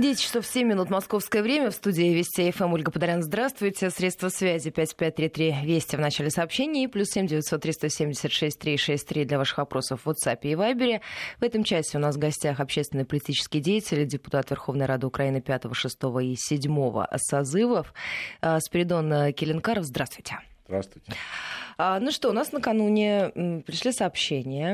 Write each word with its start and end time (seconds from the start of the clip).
10 0.00 0.18
часов 0.18 0.46
7 0.46 0.66
минут 0.66 0.88
московское 0.88 1.42
время. 1.42 1.70
В 1.70 1.74
студии 1.74 2.14
Вести 2.14 2.50
ФМ 2.50 2.72
Ольга 2.72 2.90
Подолян. 2.90 3.22
Здравствуйте. 3.22 3.90
Средства 3.90 4.30
связи 4.30 4.70
5533 4.70 5.56
Вести 5.62 5.96
в 5.96 6.00
начале 6.00 6.30
сообщения 6.30 6.84
и 6.84 6.86
плюс 6.86 7.08
7 7.10 7.26
900 7.26 7.60
376 7.60 8.58
363 8.58 9.24
для 9.26 9.36
ваших 9.36 9.58
вопросов 9.58 10.00
в 10.04 10.08
WhatsApp 10.08 10.38
и 10.42 10.54
Viber. 10.54 11.00
В 11.38 11.44
этом 11.44 11.64
часе 11.64 11.98
у 11.98 12.00
нас 12.00 12.16
в 12.16 12.18
гостях 12.18 12.60
общественный 12.60 13.04
политический 13.04 13.60
деятель, 13.60 14.06
депутат 14.06 14.48
Верховной 14.48 14.86
Рады 14.86 15.06
Украины 15.06 15.42
5, 15.42 15.64
6 15.70 15.98
и 16.22 16.34
7 16.34 17.04
созывов 17.16 17.92
а, 18.40 18.58
Спиридон 18.60 19.34
Келенкаров. 19.34 19.84
Здравствуйте. 19.84 20.38
Здравствуйте. 20.66 21.12
А, 21.76 22.00
ну 22.00 22.10
что, 22.10 22.30
у 22.30 22.32
нас 22.32 22.52
накануне 22.52 23.62
пришли 23.66 23.92
сообщения 23.92 24.72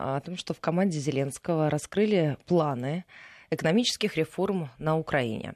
о 0.00 0.20
том, 0.24 0.36
что 0.36 0.52
в 0.52 0.58
команде 0.58 0.98
Зеленского 0.98 1.70
раскрыли 1.70 2.38
планы 2.46 3.04
экономических 3.52 4.16
реформ 4.16 4.70
на 4.78 4.98
Украине. 4.98 5.54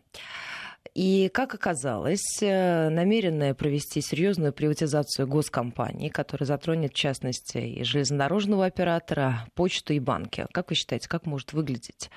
И, 0.95 1.29
как 1.29 1.55
оказалось, 1.55 2.39
э, 2.41 2.89
намеренное 2.89 3.55
провести 3.55 4.01
серьезную 4.01 4.53
приватизацию 4.53 5.27
госкомпаний, 5.27 6.09
которая 6.09 6.47
затронет, 6.47 6.93
в 6.93 6.97
частности, 6.97 7.59
и 7.59 7.85
железнодорожного 7.85 8.65
оператора, 8.65 9.47
почту 9.55 9.93
и 9.93 9.99
банки. 9.99 10.47
Как 10.53 10.71
вы 10.71 10.77
считаете, 10.77 11.09
как 11.09 11.27
может 11.27 11.53
выглядеть 11.53 12.11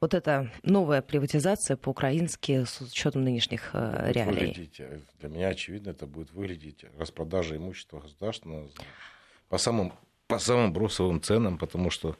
вот 0.00 0.14
эта 0.14 0.50
новая 0.64 1.00
приватизация 1.00 1.76
по-украински 1.76 2.64
с 2.64 2.80
учетом 2.80 3.22
нынешних 3.22 3.70
э, 3.72 4.10
реалий? 4.10 4.48
Выглядеть, 4.48 4.80
э, 4.80 4.98
для 5.20 5.28
меня 5.28 5.48
очевидно, 5.48 5.90
это 5.90 6.06
будет 6.06 6.32
выглядеть 6.32 6.84
распродажа 6.98 7.56
имущества 7.56 8.00
государственного 8.00 8.68
по 9.48 9.58
самым, 9.58 9.92
по 10.26 10.40
самым 10.40 10.72
бросовым 10.72 11.22
ценам, 11.22 11.56
потому 11.56 11.90
что 11.90 12.16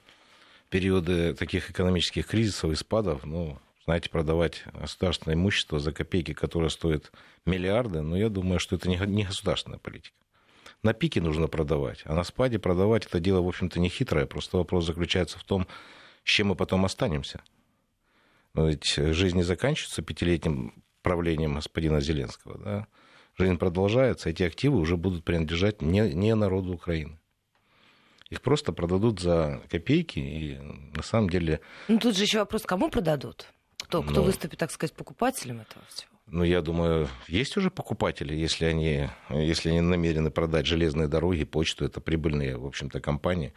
периоды 0.72 1.34
таких 1.34 1.70
экономических 1.70 2.26
кризисов 2.26 2.72
и 2.72 2.74
спадов, 2.74 3.24
ну, 3.24 3.58
знаете, 3.84 4.08
продавать 4.08 4.64
государственное 4.72 5.36
имущество 5.36 5.78
за 5.78 5.92
копейки, 5.92 6.32
которое 6.32 6.70
стоит 6.70 7.12
миллиарды, 7.44 8.00
но 8.00 8.10
ну, 8.10 8.16
я 8.16 8.30
думаю, 8.30 8.58
что 8.58 8.76
это 8.76 8.88
не 8.88 9.24
государственная 9.24 9.78
политика. 9.78 10.16
На 10.82 10.94
пике 10.94 11.20
нужно 11.20 11.46
продавать, 11.46 12.00
а 12.06 12.14
на 12.14 12.24
спаде 12.24 12.58
продавать 12.58 13.04
это 13.04 13.20
дело, 13.20 13.42
в 13.42 13.48
общем-то, 13.48 13.78
не 13.80 13.90
хитрое. 13.90 14.24
Просто 14.24 14.56
вопрос 14.56 14.86
заключается 14.86 15.38
в 15.38 15.44
том, 15.44 15.68
с 16.24 16.30
чем 16.30 16.48
мы 16.48 16.54
потом 16.56 16.86
останемся. 16.86 17.42
Но 18.54 18.66
ведь 18.68 18.94
жизнь 18.94 19.36
не 19.36 19.42
заканчивается 19.42 20.00
пятилетним 20.00 20.82
правлением 21.02 21.56
господина 21.56 22.00
Зеленского. 22.00 22.58
Да? 22.58 22.86
Жизнь 23.38 23.58
продолжается, 23.58 24.30
эти 24.30 24.42
активы 24.42 24.78
уже 24.78 24.96
будут 24.96 25.22
принадлежать 25.22 25.82
не, 25.82 26.00
не 26.14 26.34
народу 26.34 26.72
Украины. 26.72 27.18
Их 28.32 28.40
просто 28.40 28.72
продадут 28.72 29.20
за 29.20 29.60
копейки, 29.70 30.18
и 30.18 30.58
на 30.96 31.02
самом 31.02 31.28
деле... 31.28 31.60
Ну, 31.88 31.98
тут 31.98 32.16
же 32.16 32.22
еще 32.22 32.38
вопрос, 32.38 32.62
кому 32.62 32.88
продадут? 32.88 33.44
Кто, 33.76 34.02
кто 34.02 34.20
ну, 34.20 34.22
выступит, 34.22 34.58
так 34.58 34.70
сказать, 34.70 34.94
покупателем 34.94 35.60
этого 35.60 35.84
всего? 35.88 36.08
Ну, 36.28 36.42
я 36.42 36.62
думаю, 36.62 37.08
есть 37.28 37.58
уже 37.58 37.70
покупатели, 37.70 38.34
если 38.34 38.64
они, 38.64 39.10
если 39.28 39.68
они 39.68 39.82
намерены 39.82 40.30
продать 40.30 40.64
железные 40.64 41.08
дороги, 41.08 41.44
почту, 41.44 41.84
это 41.84 42.00
прибыльные, 42.00 42.56
в 42.56 42.64
общем-то, 42.64 43.00
компании. 43.02 43.52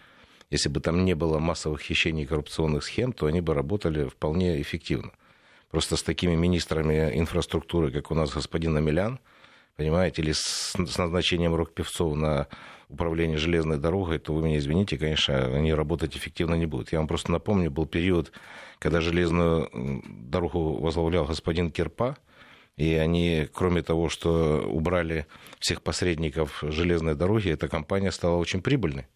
Если 0.49 0.67
бы 0.67 0.81
там 0.81 1.05
не 1.05 1.13
было 1.13 1.39
массовых 1.39 1.79
хищений 1.79 2.23
и 2.23 2.27
коррупционных 2.27 2.83
схем, 2.83 3.13
то 3.13 3.27
они 3.27 3.39
бы 3.39 3.53
работали 3.53 4.09
вполне 4.09 4.61
эффективно. 4.61 5.13
Просто 5.71 5.95
с 5.95 6.03
такими 6.03 6.35
министрами 6.35 7.17
инфраструктуры, 7.17 7.91
как 7.91 8.11
у 8.11 8.13
нас 8.13 8.29
господин 8.29 8.75
Амелян, 8.75 9.21
понимаете, 9.77 10.21
или 10.21 10.33
с, 10.33 10.73
с 10.73 10.97
назначением 10.97 11.55
Рок-Певцов 11.55 12.13
на 12.13 12.47
управление 12.89 13.37
железной 13.37 13.77
дорогой, 13.77 14.19
то 14.19 14.33
вы 14.33 14.43
меня 14.43 14.57
извините, 14.57 14.97
конечно, 14.97 15.35
они 15.35 15.73
работать 15.73 16.15
эффективно 16.15 16.55
не 16.55 16.65
будут. 16.65 16.91
Я 16.91 16.99
вам 16.99 17.07
просто 17.07 17.31
напомню, 17.31 17.71
был 17.71 17.85
период, 17.85 18.31
когда 18.79 19.01
железную 19.01 19.69
дорогу 20.05 20.79
возглавлял 20.79 21.25
господин 21.25 21.71
Кирпа, 21.71 22.17
и 22.77 22.93
они, 22.93 23.47
кроме 23.53 23.81
того, 23.81 24.09
что 24.09 24.61
убрали 24.67 25.27
всех 25.59 25.81
посредников 25.81 26.61
железной 26.61 27.15
дороги, 27.15 27.49
эта 27.49 27.67
компания 27.67 28.11
стала 28.11 28.35
очень 28.35 28.61
прибыльной. 28.61 29.07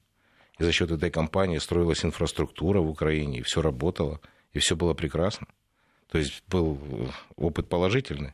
И 0.60 0.64
за 0.64 0.72
счет 0.72 0.92
этой 0.92 1.12
компании 1.12 1.58
строилась 1.58 2.04
инфраструктура 2.04 2.80
в 2.80 2.90
Украине, 2.90 3.40
и 3.40 3.44
все 3.44 3.62
работало, 3.62 4.20
и 4.54 4.60
все 4.60 4.76
было 4.76 4.94
прекрасно. 4.94 5.48
То 6.12 6.18
есть 6.18 6.44
был 6.48 6.80
опыт 7.36 7.70
положительный. 7.70 8.34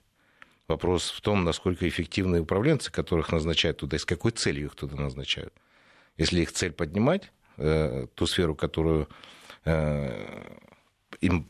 Вопрос 0.67 1.11
в 1.11 1.21
том, 1.21 1.43
насколько 1.43 1.87
эффективны 1.87 2.41
управленцы, 2.41 2.91
которых 2.91 3.31
назначают 3.31 3.77
туда, 3.77 3.97
и 3.97 3.99
с 3.99 4.05
какой 4.05 4.31
целью 4.31 4.67
их 4.67 4.75
туда 4.75 4.95
назначают. 4.95 5.53
Если 6.17 6.41
их 6.41 6.51
цель 6.51 6.71
поднимать, 6.71 7.31
э, 7.57 8.07
ту 8.15 8.25
сферу, 8.25 8.55
которую 8.55 9.07
э, 9.65 10.57
им 11.21 11.49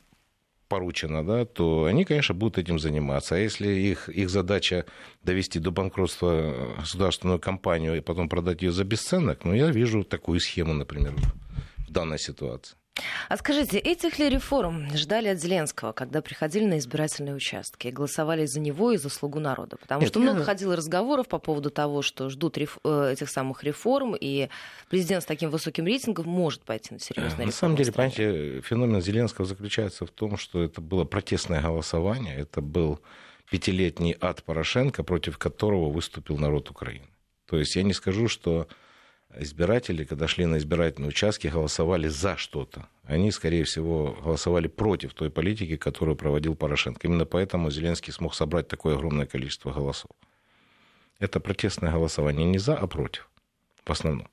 поручено, 0.67 1.25
да, 1.25 1.45
то 1.45 1.85
они, 1.85 2.03
конечно, 2.03 2.35
будут 2.35 2.57
этим 2.57 2.79
заниматься. 2.79 3.35
А 3.35 3.37
если 3.37 3.69
их, 3.69 4.09
их 4.09 4.29
задача 4.29 4.85
довести 5.23 5.59
до 5.59 5.71
банкротства 5.71 6.75
государственную 6.77 7.39
компанию 7.39 7.95
и 7.95 8.01
потом 8.01 8.27
продать 8.27 8.61
ее 8.63 8.71
за 8.71 8.83
бесценок, 8.83 9.45
ну, 9.45 9.53
я 9.53 9.69
вижу 9.69 10.03
такую 10.03 10.39
схему, 10.39 10.73
например, 10.73 11.13
в 11.87 11.91
данной 11.91 12.19
ситуации. 12.19 12.75
А 13.27 13.37
скажите, 13.37 13.77
этих 13.77 14.19
ли 14.19 14.29
реформ 14.29 14.87
ждали 14.95 15.27
от 15.27 15.39
Зеленского, 15.39 15.91
когда 15.91 16.21
приходили 16.21 16.65
на 16.65 16.77
избирательные 16.77 17.35
участки 17.35 17.87
и 17.87 17.91
голосовали 17.91 18.45
за 18.45 18.59
него 18.59 18.91
и 18.91 18.97
за 18.97 19.09
слугу 19.09 19.39
народа? 19.39 19.77
Потому 19.77 20.01
Нет, 20.01 20.09
что 20.09 20.19
много 20.19 20.39
я... 20.39 20.45
ходило 20.45 20.75
разговоров 20.75 21.27
по 21.27 21.39
поводу 21.39 21.69
того, 21.69 22.01
что 22.01 22.29
ждут 22.29 22.57
реф... 22.57 22.77
Э, 22.83 23.11
этих 23.11 23.29
самых 23.29 23.63
реформ, 23.63 24.15
и 24.19 24.49
президент 24.89 25.23
с 25.23 25.25
таким 25.25 25.49
высоким 25.49 25.85
рейтингом 25.85 26.27
может 26.27 26.61
пойти 26.61 26.93
на 26.93 26.99
серьезные 26.99 27.47
На 27.47 27.51
самом 27.51 27.75
деле, 27.75 27.91
понимаете, 27.91 28.61
феномен 28.61 29.01
Зеленского 29.01 29.45
заключается 29.45 30.05
в 30.05 30.11
том, 30.11 30.37
что 30.37 30.63
это 30.63 30.79
было 30.79 31.03
протестное 31.03 31.61
голосование, 31.61 32.35
это 32.37 32.61
был 32.61 33.01
пятилетний 33.49 34.15
ад 34.21 34.43
Порошенко, 34.43 35.03
против 35.03 35.37
которого 35.37 35.89
выступил 35.89 36.37
народ 36.37 36.69
Украины. 36.69 37.07
То 37.47 37.57
есть 37.57 37.75
я 37.75 37.83
не 37.83 37.93
скажу, 37.93 38.27
что 38.27 38.67
избиратели, 39.37 40.03
когда 40.03 40.27
шли 40.27 40.45
на 40.45 40.57
избирательные 40.57 41.09
участки, 41.09 41.47
голосовали 41.47 42.07
за 42.07 42.37
что-то. 42.37 42.87
Они, 43.03 43.31
скорее 43.31 43.63
всего, 43.63 44.17
голосовали 44.23 44.67
против 44.67 45.13
той 45.13 45.29
политики, 45.29 45.75
которую 45.75 46.15
проводил 46.15 46.55
Порошенко. 46.55 47.07
Именно 47.07 47.25
поэтому 47.25 47.71
Зеленский 47.71 48.13
смог 48.13 48.35
собрать 48.35 48.67
такое 48.67 48.95
огромное 48.95 49.25
количество 49.25 49.71
голосов. 49.71 50.11
Это 51.19 51.39
протестное 51.39 51.91
голосование 51.91 52.45
не 52.45 52.57
за, 52.57 52.75
а 52.75 52.87
против, 52.87 53.29
в 53.85 53.91
основном. 53.91 54.27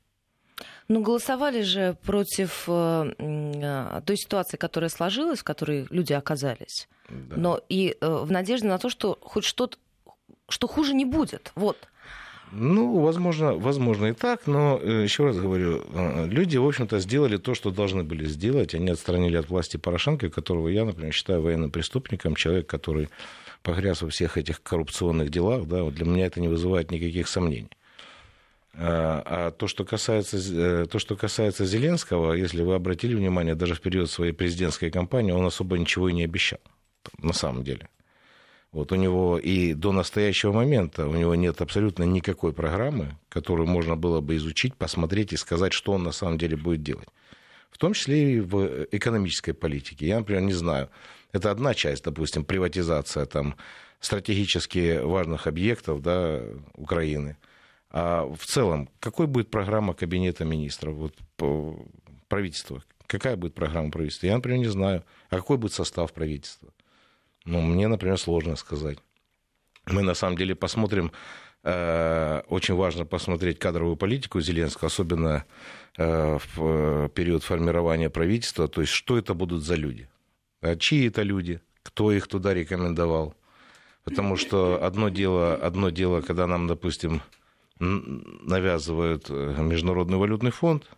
Ну, 0.89 1.01
голосовали 1.01 1.63
же 1.63 1.97
против 2.03 2.65
э, 2.67 3.15
э, 3.19 4.01
той 4.05 4.17
ситуации, 4.17 4.57
которая 4.57 4.91
сложилась, 4.91 5.41
в 5.41 5.45
которой 5.45 5.87
люди 5.91 6.13
оказались. 6.13 6.89
Да. 7.09 7.37
Но 7.37 7.61
и 7.69 7.97
э, 8.01 8.25
в 8.25 8.31
надежде 8.31 8.69
на 8.69 8.79
то, 8.79 8.89
что 8.89 9.19
хоть 9.21 9.45
что-то, 9.45 9.79
что 10.49 10.67
хуже 10.67 10.95
не 10.95 11.05
будет. 11.05 11.53
Вот. 11.55 11.79
Ну, 12.55 13.01
возможно, 13.01 13.55
возможно 13.55 14.07
и 14.07 14.13
так, 14.13 14.47
но 14.47 14.79
э, 14.79 15.05
еще 15.05 15.25
раз 15.25 15.39
говорю, 15.39 15.83
э, 15.95 16.27
люди, 16.29 16.59
в 16.59 16.67
общем-то, 16.67 16.99
сделали 16.99 17.39
то, 17.39 17.55
что 17.55 17.71
должны 17.71 18.05
были 18.05 18.27
сделать. 18.27 18.75
Они 18.75 18.91
отстранили 18.91 19.39
от 19.39 19.49
власти 19.49 19.79
Порошенко, 19.79 20.29
которого 20.29 20.69
я, 20.69 20.85
например, 20.85 21.15
считаю 21.15 21.41
военным 21.41 21.71
преступником, 21.71 22.35
человек, 22.35 22.67
который 22.67 23.09
погряз 23.63 24.03
во 24.03 24.11
всех 24.11 24.37
этих 24.37 24.63
коррупционных 24.63 25.31
делах, 25.31 25.67
да, 25.67 25.83
вот 25.83 25.95
для 25.95 26.05
меня 26.05 26.27
это 26.27 26.41
не 26.41 26.49
вызывает 26.49 26.91
никаких 26.91 27.27
сомнений. 27.27 27.71
А, 28.75 29.23
а 29.25 29.51
то, 29.51 29.67
что 29.67 29.85
касается, 29.87 30.37
э, 30.37 30.87
то, 30.91 30.99
что 30.99 31.17
касается 31.17 31.65
Зеленского, 31.65 32.35
если 32.35 32.63
вы 32.63 32.75
обратили 32.75 33.15
внимание, 33.15 33.55
даже 33.55 33.75
в 33.75 33.81
период 33.81 34.11
своей 34.11 34.33
президентской 34.33 34.91
кампании 34.91 35.33
он 35.33 35.47
особо 35.47 35.79
ничего 35.79 36.11
и 36.11 36.13
не 36.13 36.25
обещал, 36.25 36.61
на 37.19 37.33
самом 37.33 37.65
деле. 37.65 37.89
Вот 38.73 38.91
у 38.91 38.95
него 38.95 39.39
и 39.39 39.75
до 39.75 39.93
настоящего 39.93 40.53
момента 40.53 41.07
у 41.07 41.15
него 41.15 41.35
нет 41.35 41.61
абсолютно 41.61 42.05
никакой 42.05 42.55
программы, 42.55 43.19
которую 43.29 43.69
можно 43.69 43.97
было 43.97 44.23
бы 44.23 44.37
изучить, 44.37 44.75
посмотреть 44.75 45.35
и 45.35 45.37
сказать, 45.37 45.75
что 45.75 45.93
он 45.93 46.05
на 46.05 46.13
самом 46.13 46.39
деле 46.39 46.57
будет 46.57 46.83
делать. 46.83 47.09
В 47.71 47.77
том 47.77 47.93
числе 47.93 48.37
и 48.37 48.41
в 48.41 48.87
экономической 48.91 49.53
политике. 49.53 50.07
Я, 50.07 50.19
например, 50.19 50.43
не 50.43 50.55
знаю. 50.55 50.89
Это 51.33 51.51
одна 51.51 51.75
часть, 51.75 52.05
допустим, 52.05 52.45
приватизация 52.45 53.27
там, 53.27 53.57
стратегически 54.01 54.99
важных 55.03 55.47
объектов 55.47 56.01
да, 56.01 56.43
Украины. 56.75 57.37
А 57.91 58.25
в 58.25 58.47
целом, 58.47 58.89
какой 59.01 59.27
будет 59.27 59.51
программа 59.51 59.93
Кабинета 59.93 60.47
министров, 60.47 60.95
вот, 60.95 61.15
правительства? 62.29 62.83
Какая 63.07 63.37
будет 63.37 63.55
программа 63.55 63.91
правительства? 63.91 64.27
Я, 64.27 64.37
например, 64.37 64.61
не 64.61 64.69
знаю. 64.69 65.05
А 65.29 65.37
какой 65.37 65.59
будет 65.59 65.75
состав 65.75 66.13
правительства? 66.15 66.71
Ну, 67.45 67.61
мне, 67.61 67.89
например, 67.89 68.19
сложно 68.19 68.57
сказать. 68.57 68.99
Мы 69.87 70.03
на 70.03 70.15
самом 70.15 70.37
деле 70.37 70.55
посмотрим, 70.55 71.13
э, 71.65 72.43
очень 72.49 72.75
важно 72.75 73.05
посмотреть 73.05 73.59
кадровую 73.59 73.97
политику 73.97 74.41
Зеленского, 74.41 74.87
особенно 74.87 75.45
э, 75.97 76.39
в 76.55 77.09
период 77.09 77.43
формирования 77.43 78.11
правительства, 78.11 78.69
то 78.69 78.81
есть 78.81 78.93
что 78.93 79.19
это 79.19 79.35
будут 79.35 79.65
за 79.65 79.75
люди, 79.75 80.09
а 80.61 80.77
чьи 80.77 81.09
это 81.09 81.23
люди, 81.23 81.61
кто 81.83 82.13
их 82.13 82.29
туда 82.29 82.55
рекомендовал. 82.55 83.35
Потому 84.05 84.37
что 84.37 84.85
одно 84.85 85.09
дело, 85.11 85.55
одно 85.55 85.91
дело, 85.91 86.23
когда 86.23 86.47
нам, 86.47 86.67
допустим, 86.67 87.23
навязывают 87.79 89.27
э, 89.29 89.57
Международный 89.59 90.19
валютный 90.19 90.51
фонд, 90.51 90.89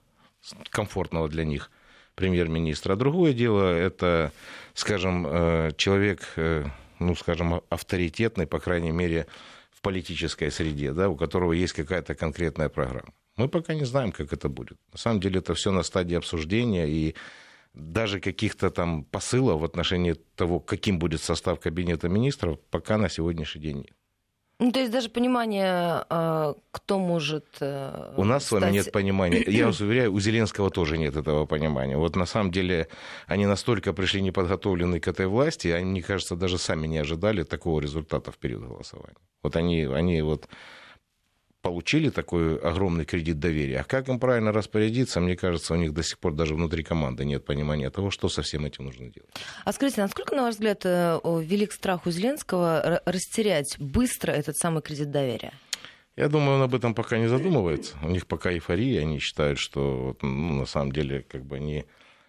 комфортного 0.70 1.28
для 1.28 1.44
них 1.44 1.70
премьер-министра. 2.14 2.94
А 2.94 2.96
другое 2.96 3.32
дело, 3.32 3.74
это, 3.74 4.32
скажем, 4.74 5.26
э, 5.26 5.70
человек, 5.76 6.20
э, 6.36 6.64
ну, 6.98 7.14
скажем, 7.14 7.62
авторитетный, 7.68 8.46
по 8.46 8.58
крайней 8.58 8.92
мере, 8.92 9.26
в 9.70 9.80
политической 9.80 10.50
среде, 10.50 10.92
да, 10.92 11.08
у 11.08 11.16
которого 11.16 11.52
есть 11.52 11.72
какая-то 11.72 12.14
конкретная 12.14 12.68
программа. 12.68 13.12
Мы 13.36 13.48
пока 13.48 13.74
не 13.74 13.84
знаем, 13.84 14.12
как 14.12 14.32
это 14.32 14.48
будет. 14.48 14.78
На 14.92 14.98
самом 14.98 15.20
деле 15.20 15.38
это 15.38 15.54
все 15.54 15.72
на 15.72 15.82
стадии 15.82 16.16
обсуждения, 16.16 16.86
и 16.88 17.14
даже 17.74 18.20
каких-то 18.20 18.70
там 18.70 19.04
посылов 19.04 19.60
в 19.60 19.64
отношении 19.64 20.14
того, 20.36 20.60
каким 20.60 20.98
будет 20.98 21.20
состав 21.20 21.58
кабинета 21.58 22.08
министров, 22.08 22.60
пока 22.70 22.98
на 22.98 23.08
сегодняшний 23.08 23.60
день 23.60 23.76
нет. 23.78 23.96
Ну, 24.60 24.70
то 24.70 24.78
есть 24.78 24.92
даже 24.92 25.08
понимание, 25.08 26.04
а, 26.08 26.54
кто 26.70 26.98
может... 26.98 27.44
Э, 27.60 28.14
у 28.16 28.24
нас 28.24 28.46
стать... 28.46 28.60
с 28.60 28.62
вами 28.62 28.72
нет 28.72 28.92
понимания. 28.92 29.44
Я 29.48 29.66
вас 29.66 29.80
уверяю, 29.80 30.12
у 30.12 30.20
Зеленского 30.20 30.70
тоже 30.70 30.96
нет 30.96 31.16
этого 31.16 31.44
понимания. 31.44 31.96
Вот 31.96 32.14
на 32.14 32.26
самом 32.26 32.52
деле 32.52 32.88
они 33.26 33.46
настолько 33.46 33.92
пришли 33.92 34.22
неподготовленные 34.22 35.00
к 35.00 35.08
этой 35.08 35.26
власти, 35.26 35.68
они, 35.68 35.90
мне 35.90 36.02
кажется, 36.02 36.36
даже 36.36 36.58
сами 36.58 36.86
не 36.86 36.98
ожидали 36.98 37.42
такого 37.42 37.80
результата 37.80 38.30
в 38.30 38.38
период 38.38 38.64
голосования. 38.64 39.16
Вот 39.42 39.56
они, 39.56 39.82
они 39.82 40.22
вот 40.22 40.48
получили 41.64 42.10
такой 42.10 42.58
огромный 42.58 43.06
кредит 43.06 43.38
доверия. 43.38 43.80
А 43.80 43.84
как 43.84 44.08
им 44.08 44.18
правильно 44.18 44.52
распорядиться, 44.52 45.20
мне 45.20 45.34
кажется, 45.34 45.72
у 45.72 45.76
них 45.76 45.94
до 45.94 46.02
сих 46.02 46.18
пор 46.18 46.34
даже 46.34 46.54
внутри 46.54 46.82
команды 46.82 47.24
нет 47.24 47.46
понимания 47.46 47.90
того, 47.90 48.10
что 48.10 48.28
со 48.28 48.42
всем 48.42 48.66
этим 48.66 48.84
нужно 48.84 49.08
делать. 49.08 49.30
А 49.64 49.72
скажите, 49.72 50.02
насколько, 50.02 50.36
на 50.36 50.42
ваш 50.42 50.54
взгляд, 50.54 50.82
э, 50.84 51.18
велик 51.24 51.72
страх 51.72 52.06
у 52.06 52.10
Зеленского 52.10 53.00
растерять 53.06 53.76
быстро 53.78 54.30
этот 54.30 54.58
самый 54.58 54.82
кредит 54.82 55.10
доверия? 55.10 55.52
Я 56.16 56.28
думаю, 56.28 56.56
он 56.56 56.62
об 56.62 56.74
этом 56.74 56.94
пока 56.94 57.16
не 57.16 57.28
задумывается. 57.28 57.96
У 58.02 58.08
них 58.10 58.26
пока 58.26 58.52
эйфория, 58.52 59.00
они 59.00 59.18
считают, 59.18 59.58
что 59.58 60.18
ну, 60.20 60.52
на 60.60 60.66
самом 60.66 60.92
деле 60.92 61.22
как 61.22 61.44
бы 61.46 61.56
они 61.56 61.86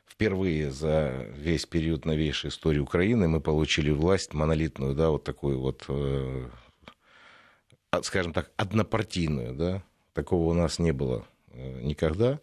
впервые 0.07 0.71
за 0.71 1.27
весь 1.35 1.65
период 1.65 2.05
новейшей 2.05 2.49
истории 2.49 2.79
Украины 2.79 3.27
мы 3.27 3.41
получили 3.41 3.91
власть 3.91 4.33
монолитную, 4.33 4.95
да, 4.95 5.09
вот 5.09 5.25
такую 5.25 5.59
вот 5.59 5.83
э, 5.89 6.47
скажем 8.03 8.33
так, 8.33 8.51
однопартийную, 8.57 9.53
да, 9.53 9.83
такого 10.13 10.49
у 10.49 10.53
нас 10.53 10.79
не 10.79 10.91
было 10.91 11.25
э, 11.49 11.81
никогда. 11.81 12.39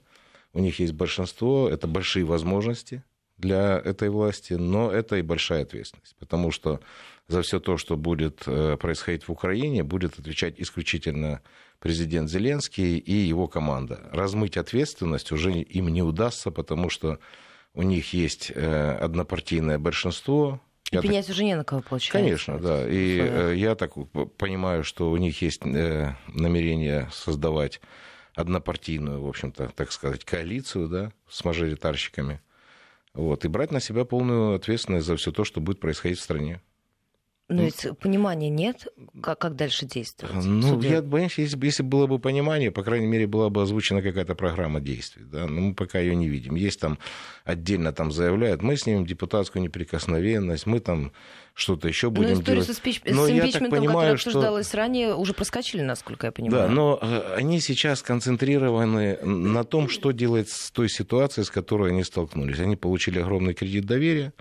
У 0.52 0.60
них 0.60 0.78
есть 0.78 0.92
большинство, 0.92 1.68
это 1.68 1.86
большие 1.86 2.24
возможности 2.24 3.02
для 3.38 3.78
этой 3.78 4.10
власти, 4.10 4.54
но 4.54 4.90
это 4.90 5.16
и 5.16 5.22
большая 5.22 5.62
ответственность, 5.62 6.14
потому 6.18 6.50
что 6.50 6.80
за 7.28 7.42
все 7.42 7.58
то, 7.60 7.76
что 7.76 7.96
будет 7.96 8.42
э, 8.46 8.76
происходить 8.76 9.26
в 9.26 9.32
Украине, 9.32 9.82
будет 9.82 10.18
отвечать 10.18 10.54
исключительно 10.58 11.40
президент 11.80 12.30
Зеленский 12.30 12.98
и 12.98 13.12
его 13.12 13.48
команда. 13.48 14.08
Размыть 14.12 14.56
ответственность 14.56 15.32
уже 15.32 15.52
им 15.52 15.88
не 15.88 16.02
удастся, 16.02 16.50
потому 16.50 16.90
что 16.90 17.18
у 17.74 17.82
них 17.82 18.12
есть 18.12 18.52
э, 18.54 18.98
однопартийное 19.00 19.78
большинство, 19.78 20.60
я 20.92 21.02
пенять 21.02 21.26
так... 21.26 21.34
уже 21.34 21.44
не 21.44 21.56
на 21.56 21.64
кого 21.64 21.82
получается. 21.82 22.18
Конечно, 22.18 22.58
да. 22.58 22.86
И 22.88 23.18
э, 23.18 23.54
я 23.56 23.74
так 23.74 23.94
понимаю, 24.36 24.84
что 24.84 25.10
у 25.10 25.16
них 25.16 25.42
есть 25.42 25.62
э, 25.64 26.14
намерение 26.28 27.08
создавать 27.12 27.80
однопартийную, 28.34 29.22
в 29.22 29.28
общем-то, 29.28 29.70
так 29.74 29.92
сказать, 29.92 30.24
коалицию, 30.24 30.88
да, 30.88 31.12
с 31.28 31.44
мажоритарщиками. 31.44 32.40
Вот, 33.14 33.44
и 33.44 33.48
брать 33.48 33.72
на 33.72 33.80
себя 33.80 34.04
полную 34.04 34.54
ответственность 34.54 35.06
за 35.06 35.16
все 35.16 35.32
то, 35.32 35.44
что 35.44 35.60
будет 35.60 35.80
происходить 35.80 36.18
в 36.18 36.22
стране. 36.22 36.60
Но 37.52 37.62
ведь 37.62 37.86
понимания 38.00 38.48
нет, 38.48 38.88
как, 39.22 39.38
как 39.38 39.56
дальше 39.56 39.86
действовать? 39.86 40.44
Ну, 40.44 40.80
я 40.80 41.02
боюсь, 41.02 41.38
если, 41.38 41.58
если 41.64 41.82
было 41.82 42.06
бы 42.06 42.18
понимание, 42.18 42.70
по 42.70 42.82
крайней 42.82 43.06
мере, 43.06 43.26
была 43.26 43.50
бы 43.50 43.62
озвучена 43.62 44.02
какая-то 44.02 44.34
программа 44.34 44.80
действий. 44.80 45.24
Да? 45.24 45.46
Но 45.46 45.60
мы 45.60 45.74
пока 45.74 45.98
ее 45.98 46.14
не 46.14 46.28
видим. 46.28 46.54
Есть 46.54 46.80
там 46.80 46.98
отдельно 47.44 47.92
там 47.92 48.12
заявляют, 48.12 48.62
мы 48.62 48.76
снимем 48.76 49.06
депутатскую 49.06 49.62
неприкосновенность, 49.62 50.66
мы 50.66 50.80
там 50.80 51.12
что-то 51.54 51.88
еще 51.88 52.10
будем 52.10 52.36
но 52.36 52.42
делать. 52.42 52.66
Со 52.66 52.74
спич... 52.74 53.02
но 53.04 53.26
с 53.26 53.30
я 53.30 53.46
так 53.50 53.68
понимаю, 53.68 54.16
что... 54.16 54.30
обсуждалась 54.30 54.72
ранее, 54.74 55.14
уже 55.14 55.34
проскочили, 55.34 55.82
насколько 55.82 56.26
я 56.26 56.32
понимаю. 56.32 56.68
Да, 56.68 56.74
но 56.74 56.98
э, 57.00 57.34
они 57.36 57.60
сейчас 57.60 58.02
концентрированы 58.02 59.18
на 59.22 59.64
том, 59.64 59.88
что 59.88 60.12
делать 60.12 60.48
с 60.48 60.70
той 60.70 60.88
ситуацией, 60.88 61.44
с 61.44 61.50
которой 61.50 61.90
они 61.90 62.04
столкнулись. 62.04 62.58
Они 62.60 62.76
получили 62.76 63.18
огромный 63.18 63.54
кредит 63.54 63.84
доверия, 63.84 64.32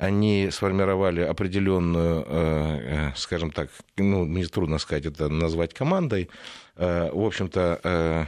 они 0.00 0.48
сформировали 0.50 1.20
определенную, 1.20 2.24
э, 2.26 3.10
э, 3.10 3.12
скажем 3.16 3.50
так, 3.52 3.68
ну, 3.98 4.24
мне 4.24 4.46
трудно 4.46 4.78
сказать 4.78 5.04
это 5.04 5.28
назвать 5.28 5.74
командой, 5.74 6.30
э, 6.76 7.10
в 7.12 7.22
общем-то, 7.22 8.26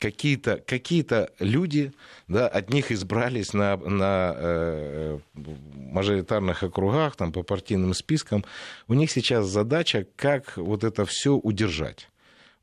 какие-то 0.00 0.60
какие 0.66 1.06
люди 1.38 1.92
да, 2.26 2.48
от 2.48 2.70
них 2.70 2.90
избрались 2.90 3.52
на, 3.54 3.76
на 3.76 5.20
мажоритарных 5.92 6.64
округах, 6.64 7.14
там, 7.14 7.30
по 7.30 7.44
партийным 7.44 7.94
спискам. 7.94 8.44
У 8.88 8.94
них 8.94 9.12
сейчас 9.12 9.46
задача, 9.46 10.08
как 10.16 10.56
вот 10.56 10.82
это 10.82 11.04
все 11.04 11.34
удержать. 11.34 12.08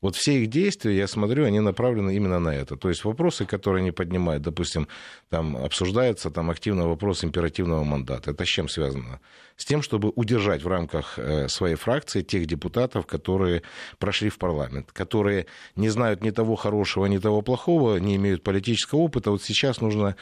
Вот 0.00 0.16
все 0.16 0.42
их 0.42 0.48
действия, 0.48 0.96
я 0.96 1.06
смотрю, 1.06 1.44
они 1.44 1.60
направлены 1.60 2.16
именно 2.16 2.38
на 2.38 2.54
это. 2.54 2.76
То 2.76 2.88
есть 2.88 3.04
вопросы, 3.04 3.44
которые 3.44 3.82
они 3.82 3.90
поднимают, 3.90 4.42
допустим, 4.42 4.88
там 5.28 5.56
обсуждается 5.56 6.30
там 6.30 6.50
активно 6.50 6.88
вопрос 6.88 7.22
императивного 7.24 7.84
мандата. 7.84 8.30
Это 8.30 8.44
с 8.44 8.48
чем 8.48 8.68
связано? 8.68 9.20
С 9.56 9.66
тем, 9.66 9.82
чтобы 9.82 10.10
удержать 10.16 10.62
в 10.62 10.68
рамках 10.68 11.18
э, 11.18 11.48
своей 11.48 11.74
фракции 11.74 12.22
тех 12.22 12.46
депутатов, 12.46 13.06
которые 13.06 13.62
прошли 13.98 14.30
в 14.30 14.38
парламент, 14.38 14.90
которые 14.90 15.46
не 15.76 15.90
знают 15.90 16.22
ни 16.22 16.30
того 16.30 16.56
хорошего, 16.56 17.04
ни 17.04 17.18
того 17.18 17.42
плохого, 17.42 17.98
не 17.98 18.16
имеют 18.16 18.42
политического 18.42 19.00
опыта. 19.00 19.30
Вот 19.30 19.42
сейчас 19.42 19.82
нужно 19.82 20.16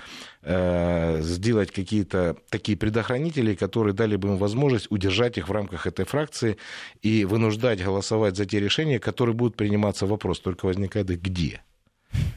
сделать 0.49 1.71
какие-то 1.71 2.37
такие 2.49 2.79
предохранители, 2.79 3.55
которые 3.55 3.93
дали 3.93 4.17
бы 4.17 4.29
им 4.29 4.37
возможность 4.39 4.91
удержать 4.91 5.37
их 5.37 5.49
в 5.49 5.53
рамках 5.53 5.87
этой 5.87 6.07
фракции 6.07 6.57
и 7.03 7.27
вынуждать 7.27 7.85
голосовать 7.85 8.37
за 8.37 8.47
те 8.47 8.59
решения, 8.59 8.99
которые 8.99 9.35
будут 9.35 9.57
приниматься 9.57 10.07
вопрос, 10.07 10.41
только 10.41 10.65
возникает 10.65 11.09
где? 11.09 11.63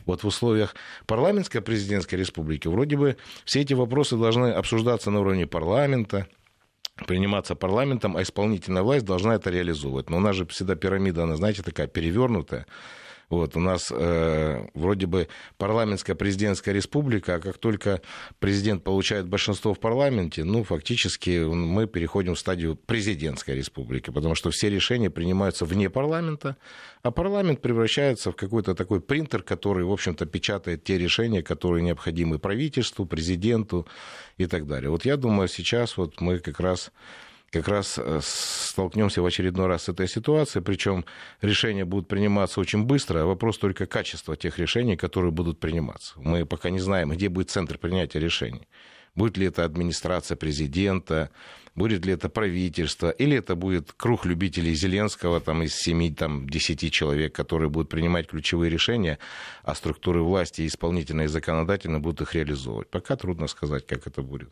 Вот 0.06 0.24
в 0.24 0.28
условиях 0.28 0.76
парламентской 1.06 1.62
президентской 1.62 2.16
республики 2.16 2.68
вроде 2.68 2.98
бы 2.98 3.16
все 3.46 3.62
эти 3.62 3.74
вопросы 3.74 4.18
должны 4.18 4.48
обсуждаться 4.48 5.10
на 5.12 5.22
уровне 5.22 5.48
парламента, 5.48 6.28
приниматься 7.08 7.56
парламентом, 7.56 8.18
а 8.18 8.24
исполнительная 8.24 8.84
власть 8.84 9.06
должна 9.06 9.36
это 9.36 9.50
реализовывать. 9.50 10.10
Но 10.10 10.18
у 10.18 10.20
нас 10.20 10.36
же 10.36 10.46
всегда 10.48 10.76
пирамида, 10.76 11.24
она, 11.24 11.38
знаете, 11.38 11.64
такая 11.64 11.88
перевернутая. 11.88 12.66
Вот, 13.32 13.56
у 13.56 13.62
нас 13.62 13.94
э, 13.96 14.68
вроде 14.74 15.08
бы 15.08 15.30
парламентская 15.58 16.18
президентская 16.18 16.76
республика, 16.76 17.36
а 17.36 17.40
как 17.40 17.58
только 17.58 18.02
президент 18.40 18.84
получает 18.84 19.26
большинство 19.26 19.74
в 19.74 19.80
парламенте, 19.80 20.44
ну, 20.44 20.66
фактически 20.66 21.46
мы 21.46 21.88
переходим 21.88 22.36
в 22.36 22.40
стадию 22.40 22.76
президентской 22.76 23.56
республики, 23.56 24.10
потому 24.10 24.36
что 24.36 24.52
все 24.52 24.70
решения 24.70 25.10
принимаются 25.10 25.64
вне 25.64 25.90
парламента, 25.90 26.58
а 27.04 27.12
парламент 27.12 27.62
превращается 27.62 28.34
в 28.34 28.36
какой-то 28.36 28.76
такой 28.76 29.00
принтер, 29.00 29.44
который, 29.44 29.86
в 29.86 29.92
общем-то, 29.94 30.26
печатает 30.26 30.84
те 30.84 30.98
решения, 30.98 31.42
которые 31.42 31.84
необходимы 31.84 32.38
правительству, 32.38 33.06
президенту 33.06 33.88
и 34.38 34.46
так 34.46 34.68
далее. 34.68 34.90
Вот 34.90 35.06
я 35.06 35.16
думаю, 35.16 35.48
сейчас 35.48 35.96
вот 35.96 36.20
мы 36.20 36.40
как 36.40 36.60
раз 36.60 36.92
как 37.52 37.68
раз 37.68 38.00
э, 38.00 38.20
столкнемся 38.24 39.22
в 39.22 39.26
очередной 39.26 39.68
раз 39.68 39.84
с 39.84 39.90
этой 39.90 40.08
ситуацией, 40.08 40.64
причем 40.64 41.06
решения 41.42 41.84
будут 41.84 42.08
приниматься 42.08 42.62
очень 42.62 42.84
быстро, 42.84 43.22
а 43.22 43.26
вопрос 43.26 43.58
только 43.58 43.86
качества 43.86 44.38
тех 44.38 44.58
решений, 44.58 44.96
которые 44.96 45.32
будут 45.32 45.60
приниматься. 45.60 46.14
Мы 46.18 46.46
пока 46.46 46.70
не 46.70 46.80
знаем, 46.80 47.10
где 47.10 47.28
будет 47.28 47.50
центр 47.50 47.78
принятия 47.78 48.20
решений. 48.20 48.68
Будет 49.16 49.36
ли 49.36 49.48
это 49.48 49.66
администрация 49.66 50.38
президента, 50.38 51.30
будет 51.76 52.06
ли 52.06 52.14
это 52.14 52.30
правительство, 52.30 53.10
или 53.10 53.36
это 53.36 53.56
будет 53.56 53.92
круг 53.92 54.26
любителей 54.26 54.74
Зеленского 54.74 55.42
там, 55.42 55.64
из 55.64 55.86
7-10 55.86 56.90
человек, 56.90 57.36
которые 57.36 57.70
будут 57.70 57.90
принимать 57.90 58.28
ключевые 58.28 58.70
решения, 58.70 59.20
а 59.64 59.76
структуры 59.76 60.22
власти, 60.22 60.66
исполнительные 60.66 61.26
и 61.26 61.28
законодательные, 61.28 62.00
будут 62.00 62.22
их 62.22 62.34
реализовывать. 62.34 62.90
Пока 62.90 63.18
трудно 63.18 63.48
сказать, 63.48 63.86
как 63.86 64.08
это 64.08 64.22
будет. 64.22 64.50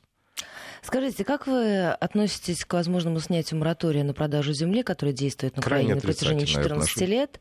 Скажите, 0.81 1.24
как 1.24 1.48
вы 1.48 1.89
относитесь 1.89 2.63
к 2.63 2.74
возможному 2.74 3.19
снятию 3.19 3.60
моратория 3.60 4.03
на 4.03 4.13
продажу 4.13 4.53
земли, 4.53 4.84
который 4.84 5.13
действует 5.13 5.55
на 5.55 5.62
Украине 5.62 5.96
на 5.96 6.01
протяжении 6.01 6.46
14 6.46 7.01
лет? 7.01 7.39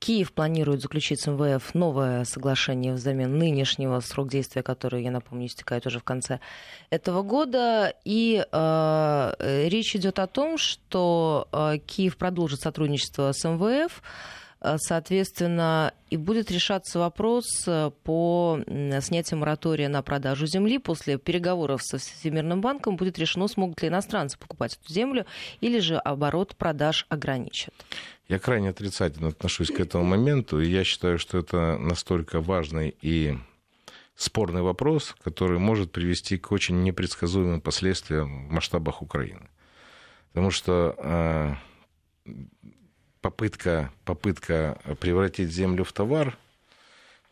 Киев 0.00 0.32
планирует 0.34 0.82
заключить 0.82 1.20
с 1.20 1.26
МВФ 1.30 1.72
новое 1.74 2.24
соглашение 2.24 2.92
взамен 2.92 3.38
нынешнего, 3.38 4.00
срок 4.00 4.28
действия 4.28 4.62
которого, 4.62 5.00
я 5.00 5.10
напомню, 5.10 5.46
истекает 5.46 5.86
уже 5.86 5.98
в 5.98 6.04
конце 6.04 6.40
этого 6.90 7.22
года. 7.22 7.94
И 8.04 8.44
э, 8.50 9.66
речь 9.68 9.96
идет 9.96 10.18
о 10.18 10.26
том, 10.26 10.58
что 10.58 11.48
э, 11.52 11.78
Киев 11.86 12.18
продолжит 12.18 12.60
сотрудничество 12.60 13.32
с 13.32 13.48
МВФ 13.48 14.02
Э, 14.02 14.43
соответственно, 14.78 15.92
и 16.10 16.16
будет 16.16 16.50
решаться 16.50 16.98
вопрос 16.98 17.44
э, 17.66 17.90
по 18.02 18.60
снятию 19.00 19.38
моратория 19.38 19.88
на 19.88 20.02
продажу 20.02 20.46
земли. 20.46 20.78
После 20.78 21.18
переговоров 21.18 21.82
со 21.82 21.98
Всемирным 21.98 22.60
банком 22.60 22.96
будет 22.96 23.18
решено, 23.18 23.48
смогут 23.48 23.82
ли 23.82 23.88
иностранцы 23.88 24.38
покупать 24.38 24.78
эту 24.82 24.92
землю, 24.92 25.26
или 25.60 25.78
же 25.80 25.96
оборот 25.96 26.56
продаж 26.56 27.06
ограничат. 27.08 27.74
Я 28.28 28.38
крайне 28.38 28.70
отрицательно 28.70 29.28
отношусь 29.28 29.70
к 29.70 29.80
этому 29.80 30.04
моменту, 30.04 30.60
и 30.60 30.68
я 30.68 30.84
считаю, 30.84 31.18
что 31.18 31.38
это 31.38 31.76
настолько 31.78 32.40
важный 32.40 32.96
и 33.02 33.36
спорный 34.16 34.62
вопрос, 34.62 35.14
который 35.22 35.58
может 35.58 35.92
привести 35.92 36.38
к 36.38 36.52
очень 36.52 36.82
непредсказуемым 36.82 37.60
последствиям 37.60 38.48
в 38.48 38.52
масштабах 38.52 39.02
Украины. 39.02 39.48
Потому 40.32 40.50
что 40.50 40.94
э, 40.96 41.54
попытка, 43.24 43.90
попытка 44.04 44.76
превратить 45.00 45.50
землю 45.50 45.82
в 45.82 45.94
товар, 45.94 46.36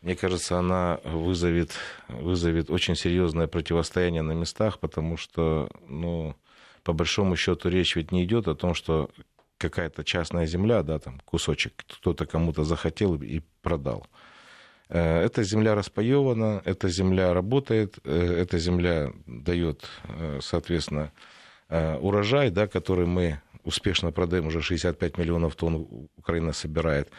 мне 0.01 0.15
кажется, 0.15 0.57
она 0.57 0.99
вызовет, 1.03 1.73
вызовет 2.07 2.71
очень 2.71 2.95
серьезное 2.95 3.45
противостояние 3.45 4.23
на 4.23 4.31
местах, 4.31 4.79
потому 4.79 5.17
что, 5.17 5.69
ну, 5.87 6.35
по 6.81 6.93
большому 6.93 7.35
счету 7.35 7.69
речь 7.69 7.95
ведь 7.95 8.11
не 8.11 8.23
идет 8.23 8.47
о 8.47 8.55
том, 8.55 8.73
что 8.73 9.11
какая-то 9.59 10.03
частная 10.03 10.47
земля, 10.47 10.81
да, 10.81 10.97
там 10.97 11.19
кусочек 11.25 11.73
кто-то 11.87 12.25
кому-то 12.25 12.63
захотел 12.63 13.13
и 13.21 13.41
продал. 13.61 14.07
Э, 14.89 15.21
эта 15.21 15.43
земля 15.43 15.75
распаевана, 15.75 16.63
эта 16.65 16.89
земля 16.89 17.35
работает, 17.35 17.99
э, 18.03 18.41
эта 18.41 18.57
земля 18.57 19.13
дает, 19.27 19.87
э, 20.05 20.39
соответственно, 20.41 21.11
урожай, 21.69 22.49
да, 22.49 22.67
который 22.67 23.05
мы 23.05 23.41
успешно 23.63 24.11
продаем, 24.11 24.47
уже 24.47 24.61
65 24.61 25.17
миллионов 25.17 25.55
тонн 25.55 25.87
Украина 26.17 26.53
собирает. 26.53 27.09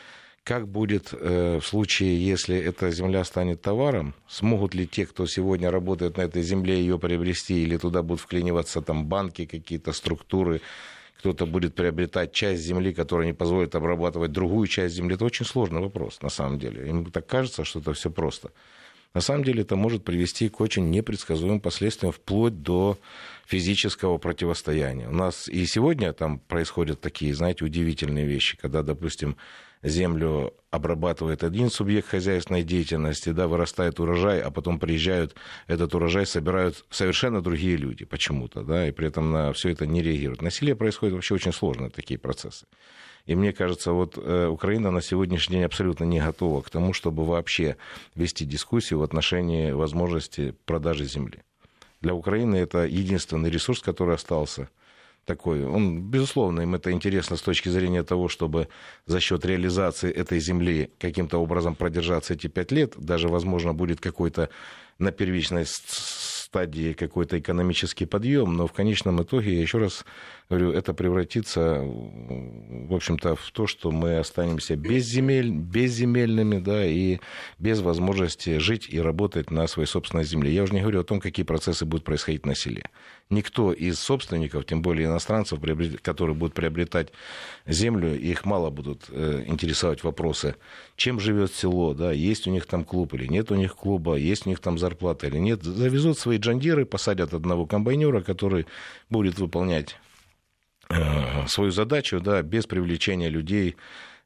Как 0.43 0.69
будет 0.69 1.13
в 1.13 1.63
случае, 1.63 2.23
если 2.23 2.57
эта 2.57 2.91
земля 2.91 3.25
станет 3.25 3.63
товаром? 3.63 4.15
Смогут 4.29 4.75
ли 4.75 4.87
те, 4.87 5.07
кто 5.07 5.27
сегодня 5.27 5.71
работает 5.71 6.19
на 6.19 6.23
этой 6.23 6.43
земле, 6.43 6.79
ее 6.81 6.99
приобрести, 6.99 7.63
или 7.63 7.79
туда 7.79 8.03
будут 8.03 8.21
вклиниваться 8.21 8.83
там 8.83 9.07
банки, 9.07 9.47
какие-то 9.47 9.93
структуры, 9.93 10.61
кто-то 11.19 11.47
будет 11.47 11.75
приобретать 11.75 12.33
часть 12.33 12.63
земли, 12.63 12.93
которая 12.93 13.27
не 13.27 13.33
позволит 13.33 13.75
обрабатывать 13.75 14.33
другую 14.33 14.67
часть 14.67 14.95
земли. 14.95 15.15
Это 15.15 15.25
очень 15.25 15.47
сложный 15.47 15.81
вопрос, 15.81 16.21
на 16.21 16.29
самом 16.29 16.59
деле. 16.59 16.91
Им 16.91 17.11
так 17.11 17.27
кажется, 17.27 17.65
что 17.65 17.81
это 17.81 17.95
все 17.95 18.11
просто. 18.11 18.51
На 19.14 19.21
самом 19.21 19.44
деле 19.44 19.62
это 19.62 19.76
может 19.76 20.04
привести 20.04 20.49
к 20.49 20.61
очень 20.61 20.90
непредсказуемым 20.90 21.61
последствиям, 21.61 22.12
вплоть 22.12 22.62
до 22.62 22.99
физического 23.47 24.18
противостояния. 24.18 25.09
У 25.09 25.12
нас 25.12 25.49
и 25.49 25.64
сегодня 25.66 26.12
там 26.12 26.40
происходят 26.40 27.00
такие, 27.00 27.33
знаете, 27.33 27.64
удивительные 27.64 28.26
вещи, 28.26 28.56
когда, 28.56 28.83
допустим, 28.83 29.37
землю 29.85 30.52
обрабатывает 30.73 31.44
один 31.44 31.71
субъект 31.71 32.09
хозяйственной 32.09 32.64
деятельности, 32.64 33.30
да, 33.30 33.47
вырастает 33.47 34.00
урожай, 34.00 34.40
а 34.40 34.50
потом 34.50 34.80
приезжают, 34.80 35.37
этот 35.68 35.94
урожай 35.94 36.26
собирают 36.26 36.85
совершенно 36.90 37.40
другие 37.40 37.76
люди 37.76 38.04
почему-то, 38.04 38.62
да, 38.62 38.88
и 38.88 38.90
при 38.90 39.06
этом 39.06 39.30
на 39.30 39.52
все 39.52 39.68
это 39.68 39.87
не 39.87 40.02
реагируют. 40.02 40.42
На 40.42 40.50
селе 40.50 40.75
происходят 40.75 41.14
вообще 41.14 41.35
очень 41.35 41.52
сложные 41.52 41.90
такие 41.90 42.18
процессы. 42.18 42.66
И 43.26 43.35
мне 43.35 43.52
кажется, 43.52 43.93
вот 43.93 44.19
э, 44.19 44.47
Украина 44.47 44.90
на 44.90 45.00
сегодняшний 45.00 45.57
день 45.57 45.64
абсолютно 45.64 46.04
не 46.04 46.21
готова 46.21 46.62
к 46.62 46.71
тому, 46.71 46.93
чтобы 46.93 47.25
вообще 47.25 47.76
вести 48.14 48.45
дискуссию 48.45 48.99
в 48.99 49.02
отношении 49.02 49.73
возможности 49.73 50.54
продажи 50.66 51.04
земли. 51.07 51.43
Для 52.00 52.14
Украины 52.14 52.57
это 52.57 52.85
единственный 52.85 53.50
ресурс, 53.50 53.81
который 53.81 54.14
остался– 54.14 54.69
такой. 55.25 55.64
Он, 55.64 56.02
безусловно, 56.02 56.61
им 56.62 56.75
это 56.75 56.93
интересно 56.93 57.37
с 57.37 57.43
точки 57.43 57.69
зрения 57.69 58.02
того, 58.02 58.28
чтобы 58.28 58.69
за 59.07 59.21
счет 59.21 59.45
реализации 59.45 60.12
этой 60.12 60.38
земли 60.38 60.90
каким-то 60.99 61.38
образом 61.38 61.75
продержаться 61.75 62.35
эти 62.35 62.47
пять 62.47 62.73
лет. 62.73 62.95
Даже, 62.97 63.28
возможно, 63.28 63.73
будет 63.73 64.00
какой-то 64.00 64.50
на 64.99 65.11
первичной 65.11 65.66
стадии 66.54 66.92
какой-то 66.92 67.40
экономический 67.40 68.06
подъем, 68.06 68.56
но 68.56 68.68
в 68.68 68.73
конечном 68.73 69.20
итоге, 69.20 69.54
я 69.54 69.61
еще 69.61 69.78
раз 69.78 70.04
говорю, 70.49 70.70
это 70.70 70.94
превратится, 70.94 71.80
в 71.82 72.94
общем-то, 72.94 73.34
в 73.34 73.50
то, 73.50 73.66
что 73.66 73.90
мы 73.90 74.18
останемся 74.18 74.76
без 74.76 75.04
земель, 75.04 75.50
безземельными, 75.50 76.61
да, 76.61 76.87
и 76.87 77.18
без 77.58 77.80
возможности 77.80 78.58
жить 78.58 78.87
и 78.88 79.00
работать 79.00 79.50
на 79.50 79.66
своей 79.66 79.88
собственной 79.88 80.25
земле. 80.25 80.54
Я 80.54 80.62
уже 80.62 80.75
не 80.75 80.80
говорю 80.80 81.00
о 81.00 81.04
том, 81.04 81.18
какие 81.18 81.44
процессы 81.44 81.84
будут 81.84 82.04
происходить 82.04 82.46
на 82.46 82.54
селе. 82.54 82.84
Никто 83.31 83.73
из 83.73 83.99
собственников, 83.99 84.66
тем 84.66 84.83
более 84.83 85.07
иностранцев, 85.07 85.59
которые 86.02 86.37
будут 86.37 86.54
приобретать 86.54 87.09
землю, 87.66 88.14
их 88.19 88.45
мало 88.45 88.71
будут 88.71 89.07
э, 89.09 89.45
интересовать 89.47 90.04
вопросы, 90.04 90.57
чем 90.97 91.19
живет 91.19 91.52
село, 91.52 91.95
да, 91.95 92.12
есть 92.12 92.47
у 92.47 92.50
них 92.50 92.66
там 92.66 92.85
клуб 92.85 93.14
или 93.14 93.26
нет 93.26 93.50
у 93.50 93.54
них 93.54 93.75
клуба, 93.75 94.16
есть 94.16 94.47
у 94.47 94.50
них 94.50 94.61
там 94.61 94.78
зарплата 94.78 95.26
или 95.26 95.38
нет. 95.38 95.62
Завезут 95.62 96.19
свои 96.19 96.38
джандиры, 96.38 96.85
посадят 96.85 97.35
одного 97.35 97.66
комбайнера, 97.66 98.21
который 98.21 98.66
будет 99.09 99.38
выполнять 99.38 99.97
Э, 100.90 101.47
свою 101.47 101.71
задачу, 101.71 102.21
да, 102.21 102.43
без 102.43 102.66
привлечения 102.66 103.28
людей 103.28 103.76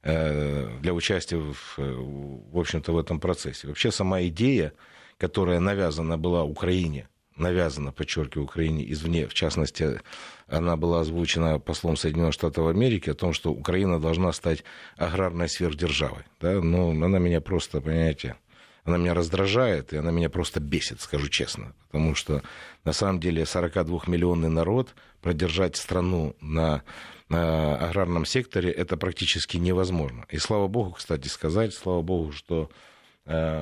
э, 0.03 0.79
для 0.81 0.93
участия, 0.93 1.37
в, 1.37 1.79
в 1.79 2.59
общем-то, 2.59 2.93
в 2.93 2.99
этом 2.99 3.21
процессе. 3.21 3.69
Вообще 3.69 3.93
сама 3.93 4.23
идея, 4.23 4.73
которая 5.19 5.61
навязана 5.61 6.19
была 6.19 6.43
Украине, 6.45 7.09
навязана, 7.39 7.93
подчеркиваю, 7.93 8.45
Украине 8.45 8.91
извне, 8.93 9.27
в 9.27 9.35
частности, 9.35 10.01
она 10.47 10.77
была 10.77 11.01
озвучена 11.01 11.59
послом 11.59 11.97
Соединенных 11.97 12.35
Штатов 12.35 12.69
Америки 12.69 13.11
о 13.11 13.15
том, 13.15 13.33
что 13.33 13.53
Украина 13.53 14.01
должна 14.01 14.33
стать 14.33 14.65
аграрной 14.97 15.49
сверхдержавой. 15.49 16.25
Да? 16.41 16.61
Но 16.61 16.91
она 16.91 17.19
меня 17.19 17.41
просто, 17.41 17.81
понимаете, 17.81 18.37
она 18.85 18.97
меня 18.97 19.15
раздражает, 19.15 19.93
и 19.93 19.99
она 19.99 20.11
меня 20.11 20.31
просто 20.31 20.61
бесит, 20.61 21.01
скажу 21.01 21.29
честно. 21.29 21.75
Потому 21.91 22.15
что, 22.15 22.43
на 22.85 22.93
самом 22.93 23.21
деле, 23.21 23.43
42-миллионный 23.43 24.49
народ 24.49 24.95
продержать 25.21 25.77
страну 25.77 26.35
на, 26.41 26.83
на 27.29 27.77
аграрном 27.77 28.25
секторе, 28.25 28.71
это 28.71 28.97
практически 28.97 29.59
невозможно. 29.59 30.25
И 30.31 30.39
слава 30.39 30.69
богу, 30.69 30.93
кстати 30.93 31.29
сказать, 31.29 31.75
слава 31.75 32.01
богу, 32.01 32.33
что 32.33 32.71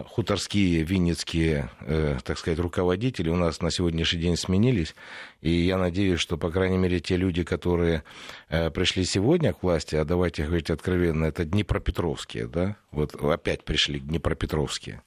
хуторские, 0.08 0.84
винницкие, 0.84 1.70
э, 1.80 2.18
так 2.22 2.38
сказать, 2.38 2.60
руководители 2.60 3.30
у 3.30 3.36
нас 3.36 3.60
на 3.60 3.72
сегодняшний 3.72 4.20
день 4.20 4.36
сменились. 4.36 4.94
И 5.40 5.50
я 5.50 5.76
надеюсь, 5.76 6.20
что, 6.20 6.38
по 6.38 6.50
крайней 6.50 6.78
мере, 6.78 7.00
те 7.00 7.16
люди, 7.16 7.42
которые 7.42 8.04
э, 8.48 8.70
пришли 8.70 9.04
сегодня 9.04 9.52
к 9.52 9.64
власти, 9.64 9.96
а 9.96 10.04
давайте 10.04 10.44
говорить 10.44 10.70
откровенно, 10.70 11.24
это 11.24 11.44
Днепропетровские, 11.44 12.46
да, 12.46 12.76
вот 12.92 13.16
опять 13.16 13.64
пришли 13.64 13.98
Днепропетровские. 13.98 15.02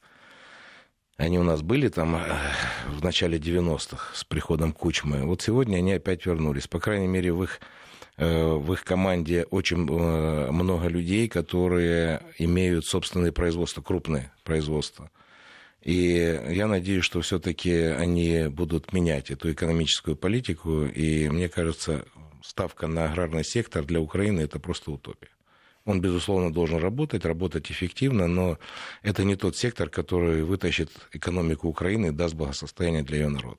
Они 1.15 1.39
у 1.39 1.43
нас 1.43 1.61
были 1.61 1.87
там 1.87 2.15
э, 2.15 2.19
в 2.87 3.01
начале 3.01 3.37
90-х 3.37 4.13
с 4.13 4.25
приходом 4.25 4.73
Кучмы. 4.73 5.25
Вот 5.25 5.41
сегодня 5.41 5.77
они 5.77 5.93
опять 5.93 6.25
вернулись. 6.25 6.67
По 6.67 6.79
крайней 6.79 7.07
мере, 7.07 7.31
в 7.31 7.43
их, 7.43 7.59
э, 7.61 7.65
в 8.25 8.73
их 8.73 8.83
команде 8.83 9.45
очень 9.49 9.87
э, 9.87 10.51
много 10.51 10.87
людей, 10.87 11.29
которые 11.29 12.21
имеют 12.37 12.85
собственные 12.85 13.31
производства, 13.31 13.81
крупные 13.81 14.31
производства. 14.43 15.09
И 15.81 16.41
я 16.49 16.67
надеюсь, 16.67 17.05
что 17.05 17.21
все-таки 17.21 17.73
они 17.73 18.47
будут 18.49 18.91
менять 18.91 19.31
эту 19.31 19.51
экономическую 19.53 20.17
политику. 20.17 20.83
И 20.83 21.29
мне 21.29 21.47
кажется, 21.47 22.05
ставка 22.43 22.87
на 22.87 23.05
аграрный 23.05 23.45
сектор 23.45 23.85
для 23.85 24.01
Украины 24.01 24.41
это 24.41 24.59
просто 24.59 24.91
утопия. 24.91 25.29
Он, 25.85 26.01
безусловно, 26.01 26.51
должен 26.51 26.79
работать, 26.79 27.23
работать 27.23 27.71
эффективно, 27.71 28.27
но 28.27 28.59
это 29.01 29.23
не 29.23 29.35
тот 29.35 29.55
сектор, 29.55 29.89
который 29.89 30.43
вытащит 30.43 30.91
экономику 31.13 31.69
Украины 31.69 32.07
и 32.07 32.11
даст 32.11 32.35
благосостояние 32.35 33.03
для 33.03 33.19
ее 33.19 33.29
народа. 33.29 33.57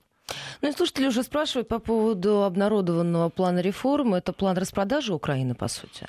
Ну 0.62 0.68
и 0.68 0.72
слушатели 0.72 1.06
уже 1.06 1.22
спрашивают 1.22 1.68
по 1.68 1.78
поводу 1.78 2.42
обнародованного 2.42 3.28
плана 3.28 3.60
реформы. 3.60 4.18
Это 4.18 4.32
план 4.32 4.56
распродажи 4.56 5.12
Украины, 5.14 5.54
по 5.54 5.68
сути? 5.68 6.06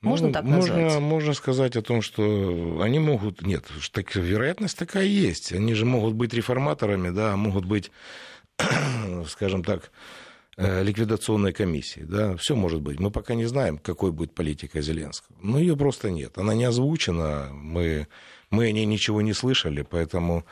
Можно 0.00 0.28
ну, 0.28 0.32
так 0.32 0.44
назвать? 0.44 0.82
Можно, 0.82 1.00
можно 1.00 1.34
сказать 1.34 1.76
о 1.76 1.82
том, 1.82 2.00
что 2.00 2.80
они 2.82 2.98
могут... 2.98 3.42
Нет, 3.42 3.66
так, 3.92 4.14
вероятность 4.14 4.78
такая 4.78 5.04
есть. 5.04 5.52
Они 5.52 5.74
же 5.74 5.84
могут 5.84 6.14
быть 6.14 6.32
реформаторами, 6.32 7.10
да, 7.10 7.36
могут 7.36 7.66
быть, 7.66 7.90
скажем 9.26 9.62
так, 9.62 9.90
Э, 10.62 10.82
ликвидационной 10.82 11.54
комиссии. 11.54 12.00
Да? 12.00 12.36
Все 12.36 12.54
может 12.54 12.82
быть. 12.82 13.00
Мы 13.00 13.10
пока 13.10 13.34
не 13.34 13.46
знаем, 13.46 13.78
какой 13.78 14.12
будет 14.12 14.34
политика 14.34 14.82
Зеленского. 14.82 15.34
Но 15.40 15.58
ее 15.58 15.74
просто 15.74 16.10
нет. 16.10 16.36
Она 16.36 16.54
не 16.54 16.64
озвучена. 16.64 17.48
Мы, 17.54 18.08
мы 18.50 18.66
о 18.66 18.72
ней 18.72 18.84
ничего 18.84 19.22
не 19.22 19.32
слышали, 19.32 19.80
поэтому 19.80 20.44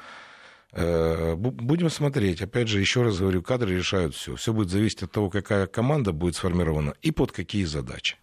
будем 0.72 1.90
смотреть. 1.90 2.42
Опять 2.42 2.68
же, 2.68 2.80
еще 2.80 3.02
раз 3.02 3.18
говорю, 3.18 3.42
кадры 3.42 3.74
решают 3.76 4.14
все. 4.14 4.36
Все 4.36 4.52
будет 4.52 4.70
зависеть 4.70 5.02
от 5.02 5.12
того, 5.12 5.30
какая 5.30 5.66
команда 5.66 6.12
будет 6.12 6.36
сформирована 6.36 6.94
и 7.00 7.10
под 7.10 7.32
какие 7.32 7.64
задачи. 7.64 8.16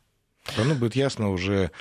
Оно 0.58 0.75
будет 0.75 0.96
ясно 0.96 1.30
уже 1.32 1.72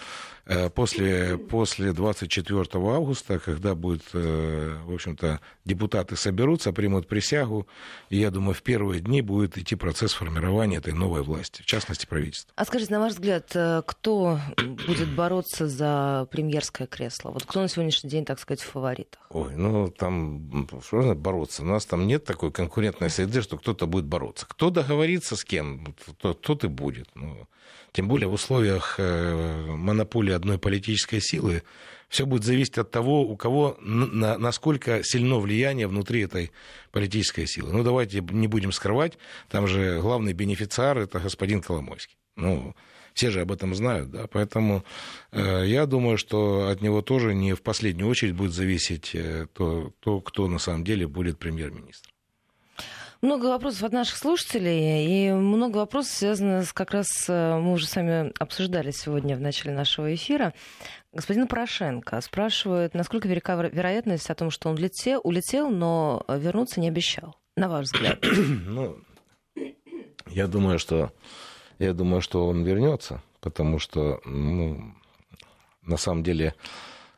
Э, 0.47 0.69
после, 0.69 1.39
после 1.39 1.93
24 1.93 2.61
августа, 2.75 3.39
когда 3.39 3.75
будет, 3.75 4.03
э, 4.13 4.77
в 4.85 4.93
общем-то, 4.93 5.41
депутаты 5.65 6.17
соберутся, 6.17 6.73
примут 6.73 7.09
присягу, 7.09 7.67
и 8.11 8.19
я 8.19 8.31
думаю, 8.31 8.55
в 8.55 8.63
первые 8.63 9.01
дни 9.01 9.23
будет 9.23 9.57
идти 9.57 9.75
процесс 9.75 10.13
формирования 10.13 10.77
этой 10.77 10.93
новой 10.93 11.23
власти, 11.23 11.63
в 11.63 11.65
частности, 11.65 12.05
правительства. 12.05 12.53
А 12.57 12.65
скажите, 12.67 12.93
на 12.93 13.01
ваш 13.01 13.15
взгляд, 13.15 13.51
э, 13.55 13.83
кто 13.87 14.39
будет 14.87 15.09
бороться 15.15 15.67
за 15.67 16.29
премьерское 16.31 16.87
кресло? 16.87 17.31
Вот 17.31 17.45
кто 17.47 17.63
на 17.63 17.69
сегодняшний 17.69 18.11
день, 18.11 18.27
так 18.27 18.39
сказать, 18.39 18.61
в 18.61 18.71
фаворитах? 18.71 19.23
Ой, 19.31 19.57
ну 19.57 19.89
там, 19.89 20.69
что 20.85 20.97
нужно 20.97 21.15
бороться? 21.15 21.63
У 21.63 21.67
нас 21.67 21.87
там 21.87 22.07
нет 22.07 22.25
такой 22.25 22.53
конкурентной 22.53 23.09
среды, 23.09 23.41
что 23.41 23.57
кто-то 23.57 23.87
будет 23.87 24.05
бороться. 24.05 24.45
Кто 24.47 24.69
договорится 24.69 25.37
с 25.37 25.45
кем, 25.45 25.95
тот, 26.19 26.43
тот 26.43 26.65
и 26.65 26.69
будет. 26.69 27.09
Ну, 27.15 27.49
тем 27.95 28.09
более 28.09 28.29
в 28.29 28.33
условиях 28.35 28.99
монополии 28.99 30.33
одной 30.33 30.59
политической 30.59 31.21
силы. 31.21 31.63
Все 32.09 32.27
будет 32.27 32.45
зависеть 32.45 32.77
от 32.77 32.91
того, 32.91 33.23
у 33.23 33.37
кого, 33.37 33.77
на, 33.81 34.37
насколько 34.37 35.03
сильно 35.03 35.39
влияние 35.39 35.87
внутри 35.87 36.23
этой 36.23 36.51
политической 36.91 37.47
силы. 37.47 37.73
Ну, 37.73 37.83
давайте 37.83 38.21
не 38.21 38.49
будем 38.49 38.73
скрывать, 38.73 39.17
там 39.49 39.67
же 39.67 40.01
главный 40.01 40.33
бенефициар– 40.33 40.99
это 40.99 41.21
господин 41.21 41.63
Коломойский. 41.63 42.17
Ну, 42.37 42.75
все 43.15 43.31
же 43.31 43.41
об 43.41 43.53
этом 43.53 43.75
знают, 43.75 44.11
да, 44.11 44.27
поэтому 44.27 44.85
э, 45.31 45.65
я 45.67 45.87
думаю, 45.87 46.19
что 46.19 46.69
от 46.69 46.83
него 46.83 47.01
тоже 47.01 47.33
не 47.33 47.55
в 47.55 47.63
последнюю 47.63 48.09
очередь 48.09 48.35
будет 48.35 48.53
зависеть 48.53 49.15
э, 49.15 49.47
то, 49.53 49.93
то 50.01 50.21
кто 50.21 50.49
на 50.49 50.59
самом 50.59 50.85
деле 50.85 51.07
будет 51.07 51.39
премьер-министром. 51.39 52.14
Много 53.25 53.47
вопросов 53.47 53.85
от 53.85 53.93
наших 53.93 54.19
слушателей, 54.19 55.07
и 55.07 55.33
много 55.33 55.79
вопросов 55.79 56.13
связано 56.13 56.63
с 56.63 56.75
как 56.75 56.91
раз, 56.91 57.07
э, 57.27 57.59
мы 57.59 57.73
уже 57.73 57.87
с 57.87 57.97
вами 57.97 58.35
обсуждали 58.39 58.91
сегодня 58.91 59.35
в 59.35 59.41
начале 59.41 59.75
нашего 59.75 60.15
эфира. 60.15 60.53
Господин 61.11 61.47
Порошенко 61.47 62.21
спрашивает, 62.21 62.93
насколько 62.93 63.27
велика 63.27 63.55
вероятность 63.55 64.29
о 64.29 64.35
том, 64.35 64.51
что 64.51 64.69
он 64.69 64.77
летел, 64.77 65.23
улетел, 65.25 65.71
но 65.71 66.23
вернуться 66.29 66.81
не 66.81 66.89
обещал, 66.89 67.35
на 67.57 67.71
ваш 67.71 67.87
взгляд? 67.87 68.23
Ну, 68.67 68.99
я 70.27 70.47
думаю, 70.47 70.79
что 70.79 71.11
я 71.79 71.95
думаю, 71.95 72.21
что 72.21 72.47
он 72.47 72.63
вернется, 72.63 73.23
потому 73.41 73.79
что, 73.79 74.21
ну, 74.27 74.93
на 75.81 75.97
самом 75.97 76.25
деле, 76.25 76.55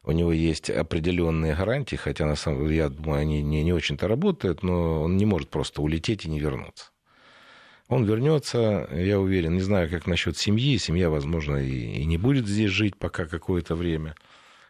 у 0.07 0.13
него 0.13 0.33
есть 0.33 0.71
определенные 0.71 1.55
гарантии, 1.55 1.97
хотя 1.97 2.25
на 2.25 2.37
самом 2.37 2.63
деле, 2.63 2.77
я 2.77 2.89
думаю, 2.89 3.21
они 3.21 3.43
не, 3.43 3.63
не 3.63 3.73
очень-то 3.73 4.09
работают, 4.09 4.63
но 4.63 5.03
он 5.03 5.17
не 5.17 5.27
может 5.27 5.51
просто 5.51 5.83
улететь 5.83 6.25
и 6.25 6.31
не 6.31 6.41
вернуться. 6.41 6.87
Он 7.89 8.05
вернется, 8.05 8.89
я 8.93 9.21
уверен, 9.21 9.55
не 9.55 9.61
знаю, 9.61 9.91
как 9.91 10.07
насчет 10.07 10.37
семьи. 10.37 10.77
Семья, 10.79 11.11
возможно, 11.11 11.57
и, 11.57 12.01
и 12.01 12.05
не 12.05 12.19
будет 12.19 12.47
здесь 12.47 12.71
жить 12.71 12.97
пока 12.97 13.27
какое-то 13.27 13.75
время 13.77 14.15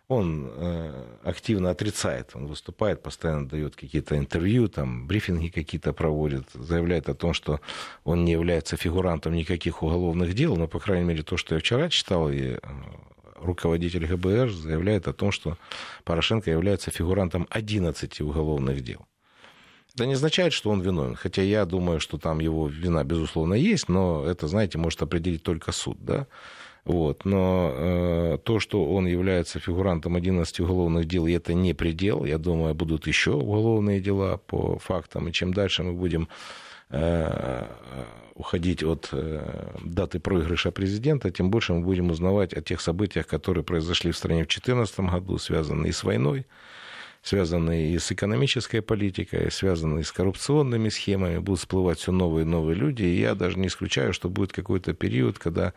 он 0.09 0.49
э, 0.49 1.05
активно 1.25 1.71
отрицает, 1.71 2.31
он 2.35 2.47
выступает, 2.47 3.03
постоянно 3.03 3.49
дает 3.49 3.75
какие-то 3.75 4.17
интервью, 4.17 4.69
там, 4.69 5.07
брифинги 5.07 5.49
какие-то 5.49 5.93
проводит, 5.93 6.45
заявляет 6.55 7.09
о 7.09 7.15
том, 7.15 7.33
что 7.33 7.61
он 8.05 8.25
не 8.25 8.33
является 8.33 8.77
фигурантом 8.77 9.35
никаких 9.35 9.83
уголовных 9.83 10.35
дел, 10.35 10.57
но, 10.57 10.69
по 10.69 10.79
крайней 10.79 11.07
мере, 11.07 11.23
то, 11.25 11.37
что 11.37 11.57
я 11.57 11.61
вчера 11.61 11.89
читал, 11.89 12.31
и 12.31 12.41
э, 12.41 12.59
руководитель 13.47 14.07
ГБР 14.07 14.51
заявляет 14.51 15.09
о 15.09 15.13
том, 15.13 15.33
что 15.33 15.57
Порошенко 16.05 16.51
является 16.51 16.91
фигурантом 16.91 17.47
11 17.51 18.21
уголовных 18.21 18.83
дел. 18.83 19.07
Это 19.95 20.05
не 20.05 20.13
означает, 20.13 20.53
что 20.53 20.71
он 20.71 20.83
виновен, 20.83 21.15
хотя 21.15 21.41
я 21.41 21.65
думаю, 21.65 22.01
что 22.01 22.19
там 22.19 22.41
его 22.41 22.69
вина, 22.69 23.03
безусловно, 23.03 23.55
есть, 23.55 23.89
но 23.89 24.27
это, 24.27 24.47
знаете, 24.47 24.77
может 24.77 25.01
определить 25.03 25.43
только 25.43 25.73
суд, 25.73 25.97
да. 26.01 26.27
Вот. 26.87 27.25
Но 27.25 27.73
э, 27.75 28.39
то, 28.45 28.61
что 28.61 28.85
он 28.85 29.07
является 29.07 29.59
фигурантом 29.59 30.15
11 30.15 30.61
уголовных 30.61 31.07
дел, 31.07 31.27
это 31.27 31.53
не 31.53 31.75
предел. 31.75 32.25
Я 32.25 32.39
думаю, 32.39 32.75
будут 32.75 33.09
еще 33.09 33.33
уголовные 33.33 34.01
дела 34.01 34.37
по 34.47 34.79
фактам. 34.79 35.29
И 35.29 35.33
чем 35.33 35.53
дальше 35.53 35.83
мы 35.83 35.95
будем 35.95 36.29
э, 36.91 37.67
уходить 38.37 38.83
от 38.83 39.09
э, 39.13 39.71
даты 39.83 40.21
проигрыша 40.21 40.71
президента, 40.71 41.31
тем 41.31 41.51
больше 41.51 41.73
мы 41.73 41.81
будем 41.81 42.11
узнавать 42.11 42.53
о 42.53 42.61
тех 42.61 42.81
событиях, 42.81 43.27
которые 43.27 43.65
произошли 43.65 44.13
в 44.13 44.17
стране 44.17 44.45
в 44.45 44.49
2014 44.49 45.01
году, 45.01 45.39
связанные 45.39 45.93
с 45.93 46.05
войной, 46.05 46.47
связанные 47.23 47.95
и 47.95 47.99
с 47.99 48.13
экономической 48.13 48.83
политикой, 48.83 49.51
связанные 49.51 50.05
с 50.05 50.13
коррупционными 50.13 50.91
схемами. 50.91 51.39
Будут 51.39 51.61
всплывать 51.61 51.99
все 51.99 52.13
новые 52.13 52.45
и 52.45 52.49
новые 52.49 52.77
люди. 52.77 53.03
И 53.03 53.21
я 53.21 53.35
даже 53.35 53.59
не 53.59 53.69
исключаю, 53.69 54.13
что 54.13 54.29
будет 54.29 54.53
какой-то 54.53 54.93
период, 54.93 55.39
когда 55.39 55.73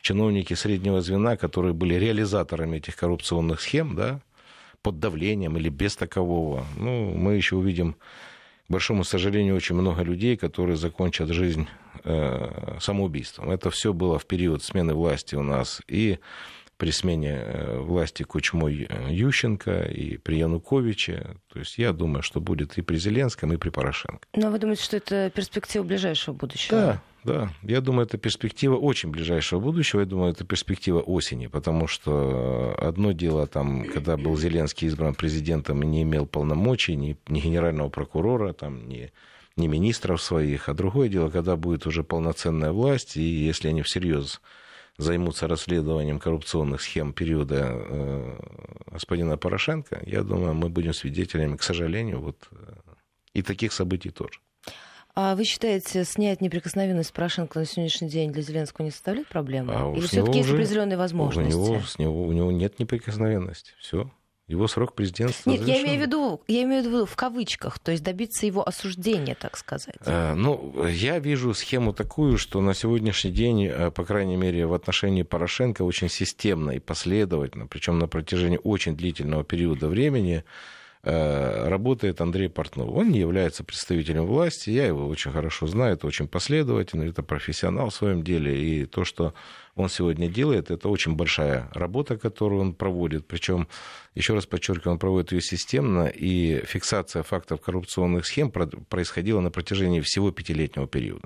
чиновники 0.00 0.54
среднего 0.54 1.00
звена, 1.00 1.36
которые 1.36 1.74
были 1.74 1.94
реализаторами 1.94 2.78
этих 2.78 2.96
коррупционных 2.96 3.60
схем, 3.60 3.94
да, 3.94 4.20
под 4.82 4.98
давлением 4.98 5.56
или 5.58 5.68
без 5.68 5.94
такового. 5.96 6.64
Ну, 6.76 7.12
мы 7.14 7.34
еще 7.34 7.56
увидим, 7.56 7.96
большому 8.68 9.04
сожалению, 9.04 9.56
очень 9.56 9.74
много 9.74 10.02
людей, 10.02 10.36
которые 10.36 10.76
закончат 10.76 11.28
жизнь 11.28 11.68
э, 12.04 12.78
самоубийством. 12.80 13.50
Это 13.50 13.70
все 13.70 13.92
было 13.92 14.18
в 14.18 14.26
период 14.26 14.62
смены 14.62 14.94
власти 14.94 15.34
у 15.34 15.42
нас 15.42 15.82
и 15.88 16.18
при 16.78 16.92
смене 16.92 17.42
э, 17.42 17.78
власти 17.80 18.22
Кучмой 18.22 18.86
э, 18.88 19.12
Ющенко 19.12 19.82
и 19.82 20.16
при 20.16 20.38
Януковиче. 20.38 21.36
То 21.52 21.58
есть 21.58 21.76
я 21.76 21.92
думаю, 21.92 22.22
что 22.22 22.40
будет 22.40 22.78
и 22.78 22.82
при 22.82 22.96
Зеленском, 22.96 23.52
и 23.52 23.56
при 23.56 23.70
Порошенко. 23.70 24.26
Но 24.34 24.50
вы 24.50 24.58
думаете, 24.58 24.84
что 24.84 24.96
это 24.96 25.30
перспектива 25.34 25.82
ближайшего 25.82 26.34
будущего? 26.34 26.78
Да, 26.78 27.02
да. 27.24 27.50
Я 27.62 27.80
думаю, 27.80 28.06
это 28.06 28.16
перспектива 28.16 28.76
очень 28.76 29.10
ближайшего 29.10 29.58
будущего. 29.58 30.00
Я 30.00 30.06
думаю, 30.06 30.30
это 30.30 30.44
перспектива 30.44 31.00
осени, 31.00 31.48
потому 31.48 31.88
что 31.88 32.76
одно 32.78 33.10
дело, 33.10 33.48
там, 33.48 33.84
когда 33.84 34.16
был 34.16 34.36
Зеленский 34.36 34.86
избран 34.86 35.14
президентом 35.14 35.82
и 35.82 35.86
не 35.86 36.02
имел 36.02 36.26
полномочий, 36.26 36.94
ни, 36.94 37.16
ни 37.28 37.40
генерального 37.40 37.88
прокурора, 37.88 38.52
там, 38.52 38.88
ни, 38.88 39.10
ни 39.56 39.66
министров 39.66 40.22
своих, 40.22 40.68
а 40.68 40.74
другое 40.74 41.08
дело, 41.08 41.28
когда 41.28 41.56
будет 41.56 41.88
уже 41.88 42.04
полноценная 42.04 42.70
власть, 42.70 43.16
и 43.16 43.22
если 43.22 43.66
они 43.66 43.82
всерьез 43.82 44.40
займутся 44.98 45.46
расследованием 45.46 46.18
коррупционных 46.18 46.82
схем 46.82 47.12
периода 47.12 47.70
э, 47.70 48.40
господина 48.90 49.38
Порошенко, 49.38 50.02
я 50.04 50.22
думаю, 50.22 50.54
мы 50.54 50.68
будем 50.68 50.92
свидетелями, 50.92 51.56
к 51.56 51.62
сожалению, 51.62 52.20
вот 52.20 52.48
э, 52.50 52.74
и 53.32 53.42
таких 53.42 53.72
событий 53.72 54.10
тоже. 54.10 54.40
А 55.14 55.34
вы 55.34 55.44
считаете, 55.44 56.04
снять 56.04 56.40
неприкосновенность 56.40 57.12
Порошенко 57.12 57.58
на 57.58 57.64
сегодняшний 57.64 58.08
день 58.08 58.30
для 58.30 58.42
Зеленского 58.42 58.84
не 58.84 58.90
составляет 58.90 59.28
проблемы? 59.28 59.72
А 59.74 59.92
Или 59.92 60.06
все-таки 60.06 60.38
есть 60.38 60.50
определенные 60.50 60.96
возможности? 60.96 61.52
У 61.52 61.58
него, 61.58 61.80
с 61.80 61.98
него, 61.98 62.22
у 62.22 62.32
него 62.32 62.52
нет 62.52 62.78
неприкосновенности. 62.78 63.72
Все. 63.80 64.10
Его 64.48 64.66
срок 64.66 64.94
президентства 64.94 65.50
Нет, 65.50 65.60
завершен. 65.60 65.84
я 65.84 65.86
имею, 65.86 66.02
в 66.02 66.06
виду, 66.06 66.42
я 66.48 66.62
имею 66.62 66.82
в 66.82 66.86
виду 66.86 67.06
в 67.06 67.14
кавычках, 67.16 67.78
то 67.78 67.92
есть 67.92 68.02
добиться 68.02 68.46
его 68.46 68.66
осуждения, 68.66 69.34
так 69.34 69.58
сказать. 69.58 69.96
А, 70.06 70.34
ну, 70.34 70.86
я 70.86 71.18
вижу 71.18 71.52
схему 71.52 71.92
такую, 71.92 72.38
что 72.38 72.62
на 72.62 72.72
сегодняшний 72.72 73.30
день, 73.30 73.66
э, 73.66 73.90
по 73.90 74.04
крайней 74.04 74.36
мере, 74.36 74.66
в 74.66 74.72
отношении 74.72 75.22
Порошенко 75.22 75.82
очень 75.82 76.08
системно 76.08 76.70
и 76.70 76.78
последовательно, 76.78 77.66
причем 77.66 77.98
на 77.98 78.08
протяжении 78.08 78.58
очень 78.62 78.96
длительного 78.96 79.44
периода 79.44 79.86
времени, 79.86 80.36
Э, 80.38 80.42
работает 81.02 82.20
Андрей 82.20 82.48
Портнов. 82.48 82.90
Он 82.90 83.10
не 83.10 83.20
является 83.20 83.64
представителем 83.64 84.26
власти, 84.26 84.70
я 84.70 84.86
его 84.86 85.06
очень 85.06 85.30
хорошо 85.30 85.66
знаю, 85.66 85.94
это 85.94 86.06
очень 86.06 86.26
последовательный, 86.26 87.10
это 87.10 87.22
профессионал 87.22 87.90
в 87.90 87.94
своем 87.94 88.22
деле, 88.24 88.60
и 88.60 88.84
то, 88.84 89.04
что 89.04 89.32
он 89.76 89.88
сегодня 89.88 90.28
делает, 90.28 90.70
это 90.70 90.88
очень 90.88 91.14
большая 91.14 91.70
работа, 91.72 92.18
которую 92.18 92.60
он 92.60 92.74
проводит, 92.74 93.26
причем, 93.26 93.68
еще 94.14 94.34
раз 94.34 94.46
подчеркиваю, 94.46 94.94
он 94.94 94.98
проводит 94.98 95.32
ее 95.32 95.40
системно, 95.40 96.08
и 96.08 96.64
фиксация 96.66 97.22
фактов 97.22 97.60
коррупционных 97.60 98.26
схем 98.26 98.50
происходила 98.50 99.40
на 99.40 99.50
протяжении 99.50 100.00
всего 100.00 100.32
пятилетнего 100.32 100.88
периода. 100.88 101.24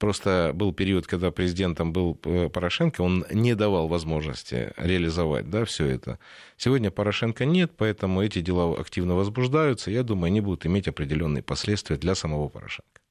Просто 0.00 0.52
был 0.54 0.72
период, 0.72 1.06
когда 1.06 1.30
президентом 1.30 1.92
был 1.92 2.18
э, 2.24 2.48
Порошенко, 2.48 3.02
он 3.02 3.26
не 3.30 3.54
давал 3.54 3.86
возможности 3.86 4.72
реализовать 4.78 5.50
да, 5.50 5.66
все 5.66 5.84
это. 5.84 6.18
Сегодня 6.56 6.90
Порошенко 6.90 7.44
нет, 7.44 7.72
поэтому 7.76 8.22
эти 8.22 8.40
дела 8.40 8.80
активно 8.80 9.14
возбуждаются. 9.14 9.90
Я 9.90 10.02
думаю, 10.02 10.28
они 10.28 10.40
будут 10.40 10.64
иметь 10.64 10.88
определенные 10.88 11.42
последствия 11.42 11.96
для 11.96 12.14
самого 12.14 12.48
Порошенко. 12.48 13.02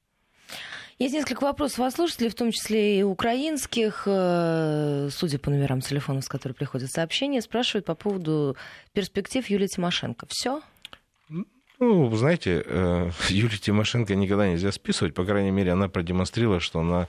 Есть 0.98 1.14
несколько 1.14 1.44
вопросов 1.44 1.78
от 1.78 1.94
слушателей, 1.94 2.28
в 2.28 2.34
том 2.34 2.50
числе 2.50 2.98
и 2.98 3.02
украинских, 3.04 4.02
э, 4.06 5.10
судя 5.12 5.38
по 5.38 5.50
номерам 5.50 5.82
телефонов, 5.82 6.24
с 6.24 6.28
которых 6.28 6.56
приходят 6.56 6.90
сообщения, 6.90 7.40
спрашивают 7.40 7.86
по 7.86 7.94
поводу 7.94 8.56
перспектив 8.94 9.48
Юлии 9.48 9.68
Тимошенко. 9.68 10.26
Все? 10.28 10.60
Ну, 11.80 12.14
знаете, 12.14 12.62
э, 12.64 13.10
Юлию 13.30 13.58
Тимошенко 13.58 14.14
никогда 14.14 14.46
нельзя 14.46 14.70
списывать. 14.70 15.14
По 15.14 15.24
крайней 15.24 15.50
мере, 15.50 15.72
она 15.72 15.88
продемонстрировала, 15.88 16.60
что 16.60 16.80
она 16.80 17.08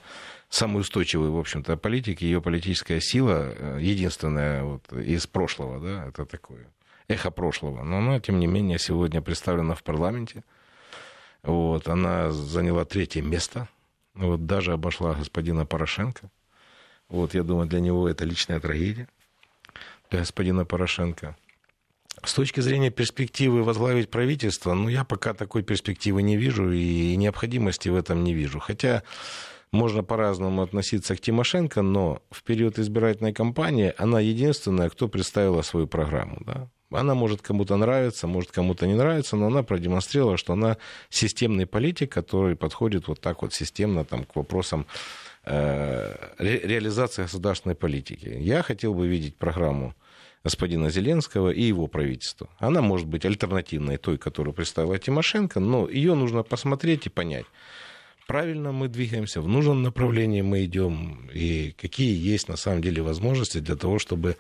самый 0.49 0.79
устойчивый, 0.79 1.29
в 1.29 1.37
общем-то, 1.37 1.75
политик. 1.75 2.21
Ее 2.21 2.41
политическая 2.41 3.01
сила 3.01 3.53
э, 3.53 3.79
единственная 3.81 4.63
вот 4.63 4.91
из 4.93 5.27
прошлого, 5.27 5.81
да, 5.81 6.07
это 6.07 6.25
такое 6.25 6.67
эхо 7.09 7.31
прошлого. 7.31 7.83
Но 7.83 7.97
она, 7.97 8.21
тем 8.21 8.39
не 8.39 8.47
менее, 8.47 8.79
сегодня 8.79 9.21
представлена 9.21 9.75
в 9.75 9.83
парламенте. 9.83 10.45
Вот, 11.43 11.89
она 11.89 12.31
заняла 12.31 12.85
третье 12.85 13.21
место. 13.21 13.67
Вот, 14.13 14.45
даже 14.45 14.71
обошла 14.71 15.15
господина 15.15 15.65
Порошенко. 15.65 16.29
Вот, 17.09 17.33
я 17.33 17.43
думаю, 17.43 17.67
для 17.67 17.81
него 17.81 18.07
это 18.07 18.23
личная 18.23 18.61
трагедия, 18.61 19.09
для 20.09 20.19
господина 20.19 20.63
Порошенко. 20.63 21.35
С 22.23 22.33
точки 22.33 22.59
зрения 22.59 22.91
перспективы 22.91 23.63
возглавить 23.63 24.09
правительство, 24.09 24.73
ну, 24.73 24.89
я 24.89 25.03
пока 25.03 25.33
такой 25.33 25.63
перспективы 25.63 26.21
не 26.21 26.37
вижу 26.37 26.71
и 26.71 27.15
необходимости 27.15 27.89
в 27.89 27.95
этом 27.95 28.23
не 28.23 28.33
вижу. 28.33 28.59
Хотя 28.59 29.03
можно 29.71 30.03
по-разному 30.03 30.61
относиться 30.61 31.15
к 31.15 31.21
Тимошенко, 31.21 31.81
но 31.81 32.21
в 32.29 32.43
период 32.43 32.77
избирательной 32.77 33.33
кампании 33.33 33.93
она 33.97 34.19
единственная, 34.19 34.89
кто 34.89 35.07
представила 35.07 35.61
свою 35.61 35.87
программу. 35.87 36.37
Да? 36.45 36.69
Она 36.91 37.15
может 37.15 37.41
кому-то 37.41 37.77
нравиться, 37.77 38.27
может 38.27 38.51
кому-то 38.51 38.85
не 38.85 38.95
нравится, 38.95 39.37
но 39.37 39.47
она 39.47 39.63
продемонстрировала, 39.63 40.37
что 40.37 40.53
она 40.53 40.77
системный 41.09 41.65
политик, 41.65 42.11
который 42.11 42.55
подходит 42.55 43.07
вот 43.07 43.21
так 43.21 43.41
вот 43.41 43.53
системно 43.53 44.03
там, 44.03 44.25
к 44.25 44.35
вопросам 44.35 44.85
э, 45.45 46.15
ре- 46.37 46.59
реализации 46.59 47.23
государственной 47.23 47.75
политики. 47.75 48.37
Я 48.39 48.61
хотел 48.61 48.93
бы 48.93 49.07
видеть 49.07 49.37
программу 49.37 49.95
господина 50.43 50.89
Зеленского 50.89 51.51
и 51.51 51.61
его 51.61 51.87
правительства. 51.87 52.49
Она 52.57 52.81
может 52.81 53.07
быть 53.07 53.25
альтернативной 53.25 53.97
той, 53.97 54.17
которую 54.17 54.53
представила 54.53 54.97
Тимошенко, 54.97 55.59
но 55.59 55.87
ее 55.87 56.15
нужно 56.15 56.43
посмотреть 56.43 57.05
и 57.05 57.09
понять, 57.09 57.45
правильно 58.31 58.71
мы 58.71 58.87
двигаемся, 58.87 59.41
в 59.41 59.47
нужном 59.49 59.83
направлении 59.83 60.41
мы 60.41 60.63
идем, 60.63 61.29
и 61.33 61.75
какие 61.77 62.17
есть 62.17 62.47
на 62.47 62.55
самом 62.55 62.81
деле 62.81 63.01
возможности 63.01 63.59
для 63.59 63.75
того, 63.75 63.99
чтобы 63.99 64.37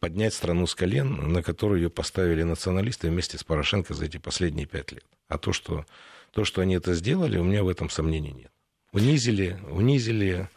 поднять 0.00 0.34
страну 0.34 0.66
с 0.66 0.74
колен, 0.74 1.32
на 1.32 1.42
которую 1.42 1.80
ее 1.80 1.88
поставили 1.88 2.42
националисты 2.42 3.08
вместе 3.08 3.38
с 3.38 3.44
Порошенко 3.44 3.94
за 3.94 4.04
эти 4.04 4.18
последние 4.18 4.66
пять 4.66 4.92
лет. 4.92 5.06
А 5.28 5.38
то, 5.38 5.54
что, 5.54 5.86
то, 6.32 6.44
что 6.44 6.60
они 6.60 6.74
это 6.74 6.92
сделали, 6.92 7.38
у 7.38 7.44
меня 7.44 7.64
в 7.64 7.68
этом 7.68 7.88
сомнений 7.88 8.32
нет. 8.32 8.50
Унизили, 8.92 9.58
унизили, 9.70 10.50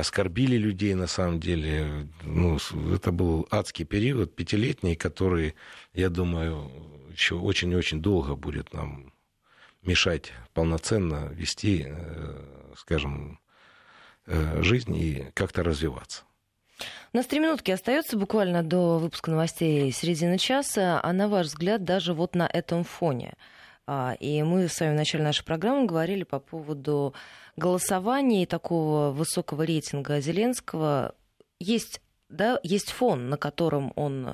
оскорбили 0.00 0.56
людей 0.56 0.94
на 0.94 1.06
самом 1.06 1.40
деле. 1.40 2.08
Ну, 2.22 2.58
это 2.94 3.12
был 3.12 3.46
адский 3.50 3.84
период, 3.84 4.34
пятилетний, 4.34 4.96
который, 4.96 5.54
я 5.94 6.08
думаю, 6.10 6.70
еще 7.12 7.36
очень-очень 7.36 8.02
долго 8.02 8.34
будет 8.36 8.72
нам 8.72 9.12
мешать 9.82 10.32
полноценно 10.52 11.28
вести, 11.32 11.86
э, 11.88 12.72
скажем, 12.76 13.40
э, 14.26 14.62
жизнь 14.62 14.94
и 14.96 15.30
как-то 15.34 15.62
развиваться. 15.62 16.24
У 17.12 17.16
нас 17.16 17.26
три 17.26 17.38
минутки 17.38 17.70
остается 17.70 18.18
буквально 18.18 18.62
до 18.62 18.98
выпуска 18.98 19.30
новостей 19.30 19.90
середины 19.92 20.38
часа. 20.38 21.00
А 21.02 21.12
на 21.12 21.28
ваш 21.28 21.46
взгляд, 21.46 21.84
даже 21.84 22.12
вот 22.12 22.34
на 22.34 22.46
этом 22.46 22.84
фоне, 22.84 23.34
а, 23.86 24.16
и 24.18 24.42
мы 24.42 24.68
с 24.68 24.80
вами 24.80 24.92
в 24.92 24.96
начале 24.96 25.24
нашей 25.24 25.44
программы 25.44 25.86
говорили 25.86 26.24
по 26.24 26.40
поводу 26.40 27.14
голосования 27.56 28.42
и 28.42 28.46
такого 28.46 29.10
высокого 29.10 29.62
рейтинга 29.62 30.20
Зеленского. 30.20 31.14
Есть, 31.58 32.00
да, 32.28 32.60
есть 32.62 32.90
фон, 32.90 33.28
на 33.28 33.36
котором 33.36 33.92
он 33.96 34.26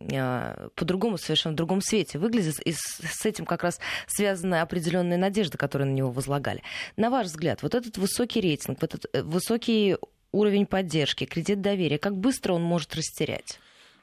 а, 0.00 0.68
по-другому, 0.74 1.18
совершенно 1.18 1.54
в 1.54 1.56
другом 1.56 1.80
свете 1.80 2.18
выглядит, 2.18 2.60
и 2.60 2.72
с 2.72 3.26
этим 3.26 3.44
как 3.44 3.62
раз 3.62 3.80
связаны 4.06 4.60
определенные 4.60 5.18
надежды, 5.18 5.58
которые 5.58 5.88
на 5.88 5.94
него 5.94 6.10
возлагали. 6.10 6.62
На 6.96 7.10
ваш 7.10 7.26
взгляд, 7.26 7.62
вот 7.62 7.74
этот 7.74 7.98
высокий 7.98 8.40
рейтинг, 8.40 8.80
вот 8.80 8.94
этот 8.94 9.10
э, 9.12 9.22
высокий 9.22 9.96
уровень 10.30 10.66
поддержки, 10.66 11.24
кредит 11.24 11.60
доверия, 11.60 11.98
как 11.98 12.16
быстро 12.16 12.52
он 12.52 12.62
может 12.62 12.94
растерять? 12.94 13.58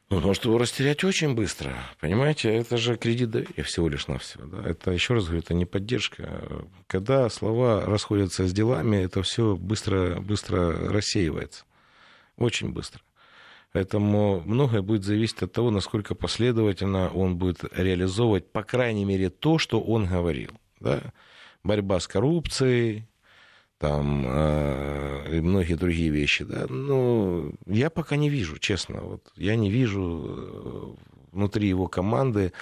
Ну, 0.09 0.19
может 0.19 0.45
его 0.45 0.59
растерять 0.59 1.03
очень 1.03 1.33
быстро. 1.33 1.75
Понимаете, 1.99 2.53
это 2.53 2.77
же 2.77 2.95
кредит 2.95 3.31
доверия 3.31 3.63
всего 3.63 3.89
лишь 3.89 4.07
навсего. 4.07 4.45
Да? 4.45 4.69
Это, 4.69 4.91
еще 4.91 5.15
раз 5.15 5.25
говорю, 5.25 5.39
это 5.39 5.55
не 5.55 5.65
поддержка. 5.65 6.67
Когда 6.85 7.27
слова 7.29 7.83
расходятся 7.85 8.47
с 8.47 8.53
делами, 8.53 8.97
это 8.97 9.23
все 9.23 9.55
быстро, 9.55 10.19
быстро 10.21 10.91
рассеивается. 10.91 11.65
Очень 12.37 12.71
быстро. 12.71 13.01
Поэтому 13.71 14.41
многое 14.45 14.83
будет 14.83 15.03
зависеть 15.03 15.41
от 15.41 15.51
того, 15.51 15.71
насколько 15.71 16.13
последовательно 16.13 17.09
он 17.09 17.37
будет 17.37 17.63
реализовывать, 17.75 18.51
по 18.51 18.63
крайней 18.63 19.05
мере, 19.05 19.29
то, 19.29 19.57
что 19.57 19.81
он 19.81 20.05
говорил. 20.05 20.51
Да? 20.79 21.01
Борьба 21.63 21.99
с 21.99 22.07
коррупцией, 22.07 23.07
там, 23.77 24.25
э, 24.27 25.37
и 25.37 25.41
многие 25.41 25.75
другие 25.75 26.09
вещи. 26.09 26.43
Да? 26.43 26.65
Но 26.67 27.51
я 27.65 27.89
пока 27.89 28.15
не 28.15 28.29
вижу, 28.29 28.57
честно. 28.57 29.01
Вот, 29.01 29.31
я 29.35 29.55
не 29.55 29.69
вижу 29.69 30.25
э, 30.27 31.15
внутри 31.31 31.67
его 31.67 31.87
команды 31.87 32.53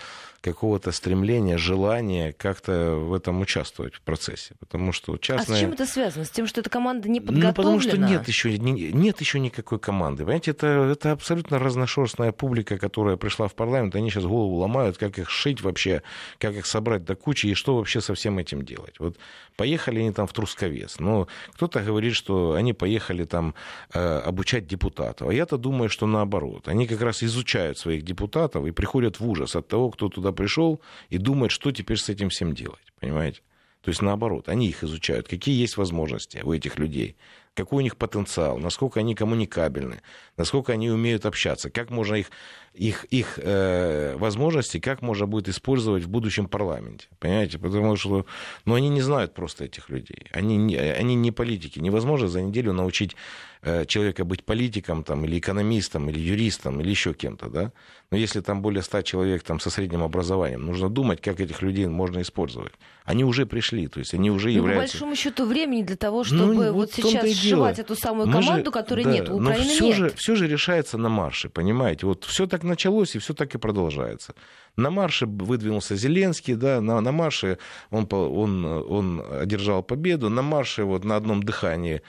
какого-то 0.44 0.92
стремления, 0.92 1.58
желания 1.58 2.34
как-то 2.34 2.96
в 2.96 3.14
этом 3.14 3.40
участвовать 3.40 3.96
в 3.96 4.02
процессе. 4.02 4.56
Потому 4.60 4.92
что 4.92 5.18
частная... 5.18 5.56
А 5.56 5.58
с 5.58 5.62
чем 5.62 5.72
это 5.72 5.86
связано? 5.86 6.26
С 6.26 6.30
тем, 6.30 6.48
что 6.48 6.60
эта 6.60 6.70
команда 6.70 7.08
не 7.08 7.22
подготовлена? 7.22 7.50
Ну, 7.50 7.54
потому 7.54 7.80
что 7.80 7.98
нет 7.98 8.28
еще, 8.28 8.58
нет 8.58 9.22
еще 9.22 9.40
никакой 9.40 9.80
команды. 9.80 10.24
Понимаете, 10.24 10.52
это, 10.52 10.68
это 10.68 11.12
абсолютно 11.14 11.60
разношерстная 11.60 12.34
публика, 12.34 12.78
которая 12.78 13.16
пришла 13.16 13.48
в 13.48 13.56
парламент, 13.56 13.96
они 13.96 14.10
сейчас 14.10 14.26
голову 14.26 14.58
ломают, 14.58 14.98
как 14.98 15.18
их 15.18 15.30
шить 15.30 15.62
вообще, 15.62 16.04
как 16.40 16.56
их 16.56 16.66
собрать 16.66 17.06
до 17.06 17.16
кучи 17.16 17.48
и 17.48 17.54
что 17.54 17.78
вообще 17.78 18.02
со 18.02 18.14
всем 18.14 18.38
этим 18.38 18.66
делать. 18.66 19.00
Вот 19.00 19.18
поехали 19.56 20.00
они 20.00 20.12
там 20.12 20.28
в 20.28 20.34
Трусковец. 20.34 21.00
Но 21.00 21.28
кто-то 21.54 21.80
говорит, 21.80 22.16
что 22.16 22.54
они 22.54 22.74
поехали 22.74 23.24
там 23.24 23.56
э, 23.94 24.20
обучать 24.26 24.68
депутатов. 24.68 25.30
А 25.30 25.34
я-то 25.34 25.58
думаю, 25.58 25.90
что 25.90 26.06
наоборот. 26.06 26.68
Они 26.68 26.86
как 26.86 27.02
раз 27.02 27.24
изучают 27.24 27.78
своих 27.78 28.04
депутатов 28.04 28.66
и 28.66 28.72
приходят 28.72 29.20
в 29.22 29.30
ужас 29.30 29.56
от 29.56 29.68
того, 29.68 29.90
кто 29.90 30.10
туда 30.10 30.33
пришел 30.34 30.82
и 31.10 31.18
думает, 31.18 31.52
что 31.52 31.72
теперь 31.72 31.98
с 31.98 32.10
этим 32.10 32.30
всем 32.30 32.54
делать. 32.54 32.94
Понимаете? 33.00 33.42
То 33.82 33.90
есть 33.90 34.02
наоборот, 34.02 34.48
они 34.48 34.70
их 34.70 34.84
изучают, 34.84 35.28
какие 35.28 35.60
есть 35.60 35.78
возможности 35.78 36.40
у 36.44 36.54
этих 36.54 36.80
людей, 36.80 37.18
какой 37.54 37.80
у 37.80 37.82
них 37.82 37.98
потенциал, 37.98 38.58
насколько 38.58 39.00
они 39.00 39.16
коммуникабельны, 39.16 40.02
насколько 40.38 40.74
они 40.74 40.90
умеют 40.90 41.26
общаться, 41.26 41.70
как 41.70 41.92
можно 41.92 42.16
их, 42.16 42.32
их, 42.74 43.06
их 43.06 43.38
э, 43.38 44.16
возможности, 44.18 44.80
как 44.80 45.02
можно 45.02 45.28
будет 45.28 45.48
использовать 45.48 46.04
в 46.04 46.10
будущем 46.10 46.48
парламенте. 46.48 47.08
Понимаете? 47.20 47.60
Потому 47.60 47.96
что 47.96 48.26
ну, 48.66 48.74
они 48.74 48.90
не 48.90 49.02
знают 49.02 49.34
просто 49.34 49.66
этих 49.66 49.90
людей. 49.90 50.28
Они, 50.32 50.58
не, 50.58 50.76
они 50.76 51.16
не 51.16 51.32
политики. 51.32 51.80
Невозможно 51.80 52.28
за 52.28 52.42
неделю 52.42 52.74
научить 52.74 53.16
э, 53.62 53.86
человека 53.86 54.26
быть 54.26 54.44
политиком 54.44 55.04
там, 55.04 55.24
или 55.26 55.38
экономистом, 55.38 56.10
или 56.10 56.20
юристом, 56.20 56.82
или 56.82 56.90
еще 56.90 57.14
кем-то. 57.14 57.50
Да? 57.50 57.72
Но 58.10 58.18
если 58.18 58.42
там 58.42 58.62
более 58.64 58.82
ста 58.82 59.04
человек 59.04 59.44
там, 59.44 59.60
со 59.60 59.70
средним 59.70 60.02
образованием, 60.02 60.66
нужно 60.66 60.90
думать, 60.90 61.22
как 61.22 61.40
этих 61.40 61.62
людей 61.62 61.86
можно 61.86 62.22
использовать. 62.22 62.74
Они 63.06 63.24
уже 63.24 63.46
пришли, 63.46 63.88
то 63.88 64.00
есть 64.00 64.14
они 64.14 64.32
уже 64.32 64.50
ну, 64.50 64.56
являются... 64.56 64.98
по 64.98 65.06
большому 65.06 65.16
счету 65.16 65.46
времени 65.46 65.84
для 65.84 65.98
того, 65.98 66.20
ну, 66.20 66.24
чтобы 66.24 66.54
ну, 66.54 66.74
вот, 66.74 66.74
вот 66.74 66.92
сейчас 66.94 67.26
сшивать 67.44 67.80
эту 67.80 67.96
самую 67.96 68.32
команду, 68.32 68.66
же... 68.66 68.72
которой 68.72 69.04
да, 69.04 69.12
нет, 69.12 69.30
у 69.30 69.38
Украины 69.38 69.70
все 69.70 69.86
нет. 69.86 69.96
Же, 69.96 70.10
все 70.16 70.36
же 70.36 70.48
решается 70.48 70.98
на 70.98 71.10
марше, 71.10 71.50
понимаете? 71.50 72.06
Вот 72.06 72.24
все 72.26 72.48
так 72.48 72.64
началось, 72.64 73.16
и 73.16 73.20
все 73.20 73.34
так 73.34 73.56
и 73.56 73.58
продолжается. 73.58 74.34
На 74.76 74.90
марше 74.90 75.26
выдвинулся 75.26 75.96
Зеленский, 75.96 76.56
да, 76.56 76.82
на, 76.82 77.02
на 77.02 77.12
марше 77.12 77.58
он, 77.92 78.08
он, 78.12 78.66
он 78.66 79.24
одержал 79.42 79.84
победу, 79.84 80.30
на 80.30 80.42
марше 80.42 80.84
вот 80.84 81.04
на 81.04 81.16
одном 81.16 81.44
дыхании 81.44 82.02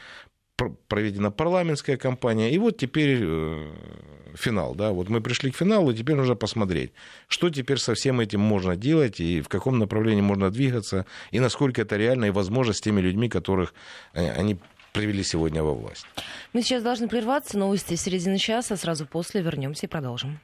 проведена 0.88 1.30
парламентская 1.30 1.96
кампания, 1.96 2.50
и 2.50 2.58
вот 2.58 2.76
теперь 2.76 3.18
э, 3.20 3.72
финал, 4.34 4.74
да, 4.74 4.92
вот 4.92 5.08
мы 5.08 5.20
пришли 5.20 5.50
к 5.50 5.56
финалу, 5.56 5.90
и 5.90 5.94
теперь 5.94 6.16
нужно 6.16 6.36
посмотреть, 6.36 6.92
что 7.28 7.50
теперь 7.50 7.78
со 7.78 7.94
всем 7.94 8.20
этим 8.20 8.40
можно 8.40 8.76
делать, 8.76 9.20
и 9.20 9.40
в 9.40 9.48
каком 9.48 9.78
направлении 9.78 10.22
можно 10.22 10.50
двигаться, 10.50 11.06
и 11.32 11.40
насколько 11.40 11.82
это 11.82 11.96
реально 11.96 12.26
и 12.26 12.30
возможно 12.30 12.72
с 12.72 12.80
теми 12.80 13.00
людьми, 13.00 13.28
которых 13.28 13.74
э, 14.12 14.30
они 14.30 14.58
привели 14.94 15.22
сегодня 15.22 15.62
во 15.62 15.74
власть. 15.74 16.06
Мы 16.54 16.62
сейчас 16.62 16.82
должны 16.82 17.08
прерваться, 17.08 17.58
новости 17.58 17.96
середины 17.96 18.38
часа, 18.38 18.76
сразу 18.76 19.04
после 19.04 19.42
вернемся 19.42 19.86
и 19.86 19.88
продолжим. 19.90 20.38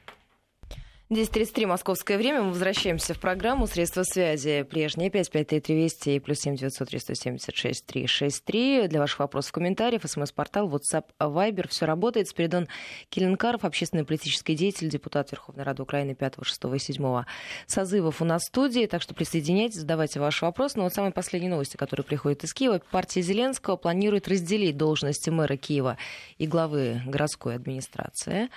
10.33 1.11 1.65
московское 1.65 2.17
время. 2.17 2.41
Мы 2.41 2.51
возвращаемся 2.51 3.13
в 3.13 3.19
программу 3.19 3.67
«Средства 3.67 4.03
связи». 4.03 4.63
Прежние 4.63 5.09
553320 5.09 6.07
и 6.07 6.19
плюс 6.21 6.39
7903 6.39 6.99
176 6.99 7.85
363. 7.85 8.87
Для 8.87 9.01
ваших 9.01 9.19
вопросов, 9.19 9.51
комментариев, 9.51 10.03
смс-портал, 10.05 10.69
WhatsApp, 10.69 11.07
Viber. 11.19 11.67
Все 11.67 11.85
работает. 11.85 12.29
Спиридон 12.29 12.69
Келенкаров, 13.09 13.65
общественный 13.65 14.05
политический 14.05 14.55
деятель, 14.55 14.87
депутат 14.87 15.29
Верховной 15.31 15.65
Рады 15.65 15.83
Украины 15.83 16.15
5, 16.15 16.35
6 16.43 16.61
и 16.75 16.79
7 16.79 17.23
созывов 17.67 18.21
у 18.21 18.23
нас 18.23 18.43
в 18.43 18.45
студии. 18.45 18.85
Так 18.85 19.01
что 19.01 19.13
присоединяйтесь, 19.13 19.81
задавайте 19.81 20.21
ваши 20.21 20.45
вопросы. 20.45 20.77
Но 20.77 20.85
вот 20.85 20.93
самые 20.93 21.11
последние 21.11 21.51
новости, 21.51 21.75
которые 21.75 22.05
приходят 22.05 22.45
из 22.45 22.53
Киева. 22.53 22.81
Партия 22.89 23.21
Зеленского 23.21 23.75
планирует 23.75 24.29
разделить 24.29 24.77
должности 24.77 25.29
мэра 25.29 25.57
Киева 25.57 25.97
и 26.37 26.47
главы 26.47 27.01
городской 27.05 27.55
администрации. 27.55 28.47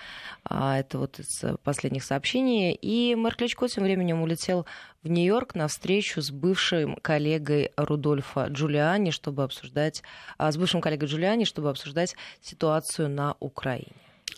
А 0.45 0.79
это 0.79 0.99
вот 0.99 1.19
из 1.19 1.43
последних 1.65 2.05
сообщений 2.05 2.44
Германии, 2.45 2.75
и 2.75 3.15
мэр 3.15 3.35
Кличко 3.35 3.69
тем 3.69 3.85
временем 3.85 4.23
улетел 4.23 4.67
в 5.03 5.09
Нью-Йорк 5.09 5.55
на 5.55 5.69
встречу 5.69 6.21
с 6.21 6.31
бывшим 6.31 6.97
коллегой 6.97 7.73
Рудольфа 7.77 8.47
Джулиани, 8.49 9.11
чтобы 9.11 9.43
обсуждать, 9.45 10.03
а, 10.37 10.53
с 10.53 10.57
бывшим 10.57 10.81
коллегой 10.81 11.09
Джулиани, 11.09 11.45
чтобы 11.45 11.71
обсуждать 11.71 12.17
ситуацию 12.43 13.09
на 13.09 13.37
Украине. 13.41 13.93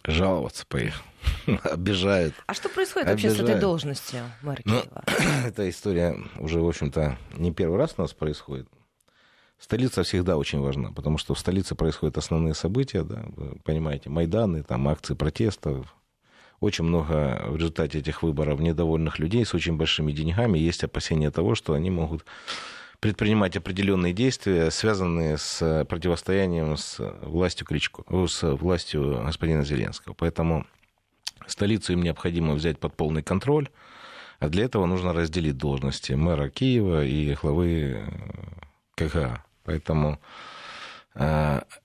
Жаловаться 0.04 0.64
поехал. 0.68 1.04
Обижают. 1.64 2.34
А 2.46 2.54
что 2.54 2.68
происходит 2.68 3.08
вообще 3.08 3.28
Обижают. 3.28 3.48
с 3.48 3.50
этой 3.50 3.60
должностью 3.60 4.20
мэра 4.42 4.62
ну, 4.64 4.82
Эта 5.44 5.68
история 5.68 6.16
уже, 6.38 6.60
в 6.60 6.68
общем-то, 6.68 7.18
не 7.36 7.52
первый 7.52 7.78
раз 7.78 7.94
у 7.96 8.02
нас 8.02 8.12
происходит. 8.12 8.68
Столица 9.58 10.02
всегда 10.02 10.36
очень 10.36 10.60
важна, 10.60 10.92
потому 10.92 11.18
что 11.18 11.34
в 11.34 11.38
столице 11.38 11.74
происходят 11.74 12.18
основные 12.18 12.54
события, 12.54 13.02
да, 13.02 13.24
вы 13.36 13.58
понимаете, 13.64 14.10
Майданы, 14.10 14.62
там 14.62 14.86
акции 14.86 15.14
протестов, 15.14 15.96
очень 16.60 16.84
много 16.84 17.44
в 17.48 17.56
результате 17.56 17.98
этих 17.98 18.22
выборов 18.22 18.60
недовольных 18.60 19.18
людей 19.18 19.44
с 19.44 19.54
очень 19.54 19.76
большими 19.76 20.12
деньгами. 20.12 20.58
Есть 20.58 20.84
опасения 20.84 21.30
того, 21.30 21.54
что 21.54 21.74
они 21.74 21.90
могут 21.90 22.24
предпринимать 23.00 23.56
определенные 23.56 24.12
действия, 24.12 24.70
связанные 24.70 25.36
с 25.36 25.84
противостоянием 25.88 26.76
с 26.76 26.98
властью 27.22 27.66
Кричко, 27.66 28.02
с 28.26 28.42
властью 28.56 29.22
господина 29.24 29.64
Зеленского. 29.64 30.14
Поэтому 30.14 30.66
столицу 31.46 31.92
им 31.92 32.02
необходимо 32.02 32.54
взять 32.54 32.78
под 32.78 32.94
полный 32.94 33.22
контроль, 33.22 33.68
а 34.38 34.48
для 34.48 34.64
этого 34.64 34.86
нужно 34.86 35.12
разделить 35.12 35.58
должности 35.58 36.12
мэра 36.12 36.48
Киева 36.48 37.04
и 37.04 37.34
главы 37.34 38.02
КГА. 38.94 39.44
Поэтому 39.64 40.18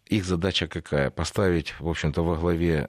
их 0.07 0.25
задача 0.25 0.67
какая? 0.67 1.09
Поставить, 1.09 1.73
в 1.79 1.87
общем-то, 1.87 2.23
во 2.23 2.35
главе 2.35 2.87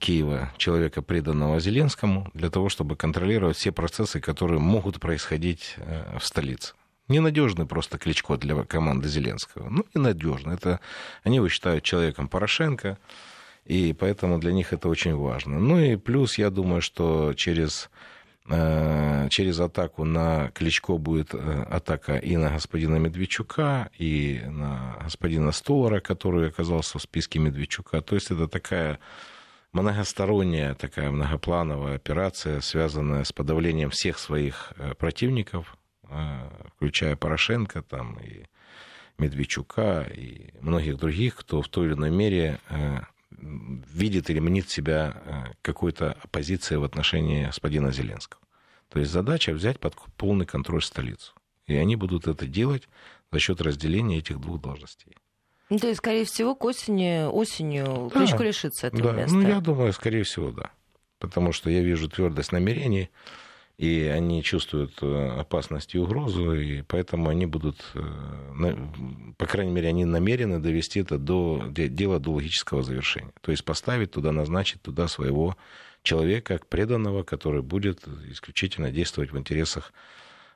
Киева 0.00 0.52
человека, 0.56 1.02
преданного 1.02 1.60
Зеленскому, 1.60 2.30
для 2.32 2.48
того, 2.48 2.68
чтобы 2.70 2.96
контролировать 2.96 3.56
все 3.56 3.72
процессы, 3.72 4.20
которые 4.20 4.58
могут 4.58 5.00
происходить 5.00 5.76
в 6.18 6.24
столице. 6.24 6.72
Ненадежный 7.08 7.66
просто 7.66 7.98
Кличко 7.98 8.38
для 8.38 8.64
команды 8.64 9.08
Зеленского. 9.08 9.68
Ну, 9.68 9.84
ненадежный. 9.92 10.54
Это, 10.54 10.80
они 11.24 11.36
его 11.36 11.48
считают 11.50 11.84
человеком 11.84 12.28
Порошенко, 12.28 12.96
и 13.66 13.92
поэтому 13.92 14.38
для 14.38 14.52
них 14.52 14.72
это 14.72 14.88
очень 14.88 15.14
важно. 15.14 15.58
Ну 15.58 15.78
и 15.78 15.96
плюс, 15.96 16.38
я 16.38 16.48
думаю, 16.48 16.80
что 16.80 17.34
через 17.34 17.90
Э, 17.90 18.21
через 18.48 19.60
атаку 19.60 20.04
на 20.04 20.50
Кличко 20.50 20.96
будет 20.98 21.34
э, 21.34 21.38
атака 21.70 22.16
и 22.16 22.36
на 22.36 22.50
господина 22.50 22.96
Медведчука, 22.96 23.90
и 23.96 24.42
на 24.44 24.98
господина 25.02 25.52
Столара, 25.52 26.00
который 26.00 26.48
оказался 26.48 26.98
в 26.98 27.02
списке 27.02 27.38
Медведчука. 27.38 28.02
То 28.02 28.16
есть 28.16 28.30
это 28.30 28.48
такая 28.48 28.98
многосторонняя, 29.72 30.74
такая 30.74 31.10
многоплановая 31.10 31.96
операция, 31.96 32.60
связанная 32.60 33.24
с 33.24 33.32
подавлением 33.32 33.90
всех 33.90 34.18
своих 34.18 34.72
э, 34.76 34.94
противников, 34.94 35.76
включая 36.76 37.16
Порошенко 37.16 37.80
там, 37.80 38.18
и 38.20 38.44
Медведчука 39.16 40.02
и 40.02 40.50
многих 40.60 40.98
других, 40.98 41.36
кто 41.36 41.62
в 41.62 41.68
той 41.68 41.86
или 41.86 41.94
иной 41.94 42.10
мере 42.10 42.58
видит 43.38 44.30
или 44.30 44.38
мнит 44.38 44.68
себя 44.68 45.22
э, 45.24 45.52
какой-то 45.62 46.12
оппозицией 46.22 46.78
в 46.78 46.84
отношении 46.84 47.46
господина 47.46 47.92
Зеленского. 47.92 48.40
То 48.88 48.98
есть 48.98 49.10
задача 49.10 49.52
взять 49.52 49.80
под 49.80 49.94
полный 50.16 50.46
контроль 50.46 50.82
столицу. 50.82 51.32
И 51.66 51.74
они 51.74 51.96
будут 51.96 52.26
это 52.26 52.46
делать 52.46 52.88
за 53.30 53.38
счет 53.38 53.60
разделения 53.60 54.18
этих 54.18 54.40
двух 54.40 54.60
должностей. 54.60 55.16
Ну, 55.70 55.78
то 55.78 55.86
есть, 55.86 55.98
скорее 55.98 56.26
всего, 56.26 56.54
к 56.54 56.64
осени, 56.64 57.24
осенью 57.24 58.10
да, 58.12 58.20
Кличко 58.20 58.44
лишится 58.44 58.88
этого 58.88 59.12
да. 59.12 59.22
места. 59.22 59.34
Ну, 59.34 59.48
я 59.48 59.60
думаю, 59.60 59.92
скорее 59.94 60.22
всего, 60.24 60.50
да. 60.50 60.70
Потому 61.18 61.52
что 61.52 61.70
я 61.70 61.82
вижу 61.82 62.10
твердость 62.10 62.52
намерений 62.52 63.10
и 63.82 64.04
они 64.04 64.44
чувствуют 64.44 65.02
э, 65.02 65.40
опасность 65.40 65.96
и 65.96 65.98
угрозу, 65.98 66.54
и 66.54 66.82
поэтому 66.82 67.28
они 67.28 67.46
будут, 67.46 67.84
э, 67.94 68.76
по 69.36 69.46
крайней 69.46 69.72
мере, 69.72 69.88
они 69.88 70.04
намерены 70.04 70.60
довести 70.60 71.00
это 71.00 71.18
до 71.18 71.64
дела 71.68 72.20
до 72.20 72.30
логического 72.30 72.84
завершения. 72.84 73.32
То 73.40 73.50
есть 73.50 73.64
поставить 73.64 74.12
туда, 74.12 74.30
назначить 74.30 74.82
туда 74.82 75.08
своего 75.08 75.56
человека, 76.04 76.60
преданного, 76.68 77.24
который 77.24 77.62
будет 77.62 78.06
исключительно 78.30 78.92
действовать 78.92 79.32
в 79.32 79.38
интересах 79.38 79.92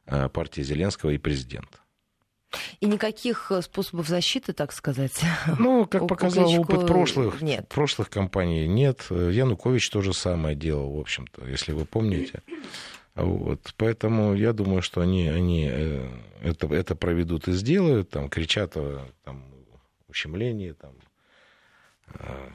э, 0.07 0.29
партии 0.29 0.62
Зеленского 0.62 1.11
и 1.11 1.19
президента. 1.19 1.79
И 2.79 2.87
никаких 2.87 3.51
способов 3.61 4.07
защиты, 4.07 4.53
так 4.53 4.73
сказать. 4.73 5.21
Ну, 5.59 5.85
как 5.87 6.07
показал 6.07 6.49
опыт 6.61 6.87
прошлых, 6.87 7.43
нет. 7.43 7.69
прошлых 7.69 8.09
компаний, 8.09 8.69
нет. 8.69 9.05
Янукович 9.11 9.91
то 9.91 10.01
же 10.01 10.12
самое 10.12 10.55
делал, 10.55 10.93
в 10.93 11.01
общем-то, 11.01 11.45
если 11.45 11.73
вы 11.73 11.87
помните. 11.87 12.45
Вот, 13.17 13.73
поэтому 13.79 14.35
я 14.35 14.53
думаю, 14.53 14.83
что 14.83 15.01
они, 15.01 15.27
они 15.29 15.69
э, 15.71 16.07
это, 16.43 16.67
это 16.67 16.95
проведут 16.95 17.49
и 17.49 17.53
сделают, 17.53 18.11
там, 18.11 18.29
кричат 18.29 18.75
там, 19.25 19.43
ущемлении, 20.07 20.73
там, 20.73 20.93
э, 22.15 22.49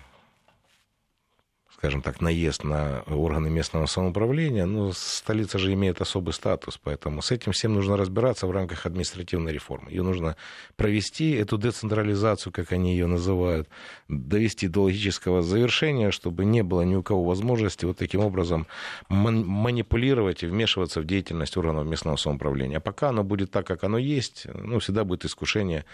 скажем 1.82 2.04
так, 2.04 2.22
наезд 2.22 2.64
на 2.64 3.02
органы 3.08 3.50
местного 3.50 3.88
самоуправления, 3.88 4.68
ну, 4.68 4.94
столица 4.94 5.58
же 5.58 5.74
имеет 5.74 6.00
особый 6.00 6.32
статус, 6.32 6.78
поэтому 6.78 7.24
с 7.24 7.32
этим 7.32 7.54
всем 7.54 7.74
нужно 7.74 7.98
разбираться 7.98 8.46
в 8.46 8.52
рамках 8.52 8.86
административной 8.86 9.52
реформы. 9.52 9.90
Ее 9.90 10.04
нужно 10.04 10.36
провести, 10.76 11.32
эту 11.32 11.58
децентрализацию, 11.58 12.54
как 12.54 12.72
они 12.72 12.92
ее 12.92 13.08
называют, 13.08 13.68
довести 14.08 14.68
до 14.68 14.84
логического 14.84 15.42
завершения, 15.42 16.12
чтобы 16.12 16.46
не 16.46 16.62
было 16.62 16.84
ни 16.84 16.94
у 16.94 17.02
кого 17.02 17.24
возможности 17.24 17.86
вот 17.86 17.98
таким 17.98 18.22
образом 18.22 18.68
манипулировать 19.10 20.44
и 20.44 20.46
вмешиваться 20.46 21.02
в 21.02 21.06
деятельность 21.06 21.58
органов 21.58 21.88
местного 21.88 22.16
самоуправления. 22.16 22.78
А 22.78 22.82
пока 22.82 23.10
оно 23.10 23.24
будет 23.24 23.50
так, 23.50 23.66
как 23.66 23.84
оно 23.84 23.98
есть, 23.98 24.46
ну, 24.54 24.78
всегда 24.78 25.04
будет 25.04 25.26
искушение 25.26 25.86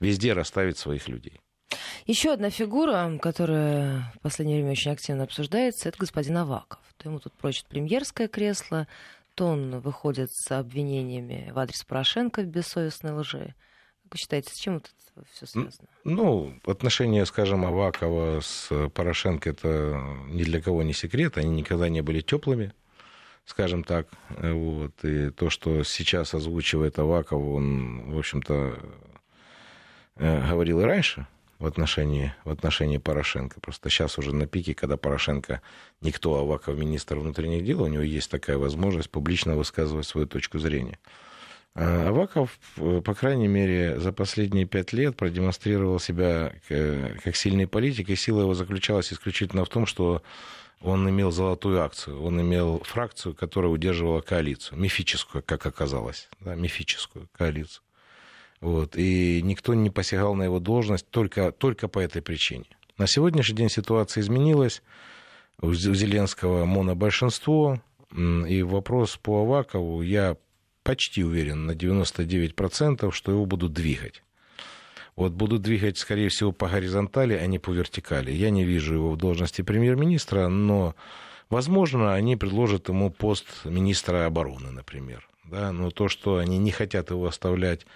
везде 0.00 0.32
расставить 0.32 0.76
своих 0.76 1.06
людей. 1.06 1.40
Еще 2.06 2.32
одна 2.32 2.50
фигура, 2.50 3.18
которая 3.20 4.12
в 4.14 4.20
последнее 4.20 4.58
время 4.58 4.72
очень 4.72 4.92
активно 4.92 5.24
обсуждается, 5.24 5.88
это 5.88 5.98
господин 5.98 6.36
Аваков. 6.38 6.78
То 6.96 7.08
ему 7.08 7.18
тут 7.18 7.32
прочит 7.32 7.66
премьерское 7.66 8.28
кресло, 8.28 8.86
то 9.34 9.46
он 9.46 9.80
выходит 9.80 10.30
с 10.32 10.50
обвинениями 10.52 11.50
в 11.52 11.58
адрес 11.58 11.82
Порошенко 11.82 12.42
в 12.42 12.46
бессовестной 12.46 13.12
лжи. 13.12 13.54
Как 14.04 14.12
вы 14.12 14.18
считаете, 14.18 14.50
с 14.50 14.56
чем 14.56 14.76
это 14.76 14.90
все 15.32 15.46
связано? 15.46 15.88
Ну, 16.04 16.54
отношения, 16.64 17.26
скажем, 17.26 17.64
Авакова 17.66 18.40
с 18.40 18.70
Порошенко 18.90 19.50
это 19.50 20.00
ни 20.28 20.44
для 20.44 20.62
кого 20.62 20.84
не 20.84 20.92
секрет, 20.92 21.38
они 21.38 21.50
никогда 21.50 21.88
не 21.88 22.02
были 22.02 22.20
теплыми 22.20 22.72
скажем 23.46 23.84
так. 23.84 24.08
Вот. 24.30 25.04
И 25.04 25.30
то, 25.30 25.50
что 25.50 25.84
сейчас 25.84 26.34
озвучивает 26.34 26.98
Аваков, 26.98 27.40
он, 27.40 28.10
в 28.10 28.18
общем-то, 28.18 28.76
э, 30.16 30.48
говорил 30.50 30.80
и 30.80 30.84
раньше 30.84 31.28
в 31.58 31.66
отношении, 31.66 32.34
в 32.44 32.50
отношении 32.50 32.98
Порошенко. 32.98 33.60
Просто 33.60 33.88
сейчас 33.90 34.18
уже 34.18 34.34
на 34.34 34.46
пике, 34.46 34.74
когда 34.74 34.96
Порошенко 34.96 35.62
никто, 36.00 36.34
а 36.34 36.40
Аваков 36.40 36.76
министр 36.76 37.18
внутренних 37.18 37.64
дел, 37.64 37.82
у 37.82 37.86
него 37.86 38.02
есть 38.02 38.30
такая 38.30 38.58
возможность 38.58 39.10
публично 39.10 39.56
высказывать 39.56 40.06
свою 40.06 40.26
точку 40.26 40.58
зрения. 40.58 40.98
А 41.74 42.08
Аваков, 42.08 42.58
по 42.76 43.14
крайней 43.14 43.48
мере, 43.48 43.98
за 44.00 44.12
последние 44.12 44.64
пять 44.64 44.92
лет 44.92 45.16
продемонстрировал 45.16 46.00
себя 46.00 46.54
как 46.68 47.36
сильный 47.36 47.66
политик, 47.66 48.08
и 48.08 48.16
сила 48.16 48.42
его 48.42 48.54
заключалась 48.54 49.12
исключительно 49.12 49.64
в 49.64 49.68
том, 49.68 49.86
что 49.86 50.22
он 50.82 51.08
имел 51.08 51.30
золотую 51.30 51.82
акцию, 51.82 52.22
он 52.22 52.40
имел 52.40 52.80
фракцию, 52.84 53.34
которая 53.34 53.70
удерживала 53.70 54.20
коалицию, 54.20 54.78
мифическую, 54.78 55.42
как 55.42 55.64
оказалось, 55.64 56.28
да, 56.40 56.54
мифическую 56.54 57.28
коалицию. 57.32 57.82
Вот, 58.60 58.96
и 58.96 59.42
никто 59.42 59.74
не 59.74 59.90
посягал 59.90 60.34
на 60.34 60.44
его 60.44 60.60
должность 60.60 61.08
только, 61.10 61.52
только 61.52 61.88
по 61.88 61.98
этой 61.98 62.22
причине. 62.22 62.66
На 62.98 63.06
сегодняшний 63.06 63.56
день 63.56 63.68
ситуация 63.68 64.22
изменилась. 64.22 64.82
У 65.60 65.72
Зеленского 65.72 66.64
монобольшинство. 66.64 67.82
И 68.16 68.62
вопрос 68.62 69.16
по 69.16 69.42
Авакову, 69.42 70.00
я 70.00 70.36
почти 70.82 71.24
уверен 71.24 71.66
на 71.66 71.72
99%, 71.72 73.10
что 73.10 73.32
его 73.32 73.44
будут 73.44 73.72
двигать. 73.72 74.22
Вот 75.16 75.32
будут 75.32 75.62
двигать, 75.62 75.98
скорее 75.98 76.28
всего, 76.28 76.52
по 76.52 76.68
горизонтали, 76.68 77.34
а 77.34 77.46
не 77.46 77.58
по 77.58 77.70
вертикали. 77.70 78.30
Я 78.30 78.50
не 78.50 78.64
вижу 78.64 78.94
его 78.94 79.10
в 79.10 79.16
должности 79.16 79.62
премьер-министра, 79.62 80.48
но, 80.48 80.94
возможно, 81.50 82.14
они 82.14 82.36
предложат 82.36 82.88
ему 82.88 83.10
пост 83.10 83.46
министра 83.64 84.26
обороны, 84.26 84.70
например. 84.70 85.26
Да? 85.44 85.72
Но 85.72 85.90
то, 85.90 86.08
что 86.08 86.36
они 86.36 86.58
не 86.58 86.70
хотят 86.70 87.10
его 87.10 87.26
оставлять 87.26 87.86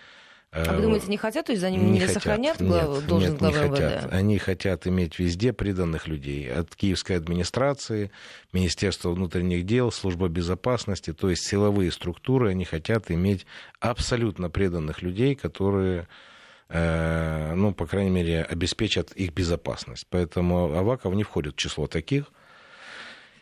а 0.53 0.75
вы 0.75 0.83
думаете, 0.83 1.07
не 1.07 1.17
хотят, 1.17 1.47
то 1.47 1.53
есть 1.53 1.61
за 1.61 1.71
ним 1.71 1.93
не, 1.93 2.01
не 2.01 2.09
сохранят 2.09 2.61
главу, 2.61 2.97
нет, 2.97 3.07
должность 3.07 3.41
нет, 3.41 3.53
главы 3.53 3.69
не 3.69 3.77
хотят. 3.77 4.05
МВД? 4.05 4.13
Они 4.13 4.39
хотят 4.39 4.87
иметь 4.89 5.19
везде 5.21 5.53
преданных 5.53 6.09
людей. 6.09 6.53
От 6.53 6.75
киевской 6.75 7.13
администрации, 7.13 8.11
Министерства 8.53 9.11
внутренних 9.11 9.65
дел, 9.65 9.93
Служба 9.93 10.29
безопасности, 10.29 11.13
то 11.13 11.31
есть 11.31 11.47
силовые 11.47 11.93
структуры, 11.93 12.51
они 12.51 12.65
хотят 12.65 13.13
иметь 13.13 13.47
абсолютно 13.79 14.51
преданных 14.51 15.03
людей, 15.03 15.37
которые 15.37 16.09
э, 16.69 17.55
ну, 17.55 17.73
по 17.73 17.87
крайней 17.87 18.11
мере, 18.11 18.43
обеспечат 18.43 19.13
их 19.13 19.33
безопасность. 19.33 20.07
Поэтому 20.11 20.75
Аваков 20.75 21.15
не 21.15 21.23
входит 21.23 21.55
в 21.55 21.59
число 21.59 21.87
таких. 21.87 22.25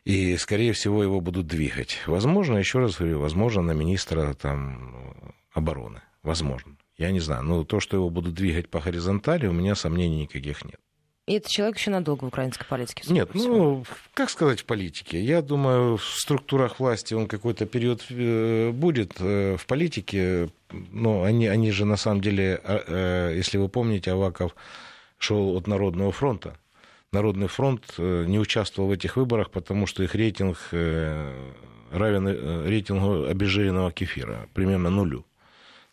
И, 0.05 0.37
скорее 0.37 0.73
всего, 0.73 1.03
его 1.03 1.21
будут 1.21 1.47
двигать. 1.47 2.03
Возможно, 2.07 2.59
еще 2.59 2.81
раз 2.81 2.97
говорю, 2.97 3.21
возможно, 3.21 3.63
на 3.63 3.73
министра 3.73 4.35
там, 4.35 5.35
обороны. 5.53 6.03
Возможно. 6.23 6.78
Я 6.99 7.13
не 7.13 7.21
знаю. 7.21 7.45
Но 7.45 7.65
то, 7.65 7.81
что 7.81 7.97
его 7.97 8.11
будут 8.11 8.35
двигать 8.35 8.69
по 8.69 8.81
горизонтали, 8.81 9.47
у 9.47 9.53
меня 9.53 9.75
сомнений 9.75 10.23
никаких 10.23 10.65
нет. 10.65 10.81
И 11.29 11.35
этот 11.35 11.51
человек 11.51 11.77
еще 11.77 11.91
надолго 11.91 12.25
в 12.25 12.29
украинской 12.29 12.65
политике? 12.65 13.03
Нет, 13.13 13.35
ну, 13.35 13.85
как 14.15 14.31
сказать 14.31 14.61
в 14.61 14.65
политике? 14.65 15.21
Я 15.21 15.43
думаю, 15.43 15.99
в 15.99 16.05
структурах 16.05 16.81
власти 16.81 17.13
он 17.13 17.29
какой-то 17.29 17.67
период 17.67 18.03
э, 18.09 18.71
будет. 18.71 19.13
Э, 19.21 19.57
в 19.59 19.67
политике, 19.67 20.49
но 20.71 21.25
они, 21.25 21.47
они 21.47 21.71
же 21.71 21.85
на 21.85 21.99
самом 21.99 22.23
деле, 22.23 22.59
а, 22.65 22.83
э, 22.87 23.37
если 23.37 23.59
вы 23.59 23.69
помните, 23.69 24.13
Аваков 24.13 24.57
шел 25.19 25.55
от 25.55 25.67
Народного 25.67 26.13
фронта. 26.13 26.57
Народный 27.13 27.49
фронт 27.49 27.99
не 27.99 28.39
участвовал 28.39 28.89
в 28.89 28.93
этих 28.93 29.17
выборах, 29.17 29.51
потому 29.51 29.87
что 29.87 30.03
их 30.03 30.15
рейтинг 30.15 30.59
равен 30.71 32.67
рейтингу 32.67 33.25
обезжиренного 33.25 33.93
кефира, 33.93 34.47
примерно 34.53 34.91
нулю. 34.91 35.25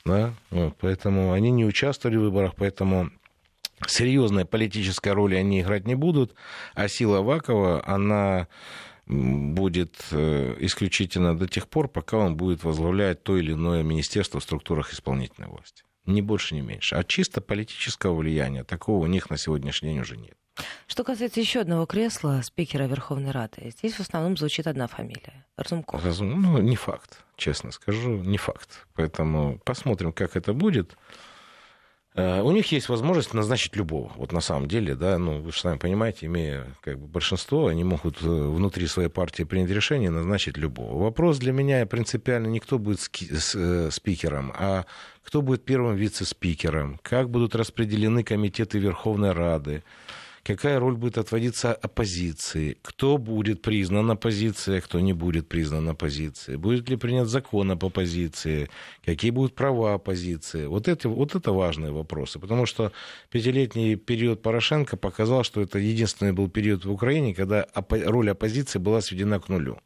Да? 0.06 0.34
Вот, 0.52 0.76
поэтому 0.80 1.32
они 1.32 1.52
не 1.52 1.66
участвовали 1.66 2.18
в 2.18 2.22
выборах, 2.22 2.54
поэтому 2.56 3.10
серьезной 3.88 4.46
политической 4.46 5.14
роли 5.14 5.36
они 5.36 5.62
играть 5.62 5.88
не 5.88 5.96
будут, 5.96 6.36
а 6.74 6.88
сила 6.88 7.22
Вакова, 7.22 7.84
она 7.88 8.48
будет 9.08 9.96
э, 10.12 10.56
исключительно 10.60 11.38
до 11.38 11.48
тех 11.48 11.68
пор, 11.68 11.88
пока 11.88 12.18
он 12.18 12.36
будет 12.36 12.64
возглавлять 12.64 13.22
то 13.24 13.38
или 13.38 13.54
иное 13.54 13.84
министерство 13.84 14.40
в 14.40 14.44
структурах 14.44 14.94
исполнительной 14.94 15.48
власти. 15.48 15.84
Ни 16.06 16.22
больше, 16.22 16.56
ни 16.56 16.62
меньше. 16.62 16.96
А 16.96 17.04
чисто 17.04 17.42
политического 17.42 18.16
влияния 18.16 18.64
такого 18.64 19.04
у 19.04 19.08
них 19.08 19.30
на 19.30 19.38
сегодняшний 19.38 19.90
день 19.90 20.00
уже 20.00 20.18
нет. 20.18 20.38
Что 20.88 21.04
касается 21.04 21.40
еще 21.40 21.62
одного 21.62 21.86
кресла 21.86 22.42
спикера 22.44 22.84
Верховной 22.84 23.32
Рады, 23.32 23.74
здесь 23.78 23.96
в 23.96 24.00
основном 24.00 24.38
звучит 24.38 24.68
одна 24.68 24.88
фамилия— 24.88 25.46
Разумков. 25.58 26.04
Разум... 26.04 26.42
Ну, 26.42 26.58
не 26.60 26.76
факт, 26.76 27.24
честно 27.36 27.72
скажу, 27.72 28.18
не 28.18 28.38
факт. 28.38 28.86
Поэтому 28.94 29.60
посмотрим, 29.66 30.14
как 30.14 30.36
это 30.36 30.54
будет. 30.54 30.96
Э, 32.16 32.42
у 32.42 32.52
них 32.52 32.72
есть 32.72 32.88
возможность 32.88 33.34
назначить 33.34 33.76
любого. 33.76 34.12
Вот 34.16 34.32
на 34.32 34.40
самом 34.40 34.68
деле, 34.68 34.96
да, 34.96 35.18
ну, 35.18 35.42
вы 35.42 35.52
же 35.52 35.60
сами 35.60 35.78
понимаете, 35.78 36.28
имея 36.28 36.66
как 36.82 36.98
бы 36.98 37.08
большинство, 37.08 37.68
они 37.68 37.84
могут 37.84 38.22
э, 38.22 38.26
внутри 38.26 38.88
своей 38.88 39.10
партии 39.10 39.44
принять 39.44 39.70
решение 39.70 40.10
назначить 40.10 40.56
любого. 40.56 41.04
Вопрос 41.04 41.38
для 41.40 41.52
меня 41.52 41.86
принципиально 41.86 42.48
не 42.48 42.60
кто 42.62 42.80
будет 42.80 43.00
э, 43.22 43.90
спикером, 43.92 44.54
а 44.58 44.86
кто 45.24 45.42
будет 45.42 45.66
первым 45.66 45.96
вице-спикером, 45.96 47.00
как 47.04 47.30
будут 47.30 47.54
распределены 47.54 48.24
комитеты 48.24 48.80
Верховной 48.80 49.34
Рады, 49.34 49.84
какая 50.46 50.80
роль 50.80 50.96
будет 50.96 51.18
отводиться 51.18 51.74
оппозиции, 51.74 52.78
кто 52.84 53.18
будет 53.18 53.64
признан 53.64 54.12
оппозицией, 54.12 54.78
а 54.78 54.82
кто 54.82 55.00
не 55.00 55.12
будет 55.14 55.50
признан 55.50 55.90
оппозицией, 55.90 56.58
будет 56.58 56.88
ли 56.88 56.98
принят 56.98 57.28
закон 57.28 57.72
об 57.72 57.84
оппозиции, 57.84 58.70
какие 59.04 59.32
будут 59.32 59.56
права 59.56 59.96
оппозиции. 59.96 60.68
Вот 60.68 60.88
это, 60.88 61.10
вот 61.10 61.34
это 61.34 61.52
важные 61.52 61.92
вопросы, 61.92 62.38
потому 62.40 62.68
что 62.68 62.92
пятилетний 63.32 63.96
период 63.96 64.44
Порошенко 64.44 64.98
показал, 64.98 65.44
что 65.44 65.62
это 65.62 65.80
единственный 65.80 66.32
был 66.32 66.48
период 66.48 66.86
в 66.86 66.92
Украине, 66.92 67.34
когда 67.34 67.66
роль 67.90 68.30
оппозиции 68.30 68.78
была 68.78 69.02
сведена 69.02 69.40
к 69.40 69.50
нулю. 69.50 69.80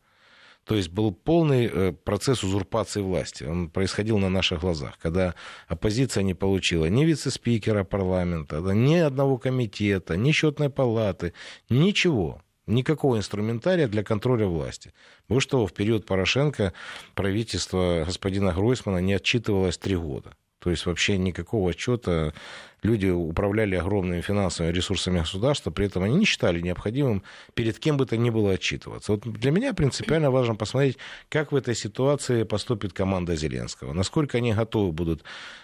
То 0.66 0.76
есть 0.76 0.90
был 0.90 1.12
полный 1.12 1.66
э, 1.66 1.92
процесс 1.92 2.44
узурпации 2.44 3.02
власти. 3.02 3.44
Он 3.44 3.70
происходил 3.70 4.20
на 4.20 4.30
наших 4.30 4.62
глазах, 4.62 4.98
когда 5.00 5.34
оппозиция 5.68 6.24
не 6.24 6.36
получила 6.36 6.86
ни 6.86 7.06
вице-спикера 7.06 7.84
парламента, 7.84 8.60
ни 8.60 8.96
одного 8.96 9.38
комитета, 9.38 10.16
ни 10.16 10.32
счетной 10.32 10.70
палаты, 10.70 11.34
ничего 11.70 12.42
никакого 12.70 13.18
инструментария 13.18 13.88
для 13.88 14.04
контроля 14.04 14.46
власти. 14.46 14.94
Вы 15.28 15.42
что, 15.42 15.66
в 15.66 15.74
период 15.74 16.06
Порошенко 16.06 16.74
правительство 17.16 18.04
господина 18.06 18.54
Гройсмана 18.54 19.00
не 19.00 19.14
отчитывалось 19.14 19.78
три 19.78 19.96
года. 19.96 20.36
То 20.60 20.70
есть 20.70 20.86
вообще 20.86 21.18
никакого 21.18 21.72
отчета 21.72 22.34
люди 22.84 23.08
управляли 23.08 23.76
огромными 23.76 24.22
финансовыми 24.22 24.74
ресурсами 24.74 25.20
государства, 25.20 25.72
при 25.72 25.86
этом 25.86 26.04
они 26.04 26.16
не 26.16 26.26
считали 26.26 26.62
необходимым 26.62 27.24
перед 27.54 27.80
кем 27.80 27.98
бы 27.98 28.06
то 28.06 28.18
ни 28.18 28.30
было 28.30 28.54
отчитываться. 28.54 29.14
Вот 29.14 29.22
для 29.22 29.52
меня 29.52 29.74
принципиально 29.74 30.32
важно 30.32 30.56
посмотреть, 30.56 30.98
как 31.30 31.52
в 31.52 31.56
этой 31.56 31.76
ситуации 31.76 32.44
поступит 32.44 32.94
команда 32.94 33.36
Зеленского, 33.36 33.94
насколько 33.94 34.38
они 34.38 34.54
готовы 34.54 34.92
будут 34.92 35.24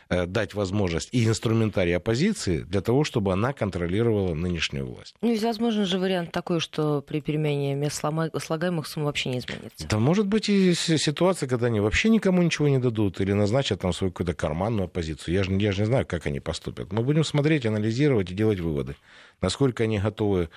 э, 0.09 0.25
дать 0.25 0.53
возможность 0.53 1.09
и 1.11 1.25
инструментарий 1.25 1.95
оппозиции 1.95 2.59
для 2.59 2.81
того, 2.81 3.03
чтобы 3.03 3.33
она 3.33 3.53
контролировала 3.53 4.33
нынешнюю 4.33 4.87
власть. 4.87 5.15
Ну, 5.21 5.31
ведь 5.31 5.43
возможен 5.43 5.85
же 5.85 5.99
вариант 5.99 6.31
такой, 6.31 6.59
что 6.59 7.01
при 7.01 7.21
перемене 7.21 7.75
мест 7.75 8.03
слагаемых 8.37 8.87
сумм 8.87 9.05
вообще 9.05 9.29
не 9.29 9.39
изменится. 9.39 9.87
Да 9.87 9.99
может 9.99 10.27
быть 10.27 10.49
и 10.49 10.73
ситуация, 10.73 11.47
когда 11.47 11.67
они 11.67 11.79
вообще 11.79 12.09
никому 12.09 12.41
ничего 12.41 12.67
не 12.67 12.79
дадут 12.79 13.21
или 13.21 13.33
назначат 13.33 13.81
там 13.81 13.93
свою 13.93 14.11
какую-то 14.11 14.33
карманную 14.33 14.85
оппозицию. 14.85 15.35
Я 15.35 15.43
же, 15.43 15.51
я 15.53 15.71
же 15.71 15.81
не 15.81 15.85
знаю, 15.87 16.05
как 16.05 16.25
они 16.25 16.39
поступят. 16.39 16.91
Мы 16.91 17.04
будем 17.05 17.23
смотреть, 17.23 17.65
анализировать 17.65 18.31
и 18.31 18.33
делать 18.33 18.59
выводы. 18.59 18.95
Насколько 19.41 19.83
они 19.83 19.99
готовы, 19.99 20.49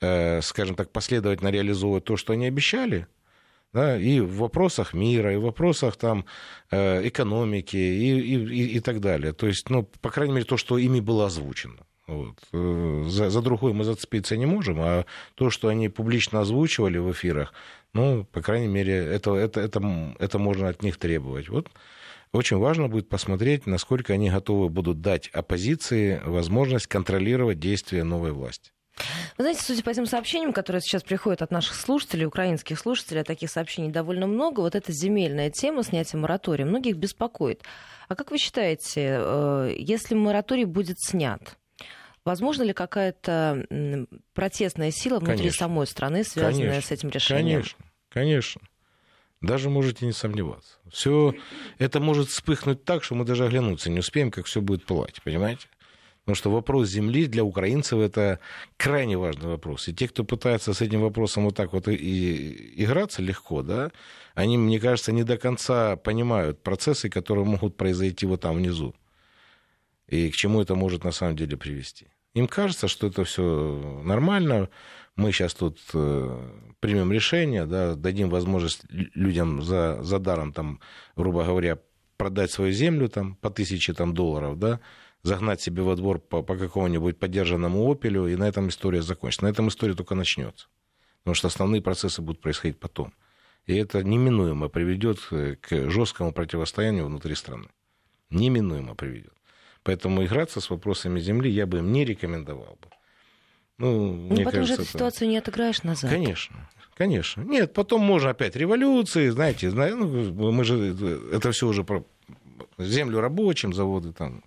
э, 0.00 0.40
скажем 0.42 0.76
так, 0.76 0.90
последовательно 0.90 1.48
реализовывать 1.48 2.04
то, 2.04 2.16
что 2.16 2.32
они 2.32 2.46
обещали, 2.46 3.06
да, 3.72 3.98
и 3.98 4.20
в 4.20 4.36
вопросах 4.36 4.94
мира, 4.94 5.32
и 5.32 5.36
в 5.36 5.42
вопросах 5.42 5.96
там, 5.96 6.24
э, 6.70 7.08
экономики 7.08 7.76
и, 7.76 8.20
и, 8.20 8.76
и 8.76 8.80
так 8.80 9.00
далее. 9.00 9.32
То 9.32 9.46
есть, 9.48 9.68
ну, 9.68 9.82
по 10.00 10.10
крайней 10.10 10.34
мере, 10.34 10.46
то, 10.46 10.56
что 10.56 10.78
ими 10.78 11.00
было 11.00 11.26
озвучено. 11.26 11.80
Вот. 12.06 12.36
Э, 12.52 13.04
за, 13.08 13.30
за 13.30 13.40
другой 13.42 13.72
мы 13.72 13.84
зацепиться 13.84 14.36
не 14.36 14.46
можем, 14.46 14.78
а 14.80 15.06
то, 15.34 15.50
что 15.50 15.68
они 15.68 15.88
публично 15.88 16.40
озвучивали 16.40 16.98
в 16.98 17.10
эфирах, 17.10 17.52
ну, 17.94 18.24
по 18.32 18.42
крайней 18.42 18.68
мере, 18.68 18.92
это, 18.94 19.34
это, 19.34 19.60
это, 19.60 20.14
это 20.18 20.38
можно 20.38 20.68
от 20.68 20.82
них 20.82 20.96
требовать. 20.96 21.48
Вот 21.48 21.68
очень 22.34 22.58
важно 22.58 22.88
будет 22.88 23.08
посмотреть, 23.08 23.66
насколько 23.66 24.12
они 24.12 24.28
готовы 24.28 24.68
будут 24.68 25.00
дать 25.00 25.28
оппозиции 25.28 26.20
возможность 26.24 26.88
контролировать 26.88 27.60
действия 27.60 28.02
новой 28.02 28.32
власти. 28.32 28.72
Вы 29.38 29.44
знаете, 29.44 29.62
судя 29.62 29.82
по 29.82 29.92
тем 29.92 30.06
сообщениям, 30.06 30.52
которые 30.52 30.80
сейчас 30.80 31.02
приходят 31.02 31.42
от 31.42 31.50
наших 31.50 31.74
слушателей, 31.74 32.26
украинских 32.26 32.78
слушателей, 32.78 33.22
а 33.22 33.24
таких 33.24 33.50
сообщений 33.50 33.90
довольно 33.90 34.26
много, 34.26 34.60
вот 34.60 34.74
эта 34.74 34.92
земельная 34.92 35.50
тема 35.50 35.82
снятия 35.82 36.18
моратория 36.18 36.64
многих 36.64 36.96
беспокоит. 36.96 37.62
А 38.08 38.14
как 38.14 38.30
вы 38.30 38.38
считаете, 38.38 39.18
э, 39.20 39.74
если 39.78 40.14
мораторий 40.14 40.64
будет 40.64 41.00
снят, 41.00 41.56
возможно 42.24 42.62
ли 42.62 42.72
какая-то 42.72 43.66
протестная 44.32 44.90
сила 44.90 45.18
внутри 45.18 45.38
конечно. 45.38 45.58
самой 45.58 45.86
страны, 45.86 46.24
связанная 46.24 46.68
конечно. 46.68 46.88
с 46.88 46.92
этим 46.92 47.08
решением? 47.10 47.60
Конечно, 47.60 47.84
конечно. 48.10 48.60
Даже 49.46 49.70
можете 49.70 50.06
не 50.06 50.12
сомневаться. 50.12 50.78
Все 50.90 51.34
это 51.78 52.00
может 52.00 52.28
вспыхнуть 52.28 52.84
так, 52.84 53.04
что 53.04 53.14
мы 53.14 53.24
даже 53.24 53.44
оглянуться 53.44 53.90
не 53.90 53.98
успеем, 53.98 54.30
как 54.30 54.46
все 54.46 54.60
будет 54.60 54.84
пылать, 54.86 55.20
понимаете? 55.22 55.66
Потому 56.24 56.36
что 56.36 56.50
вопрос 56.50 56.88
земли 56.88 57.26
для 57.26 57.44
украинцев 57.44 58.00
это 58.00 58.40
крайне 58.78 59.18
важный 59.18 59.48
вопрос. 59.48 59.88
И 59.88 59.94
те, 59.94 60.08
кто 60.08 60.24
пытается 60.24 60.72
с 60.72 60.80
этим 60.80 61.02
вопросом 61.02 61.44
вот 61.44 61.54
так 61.54 61.74
вот 61.74 61.86
и 61.86 62.82
играться 62.82 63.20
легко, 63.20 63.62
да, 63.62 63.92
они, 64.34 64.56
мне 64.56 64.80
кажется, 64.80 65.12
не 65.12 65.22
до 65.22 65.36
конца 65.36 65.96
понимают 65.96 66.62
процессы, 66.62 67.10
которые 67.10 67.44
могут 67.44 67.76
произойти 67.76 68.24
вот 68.24 68.40
там 68.40 68.56
внизу. 68.56 68.94
И 70.08 70.30
к 70.30 70.34
чему 70.34 70.62
это 70.62 70.74
может 70.74 71.04
на 71.04 71.12
самом 71.12 71.36
деле 71.36 71.58
привести. 71.58 72.06
Им 72.32 72.48
кажется, 72.48 72.88
что 72.88 73.06
это 73.08 73.24
все 73.24 74.00
нормально, 74.02 74.70
мы 75.16 75.32
сейчас 75.32 75.54
тут 75.54 75.80
э, 75.94 76.50
примем 76.80 77.12
решение, 77.12 77.66
да, 77.66 77.94
дадим 77.94 78.30
возможность 78.30 78.82
людям 78.90 79.62
за, 79.62 80.02
за 80.02 80.18
даром, 80.18 80.52
там, 80.52 80.80
грубо 81.16 81.44
говоря, 81.44 81.78
продать 82.16 82.50
свою 82.50 82.72
землю 82.72 83.08
там, 83.08 83.36
по 83.36 83.50
тысяче 83.50 83.92
там, 83.92 84.14
долларов, 84.14 84.58
да, 84.58 84.80
загнать 85.22 85.60
себе 85.60 85.82
во 85.82 85.96
двор 85.96 86.18
по, 86.18 86.42
по 86.42 86.56
какому-нибудь 86.56 87.18
поддержанному 87.18 87.90
опелю, 87.90 88.26
и 88.26 88.36
на 88.36 88.48
этом 88.48 88.68
история 88.68 89.02
закончится. 89.02 89.44
На 89.44 89.50
этом 89.50 89.68
история 89.68 89.94
только 89.94 90.14
начнется. 90.14 90.66
Потому 91.22 91.34
что 91.34 91.48
основные 91.48 91.80
процессы 91.80 92.20
будут 92.20 92.42
происходить 92.42 92.78
потом. 92.78 93.14
И 93.66 93.74
это 93.74 94.04
неминуемо 94.04 94.68
приведет 94.68 95.20
к 95.20 95.90
жесткому 95.90 96.32
противостоянию 96.32 97.06
внутри 97.06 97.34
страны. 97.34 97.68
Неминуемо 98.30 98.94
приведет. 98.94 99.32
Поэтому 99.82 100.24
играться 100.24 100.60
с 100.60 100.68
вопросами 100.70 101.20
земли 101.20 101.50
я 101.50 101.66
бы 101.66 101.78
им 101.78 101.92
не 101.92 102.04
рекомендовал 102.04 102.78
бы. 102.82 102.88
Ну, 103.78 104.14
ну 104.14 104.36
потом 104.36 104.44
кажется, 104.44 104.66
же 104.66 104.74
эту 104.74 104.84
ситуацию 104.84 105.28
не 105.28 105.38
отыграешь 105.38 105.82
назад. 105.82 106.10
Конечно. 106.10 106.68
Конечно. 106.96 107.42
Нет, 107.42 107.72
потом 107.72 108.02
можно 108.02 108.30
опять 108.30 108.54
революции, 108.54 109.28
знаете, 109.28 109.70
ну, 109.70 110.52
мы 110.52 110.64
же 110.64 110.94
это 111.32 111.50
все 111.50 111.66
уже 111.66 111.82
про 111.82 112.04
землю 112.78 113.20
рабочим, 113.20 113.72
заводы 113.72 114.12
там, 114.12 114.44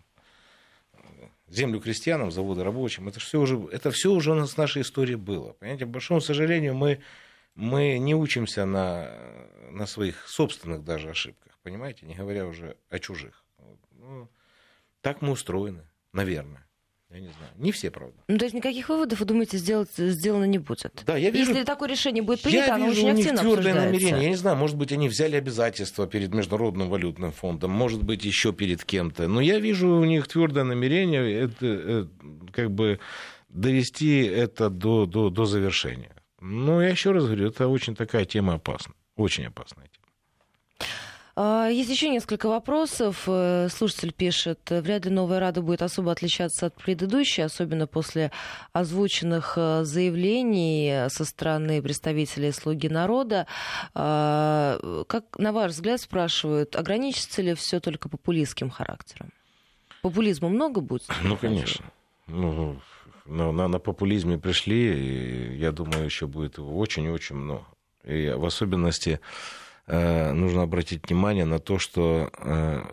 землю 1.50 1.80
крестьянам, 1.80 2.32
заводы 2.32 2.63
рабочим. 2.63 3.08
Это 3.08 3.20
все 3.20 3.40
уже, 3.40 3.60
это 3.72 3.92
все 3.92 4.12
уже 4.12 4.32
у 4.32 4.36
нас 4.36 4.54
в 4.54 4.58
нашей 4.58 4.82
истории 4.82 5.16
было. 5.16 5.54
Понимаете, 5.54 5.86
к 5.86 5.90
большому 5.90 6.22
сожалению, 6.22 6.74
мы, 6.74 7.02
мы 7.56 7.98
не 7.98 8.16
учимся 8.16 8.66
на, 8.66 9.12
на 9.72 9.86
своих 9.86 10.28
собственных 10.28 10.84
даже 10.84 11.10
ошибках, 11.10 11.58
понимаете, 11.63 12.06
не 12.06 12.16
говоря 12.16 12.46
уже 12.46 12.78
о 12.90 13.00
чужих. 13.00 13.44
Ну, 13.92 14.30
так 15.02 15.22
мы 15.22 15.32
устроены, 15.32 15.84
наверное. 16.13 16.66
Я 17.10 17.22
не 17.22 17.28
знаю. 17.28 17.52
Не 17.58 17.72
все, 17.72 17.89
правда. 17.89 18.15
Ну, 18.28 18.38
то 18.38 18.43
есть 18.46 18.54
никаких 18.54 18.89
выводов, 18.89 19.20
вы 19.20 19.26
думаете, 19.26 19.58
сделать, 19.58 19.89
сделано 19.96 20.43
не 20.43 20.58
будет? 20.58 21.04
Да, 21.06 21.15
я 21.15 21.30
вижу, 21.30 21.52
Если 21.52 21.63
такое 21.63 21.89
решение 21.89 22.22
будет 22.22 22.41
принято, 22.41 22.76
оно 22.76 22.88
очень 22.88 23.10
активно 23.10 23.39
твердое 23.39 23.74
намерение. 23.74 24.24
Я 24.24 24.30
не 24.30 24.36
знаю, 24.36 24.58
может 24.58 24.76
быть, 24.76 24.91
они 24.91 25.08
взяли 25.08 25.38
обязательства 25.38 26.06
перед 26.06 26.34
Международным 26.34 26.89
валютным 26.89 27.32
фондом, 27.32 27.72
может 27.72 28.04
быть, 28.04 28.26
еще 28.26 28.52
перед 28.52 28.84
кем-то. 28.84 29.28
Но 29.28 29.39
я 29.39 29.60
вижу 29.60 29.89
у 29.89 30.04
них 30.04 30.28
твердое 30.28 30.65
намерение 30.65 31.34
это, 31.34 31.65
это 31.65 32.10
как 32.52 32.72
бы 32.72 33.00
довести 33.48 34.24
это 34.24 34.70
до, 34.70 35.06
до, 35.06 35.30
до 35.30 35.46
завершения. 35.46 36.12
Но 36.41 36.82
я 36.82 36.89
еще 36.89 37.12
раз 37.12 37.24
говорю, 37.24 37.48
это 37.48 37.67
очень 37.67 37.96
такая 37.96 38.26
тема 38.26 38.56
опасная. 38.56 38.96
Очень 39.15 39.46
опасная 39.46 39.86
тема. 39.88 39.97
А, 41.39 41.67
есть 41.67 41.91
еще 41.91 42.10
несколько 42.10 42.50
вопросов. 42.50 43.26
Э, 43.28 43.68
слушатель 43.70 44.12
пишет, 44.12 44.59
вряд 44.72 45.05
ли 45.05 45.12
новая 45.12 45.39
Рада 45.39 45.62
будет 45.62 45.84
особо 45.84 46.12
отличаться 46.12 46.66
от 46.66 46.74
предыдущей, 46.74 47.43
особенно 47.43 47.86
после 47.86 48.32
озвученных 48.74 49.53
э, 49.55 49.84
заявлений 49.84 51.07
со 51.09 51.26
стороны 51.26 51.80
представителей 51.84 52.51
«Слуги 52.51 52.89
народа». 52.89 53.45
А, 53.93 54.80
как, 55.07 55.38
на 55.38 55.51
ваш 55.51 55.74
взгляд, 55.74 56.01
спрашивают, 56.01 56.76
ограничится 56.76 57.43
ли 57.43 57.53
все 57.53 57.80
только 57.80 58.09
популистским 58.09 58.72
характером? 58.72 59.32
Популизма 60.01 60.49
много 60.49 60.82
будет? 60.82 61.05
Ну, 61.24 61.38
конечно. 61.38 61.86
Ну, 62.26 62.80
на, 63.26 63.51
на, 63.51 63.68
на 63.68 63.78
популизме 63.78 64.39
пришли, 64.39 65.53
и 65.53 65.57
я 65.57 65.72
думаю, 65.72 66.03
еще 66.03 66.26
будет 66.26 66.57
очень-очень 66.57 67.36
много. 67.36 67.66
И 68.05 68.34
в 68.36 68.43
особенности 68.43 69.20
Э, 69.20 69.20
нужно 69.88 70.64
обратить 70.64 71.08
внимание 71.08 71.46
на 71.46 71.60
то, 71.60 71.80
что 71.80 72.30
э, 72.38 72.84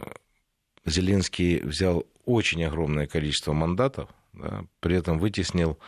Зеленский 0.87 1.61
взял 1.61 2.07
очень 2.25 2.65
огромное 2.65 3.07
количество 3.07 3.53
мандатов, 3.53 4.09
да, 4.33 4.65
при 4.81 4.97
этом 4.97 5.19
вытеснил 5.19 5.79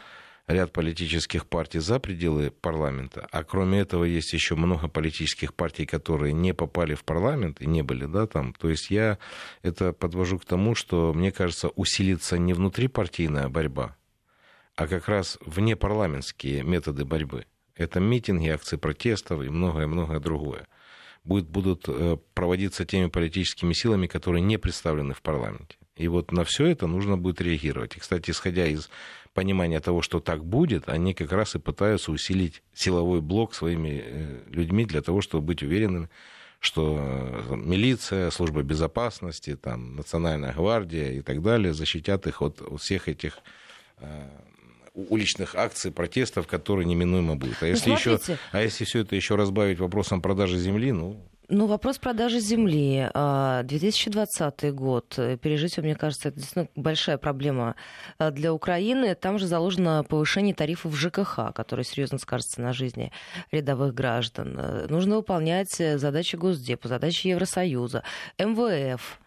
ряд 0.47 0.73
политических 0.73 1.47
партий 1.47 1.81
за 1.81 1.99
пределы 1.99 2.51
парламента, 2.51 3.27
а 3.33 3.43
кроме 3.43 3.81
этого 3.81 4.05
есть 4.05 4.33
еще 4.33 4.55
много 4.55 4.89
политических 4.89 5.55
партий, 5.55 5.87
которые 5.87 6.33
не 6.33 6.55
попали 6.55 6.95
в 6.95 7.05
парламент 7.05 7.61
и 7.61 7.67
не 7.67 7.83
были, 7.83 8.07
да, 8.07 8.27
там. 8.27 8.55
То 8.55 8.71
есть 8.71 8.91
я 8.91 9.19
это 9.63 9.93
подвожу 9.93 10.39
к 10.39 10.45
тому, 10.45 10.75
что, 10.75 11.13
мне 11.15 11.33
кажется, 11.33 11.69
усилится 11.69 12.39
не 12.39 12.53
внутрипартийная 12.55 13.49
борьба, 13.49 13.97
а 14.77 14.87
как 14.87 15.09
раз 15.09 15.39
внепарламентские 15.45 16.63
методы 16.63 17.05
борьбы. 17.05 17.47
Это 17.75 18.01
митинги, 18.01 18.49
акции 18.49 18.77
протестов 18.77 19.43
и 19.43 19.49
многое-многое 19.49 20.21
другое. 20.21 20.67
Будет, 21.27 21.49
будут 21.49 21.85
э, 21.89 22.17
проводиться 22.35 22.85
теми 22.85 23.09
политическими 23.09 23.73
силами, 23.73 24.07
которые 24.07 24.43
не 24.43 24.59
представлены 24.59 25.13
в 25.13 25.23
парламенте. 25.23 25.77
И 25.97 26.09
вот 26.09 26.31
на 26.31 26.45
все 26.45 26.67
это 26.67 26.87
нужно 26.87 27.19
будет 27.19 27.41
реагировать. 27.41 27.97
И, 27.97 28.01
кстати, 28.01 28.31
исходя 28.31 28.67
из 28.67 28.91
понимания 29.35 29.81
того, 29.81 30.03
что 30.03 30.21
так 30.21 30.45
будет, 30.45 30.89
они 30.89 31.15
как 31.15 31.33
раз 31.33 31.57
и 31.57 31.59
пытаются 31.59 32.13
усилить 32.13 32.63
силовой 32.73 33.21
блок 33.21 33.55
своими 33.55 34.03
э, 34.05 34.43
людьми 34.51 34.85
для 34.85 35.03
того, 35.03 35.21
чтобы 35.21 35.47
быть 35.47 35.63
уверенными, 35.63 36.09
что 36.61 36.97
э, 36.99 37.57
милиция, 37.57 38.31
служба 38.31 38.63
безопасности, 38.63 39.57
там, 39.57 39.97
национальная 39.97 40.53
гвардия 40.53 41.11
и 41.11 41.23
так 41.23 41.43
далее 41.43 41.75
защитят 41.75 42.27
их 42.27 42.41
от, 42.41 42.63
всех 42.81 43.09
этих 43.09 43.39
уличных 44.97 45.55
акций, 45.55 45.93
протестов, 45.93 46.47
которые 46.47 46.87
неминуемо 46.87 47.37
будут. 47.37 47.57
А 47.61 47.67
ну, 47.67 47.69
если, 47.69 47.91
еще, 47.91 48.19
а 48.53 48.63
если 48.63 48.85
все 48.85 49.01
это 49.01 49.15
еще 49.15 49.37
разбавить 49.37 49.79
вопросом 49.79 50.23
продажи 50.23 50.59
земли, 50.59 50.93
ну, 50.93 51.17
ну, 51.49 51.67
вопрос 51.67 51.99
продажи 51.99 52.41
земли. 52.41 53.09
2020 53.15 54.65
а, 54.65 54.73
год. 54.73 55.15
Пережить, 55.41 55.79
мне 55.79 55.95
кажется, 55.95 56.29
это 56.29 56.39
действительно 56.39 56.69
большая 56.75 57.19
проблема 57.19 57.77
а, 58.19 58.33
для 58.33 58.53
Украины. 58.53 59.15
Там 59.15 59.39
же 59.39 59.47
заложено 59.47 60.03
повышение 60.03 60.55
тарифов 60.55 60.97
ЖКХ, 60.97 61.53
которое 61.55 61.85
серьезно 61.85 62.19
скажется 62.19 62.61
на 62.61 62.73
жизни 62.73 63.13
рядовых 63.53 63.95
граждан. 63.95 64.61
Нужно 64.89 65.17
выполнять 65.17 65.77
задачи 65.77 66.35
Госдепа, 66.35 66.89
задачи 66.89 67.29
Евросоюза, 67.29 68.03
МВФ. 68.39 69.21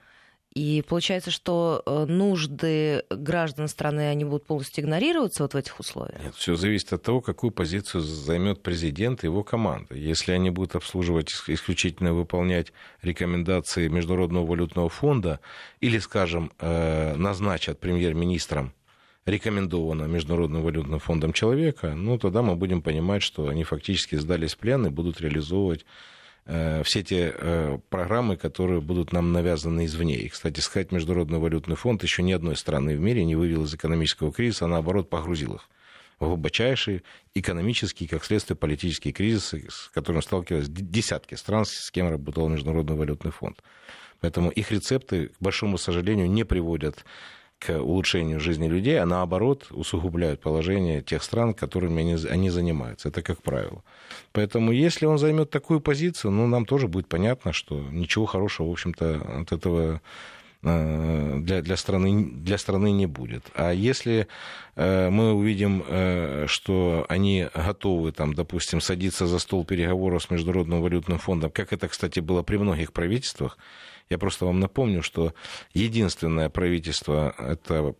И 0.59 0.81
получается, 0.81 1.31
что 1.31 1.81
э, 1.85 2.05
нужды 2.05 3.03
граждан 3.09 3.69
страны, 3.69 4.09
они 4.09 4.25
будут 4.25 4.45
полностью 4.45 4.83
игнорироваться 4.83 5.43
вот 5.43 5.53
в 5.53 5.55
этих 5.55 5.79
условиях? 5.79 6.21
Нет, 6.21 6.35
все 6.35 6.55
зависит 6.55 6.91
от 6.91 7.01
того, 7.01 7.21
какую 7.21 7.51
позицию 7.51 8.01
займет 8.01 8.61
президент 8.61 9.23
и 9.23 9.27
его 9.27 9.41
команда. 9.41 9.95
Если 9.95 10.33
они 10.33 10.49
будут 10.49 10.75
обслуживать, 10.75 11.29
исключительно 11.47 12.13
выполнять 12.13 12.73
рекомендации 13.01 13.87
Международного 13.87 14.45
валютного 14.45 14.89
фонда 14.89 15.39
или, 15.79 15.97
скажем, 15.97 16.51
э, 16.59 17.15
назначат 17.15 17.79
премьер-министром 17.79 18.73
рекомендовано 19.25 20.07
Международным 20.07 20.61
валютным 20.61 20.99
фондом 20.99 21.31
человека, 21.31 21.95
ну, 21.95 22.17
тогда 22.17 22.41
мы 22.41 22.57
будем 22.57 22.81
понимать, 22.81 23.23
что 23.23 23.47
они 23.47 23.63
фактически 23.63 24.15
сдались 24.15 24.55
в 24.55 24.57
плен 24.57 24.85
и 24.87 24.89
будут 24.89 25.21
реализовывать 25.21 25.85
все 26.83 27.03
те 27.03 27.33
э, 27.35 27.77
программы, 27.89 28.35
которые 28.35 28.81
будут 28.81 29.13
нам 29.13 29.31
навязаны 29.33 29.85
извне. 29.85 30.15
И, 30.15 30.29
кстати 30.29 30.59
сказать, 30.61 30.91
Международный 30.91 31.39
валютный 31.39 31.75
фонд 31.75 32.01
еще 32.03 32.23
ни 32.23 32.31
одной 32.31 32.55
страны 32.55 32.97
в 32.97 32.99
мире 32.99 33.23
не 33.23 33.35
вывел 33.35 33.65
из 33.65 33.73
экономического 33.73 34.31
кризиса, 34.31 34.65
а 34.65 34.67
наоборот 34.67 35.09
погрузил 35.09 35.55
их 35.55 35.69
в 36.19 36.25
глубочайший 36.25 37.03
экономический, 37.33 38.07
как 38.07 38.25
следствие, 38.25 38.57
политический 38.57 39.11
кризис, 39.11 39.53
с 39.69 39.89
которым 39.93 40.21
сталкивались 40.21 40.67
десятки 40.69 41.35
стран, 41.35 41.65
с 41.65 41.91
кем 41.91 42.09
работал 42.09 42.49
Международный 42.49 42.95
валютный 42.95 43.31
фонд. 43.31 43.63
Поэтому 44.19 44.49
их 44.49 44.71
рецепты, 44.71 45.27
к 45.27 45.35
большому 45.39 45.77
сожалению, 45.77 46.29
не 46.29 46.43
приводят 46.43 47.05
к 47.59 47.77
улучшению 47.77 48.39
жизни 48.39 48.67
людей, 48.67 48.99
а 48.99 49.05
наоборот 49.05 49.67
усугубляют 49.71 50.39
положение 50.39 51.01
тех 51.01 51.21
стран, 51.21 51.53
которыми 51.53 51.99
они, 52.01 52.15
они 52.29 52.49
занимаются. 52.49 53.09
Это 53.09 53.21
как 53.21 53.41
правило. 53.41 53.83
Поэтому 54.31 54.71
если 54.71 55.05
он 55.05 55.17
займет 55.17 55.49
такую 55.49 55.81
позицию, 55.81 56.31
ну, 56.31 56.47
нам 56.47 56.65
тоже 56.65 56.87
будет 56.87 57.07
понятно, 57.07 57.51
что 57.51 57.79
ничего 57.91 58.25
хорошего, 58.25 58.67
в 58.67 58.71
общем-то, 58.71 59.41
от 59.41 59.51
этого 59.51 60.01
э, 60.63 61.37
для, 61.39 61.61
для, 61.61 61.75
страны, 61.75 62.31
для 62.31 62.57
страны 62.57 62.91
не 62.91 63.07
будет. 63.07 63.43
А 63.55 63.71
если 63.71 64.27
э, 64.77 65.09
мы 65.09 65.33
увидим, 65.33 65.83
э, 65.85 66.45
что 66.47 67.05
они 67.09 67.49
готовы, 67.53 68.13
там, 68.13 68.33
допустим, 68.35 68.79
садиться 68.79 69.27
за 69.27 69.37
стол 69.37 69.65
переговоров 69.65 70.23
с 70.23 70.29
Международным 70.29 70.81
валютным 70.81 71.19
фондом, 71.19 71.51
как 71.51 71.73
это, 71.73 71.89
кстати, 71.89 72.21
было 72.21 72.41
при 72.41 72.55
многих 72.55 72.93
правительствах, 72.93 73.57
я 74.09 74.17
просто 74.17 74.45
вам 74.45 74.59
напомню, 74.59 75.03
что 75.03 75.33
единственное 75.73 76.49
правительство, 76.49 77.33
это 77.37 77.95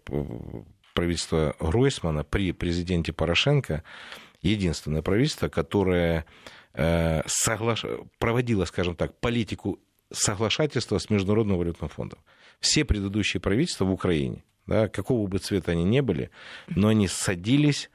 правительство 0.94 1.56
Гройсмана 1.60 2.24
при 2.24 2.52
президенте 2.52 3.14
Порошенко, 3.14 3.84
единственное 4.42 5.02
правительство, 5.02 5.50
которое 5.50 6.26
э, 6.74 7.22
соглаш... 7.28 7.86
проводило, 8.18 8.66
скажем 8.66 8.96
так, 8.96 9.20
политику 9.20 9.80
соглашательства 10.12 10.98
с 10.98 11.10
Международным 11.10 11.58
валютным 11.58 11.90
фондом. 11.90 12.20
Все 12.60 12.84
предыдущие 12.84 13.40
правительства 13.40 13.86
в 13.86 13.92
Украине, 13.92 14.44
да, 14.66 14.88
какого 14.88 15.28
бы 15.28 15.38
цвета 15.38 15.72
они 15.72 15.84
ни 15.84 16.00
были, 16.00 16.32
но 16.68 16.88
они 16.88 17.08
садились 17.08 17.90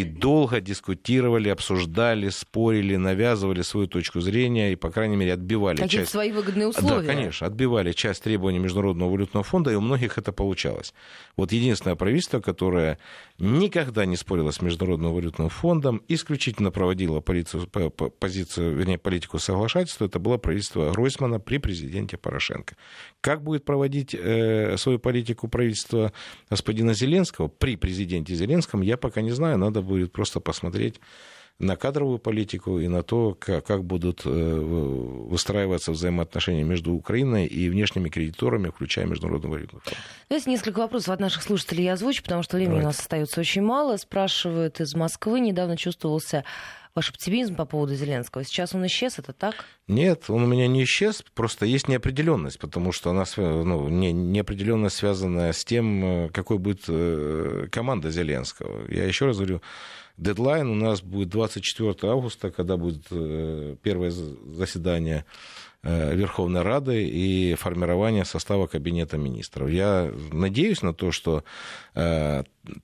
и 0.00 0.04
долго 0.04 0.60
дискутировали, 0.60 1.48
обсуждали, 1.48 2.28
спорили, 2.28 2.96
навязывали 2.96 3.62
свою 3.62 3.86
точку 3.86 4.20
зрения 4.20 4.72
и, 4.72 4.76
по 4.76 4.90
крайней 4.90 5.16
мере, 5.16 5.32
отбивали 5.32 5.76
Какие 5.76 6.00
часть... 6.00 6.10
свои 6.10 6.32
выгодные 6.32 6.68
условия. 6.68 7.06
Да, 7.06 7.14
конечно, 7.14 7.46
отбивали 7.46 7.92
часть 7.92 8.22
требований 8.22 8.58
Международного 8.58 9.10
валютного 9.10 9.44
фонда, 9.44 9.70
и 9.70 9.74
у 9.74 9.80
многих 9.80 10.18
это 10.18 10.32
получалось. 10.32 10.92
Вот 11.36 11.52
единственное 11.52 11.96
правительство, 11.96 12.40
которое 12.40 12.98
никогда 13.38 14.04
не 14.04 14.16
спорило 14.16 14.50
с 14.50 14.60
Международным 14.60 15.12
валютным 15.12 15.48
фондом, 15.48 16.02
исключительно 16.08 16.70
проводило 16.70 17.20
полицию, 17.20 17.66
позицию, 17.66 18.76
вернее, 18.76 18.98
политику 18.98 19.38
соглашательства, 19.38 20.04
это 20.06 20.18
было 20.18 20.36
правительство 20.36 20.90
Гройсмана 20.92 21.40
при 21.40 21.58
президенте 21.58 22.16
Порошенко. 22.16 22.76
Как 23.20 23.42
будет 23.42 23.64
проводить 23.64 24.14
э, 24.14 24.76
свою 24.76 24.98
политику 24.98 25.48
правительство 25.48 26.12
господина 26.50 26.94
Зеленского 26.94 27.48
при 27.48 27.76
президенте 27.76 28.34
Зеленском, 28.34 28.82
я 28.82 28.96
пока 28.96 29.22
не 29.22 29.30
знаю, 29.30 29.58
надо 29.58 29.78
надо 29.78 29.87
будет 29.88 30.12
просто 30.12 30.38
посмотреть 30.40 31.00
на 31.58 31.76
кадровую 31.76 32.18
политику 32.18 32.78
и 32.78 32.86
на 32.86 33.02
то, 33.02 33.36
как, 33.38 33.84
будут 33.84 34.22
э, 34.24 34.28
выстраиваться 34.30 35.90
взаимоотношения 35.90 36.62
между 36.62 36.92
Украиной 36.92 37.46
и 37.46 37.68
внешними 37.68 38.08
кредиторами, 38.08 38.68
включая 38.68 39.06
Международный 39.06 39.50
валютный 39.50 39.80
фонд. 39.80 39.96
Давайте 40.28 40.50
несколько 40.50 40.78
вопросов 40.78 41.08
от 41.08 41.20
наших 41.20 41.42
слушателей 41.42 41.84
я 41.84 41.94
озвучу, 41.94 42.22
потому 42.22 42.44
что 42.44 42.56
времени 42.56 42.80
Давайте. 42.80 42.86
у 42.86 42.88
нас 42.90 43.00
остается 43.00 43.40
очень 43.40 43.62
мало. 43.62 43.96
Спрашивают 43.96 44.80
из 44.80 44.94
Москвы. 44.94 45.40
Недавно 45.40 45.76
чувствовался 45.76 46.44
ваш 46.98 47.10
оптимизм 47.10 47.54
по 47.54 47.64
поводу 47.64 47.94
Зеленского. 47.94 48.42
Сейчас 48.44 48.74
он 48.74 48.84
исчез, 48.86 49.20
это 49.20 49.32
так? 49.32 49.64
Нет, 49.86 50.24
он 50.28 50.42
у 50.42 50.46
меня 50.46 50.66
не 50.66 50.82
исчез, 50.82 51.24
просто 51.34 51.64
есть 51.64 51.86
неопределенность, 51.86 52.58
потому 52.58 52.90
что 52.90 53.10
она 53.10 53.24
ну, 53.36 53.88
не, 53.88 54.12
неопределенность 54.12 54.96
связанная 54.96 55.52
с 55.52 55.64
тем, 55.64 56.04
э, 56.04 56.28
какой 56.30 56.58
будет 56.58 56.82
э, 56.88 57.68
команда 57.70 58.10
Зеленского. 58.10 58.90
Я 58.90 59.04
еще 59.04 59.26
раз 59.26 59.36
говорю, 59.36 59.62
дедлайн 60.16 60.68
у 60.68 60.74
нас 60.74 61.00
будет 61.00 61.28
24 61.28 61.94
августа, 62.10 62.50
когда 62.50 62.76
будет 62.76 63.06
э, 63.12 63.76
первое 63.82 64.10
заседание 64.10 65.24
Верховной 65.84 66.62
Рады 66.62 67.04
и 67.08 67.54
формирования 67.54 68.24
состава 68.24 68.66
Кабинета 68.66 69.16
министров. 69.16 69.70
Я 69.70 70.12
надеюсь 70.32 70.82
на 70.82 70.92
то, 70.92 71.12
что 71.12 71.44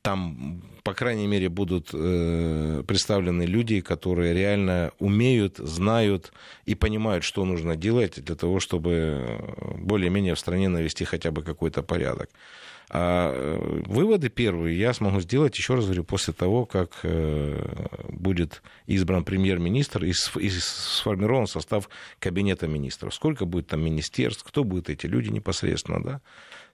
там, 0.03 0.63
по 0.83 0.95
крайней 0.95 1.27
мере, 1.27 1.49
будут 1.49 1.91
э, 1.93 2.83
представлены 2.87 3.45
люди, 3.45 3.81
которые 3.81 4.35
реально 4.35 4.93
умеют, 4.99 5.57
знают 5.59 6.33
и 6.67 6.75
понимают, 6.75 7.25
что 7.25 7.45
нужно 7.45 7.77
делать 7.77 8.23
для 8.25 8.35
того, 8.35 8.61
чтобы 8.61 9.39
более-менее 9.79 10.35
в 10.35 10.39
стране 10.39 10.69
навести 10.69 11.05
хотя 11.05 11.31
бы 11.31 11.43
какой-то 11.43 11.83
порядок. 11.83 12.31
А 12.91 13.33
э, 13.35 13.83
выводы 13.87 14.29
первые 14.29 14.79
я 14.79 14.93
смогу 14.93 15.21
сделать, 15.21 15.57
еще 15.57 15.75
раз 15.75 15.85
говорю, 15.85 16.05
после 16.05 16.35
того, 16.35 16.67
как 16.67 16.91
э, 17.03 17.87
будет 18.11 18.63
избран 18.87 19.25
премьер-министр 19.25 20.05
и 20.05 20.13
сформирован 20.13 21.47
состав 21.47 21.89
кабинета 22.19 22.69
министров. 22.69 23.15
Сколько 23.15 23.47
будет 23.47 23.69
там 23.69 23.83
министерств, 23.83 24.45
кто 24.45 24.65
будут 24.65 24.91
эти 24.91 25.07
люди 25.07 25.31
непосредственно, 25.31 26.03
да? 26.03 26.21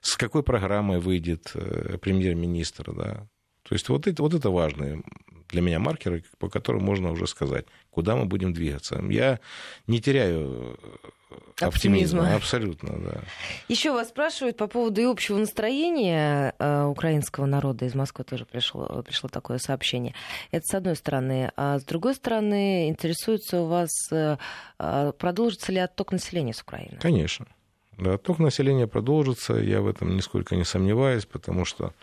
С 0.01 0.17
какой 0.17 0.43
программой 0.43 0.99
выйдет 0.99 1.51
э, 1.53 1.97
премьер-министр, 1.97 2.93
да? 2.93 3.27
То 3.63 3.75
есть 3.75 3.87
вот 3.89 4.07
это, 4.07 4.21
вот 4.23 4.33
это 4.33 4.49
важные 4.49 5.03
для 5.49 5.61
меня 5.61 5.79
маркеры, 5.79 6.23
по 6.39 6.49
которым 6.49 6.83
можно 6.83 7.11
уже 7.11 7.27
сказать, 7.27 7.65
куда 7.89 8.15
мы 8.15 8.25
будем 8.25 8.53
двигаться. 8.53 9.01
Я 9.09 9.39
не 9.85 10.01
теряю 10.01 10.77
оптимизма. 11.59 12.21
оптимизма. 12.21 12.35
Абсолютно, 12.35 12.99
да. 12.99 13.21
Еще 13.67 13.91
вас 13.91 14.09
спрашивают 14.09 14.57
по 14.57 14.67
поводу 14.67 15.01
и 15.01 15.05
общего 15.05 15.37
настроения 15.37 16.55
э, 16.57 16.83
украинского 16.83 17.45
народа. 17.45 17.85
Из 17.85 17.95
Москвы 17.95 18.23
тоже 18.23 18.45
пришло, 18.45 19.03
пришло 19.03 19.29
такое 19.29 19.57
сообщение. 19.57 20.15
Это 20.51 20.65
с 20.65 20.73
одной 20.73 20.95
стороны. 20.95 21.51
А 21.55 21.79
с 21.79 21.83
другой 21.83 22.15
стороны, 22.15 22.89
интересуется 22.89 23.61
у 23.61 23.67
вас, 23.67 23.91
э, 24.11 24.37
продолжится 24.77 25.71
ли 25.71 25.79
отток 25.79 26.11
населения 26.11 26.53
с 26.53 26.61
Украины? 26.61 26.97
Конечно. 26.99 27.45
Да, 27.97 28.13
отток 28.15 28.39
населения 28.39 28.87
продолжится, 28.87 29.53
я 29.55 29.81
в 29.81 29.87
этом 29.87 30.15
нисколько 30.15 30.55
не 30.55 30.63
сомневаюсь, 30.63 31.25
потому 31.25 31.65
что, 31.65 31.93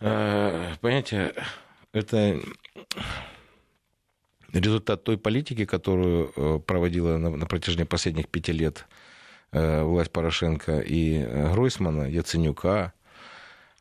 э, 0.00 0.74
понимаете, 0.80 1.34
это 1.92 2.40
результат 4.52 5.04
той 5.04 5.18
политики, 5.18 5.64
которую 5.64 6.32
э, 6.34 6.58
проводила 6.60 7.18
на, 7.18 7.30
на 7.30 7.46
протяжении 7.46 7.84
последних 7.84 8.28
пяти 8.28 8.52
лет 8.52 8.86
э, 9.52 9.82
власть 9.82 10.10
Порошенко 10.10 10.80
и 10.80 11.22
Гройсмана, 11.52 12.04
Яценюка, 12.04 12.92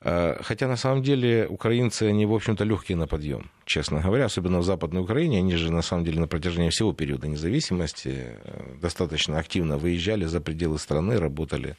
Хотя 0.03 0.67
на 0.67 0.77
самом 0.77 1.03
деле 1.03 1.45
украинцы, 1.47 2.03
они, 2.03 2.25
в 2.25 2.33
общем-то, 2.33 2.63
легкие 2.63 2.97
на 2.97 3.05
подъем, 3.05 3.51
честно 3.65 4.01
говоря, 4.01 4.25
особенно 4.25 4.57
в 4.57 4.63
Западной 4.63 5.01
Украине. 5.01 5.37
Они 5.37 5.55
же, 5.55 5.71
на 5.71 5.83
самом 5.83 6.05
деле, 6.05 6.19
на 6.19 6.27
протяжении 6.27 6.71
всего 6.71 6.91
периода 6.91 7.27
независимости 7.27 8.39
достаточно 8.81 9.37
активно 9.37 9.77
выезжали 9.77 10.25
за 10.25 10.41
пределы 10.41 10.79
страны, 10.79 11.19
работали 11.19 11.77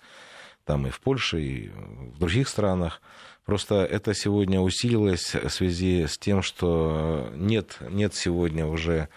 там 0.64 0.86
и 0.86 0.90
в 0.90 1.00
Польше, 1.00 1.42
и 1.42 1.70
в 2.14 2.20
других 2.20 2.48
странах. 2.48 3.02
Просто 3.44 3.84
это 3.84 4.14
сегодня 4.14 4.60
усилилось 4.60 5.34
в 5.34 5.48
связи 5.48 6.06
с 6.06 6.16
тем, 6.16 6.42
что 6.42 7.28
нет, 7.34 7.78
нет 7.90 8.14
сегодня 8.14 8.66
уже 8.66 8.92
э, 8.92 9.08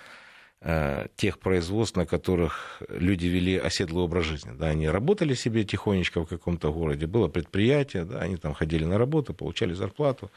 тех 1.16 1.40
производств, 1.40 1.96
на 1.96 2.06
которых 2.06 2.82
люди 2.90 3.28
вели 3.28 3.58
оседлый 3.58 4.04
образ 4.04 4.26
жизни. 4.26 4.52
Да, 4.58 4.68
они 4.68 4.90
работали 4.90 5.36
себе 5.36 5.64
тихонечко 5.64 6.22
в 6.22 6.28
каком-то 6.28 6.72
городе, 6.74 7.06
было 7.06 7.28
предприятие, 7.28 8.06
да, 8.06 8.20
они 8.22 8.38
там 8.38 8.54
ходили 8.54 8.84
на 8.84 8.98
работу, 8.98 9.34
получали 9.34 9.74
зарплату. 9.74 10.32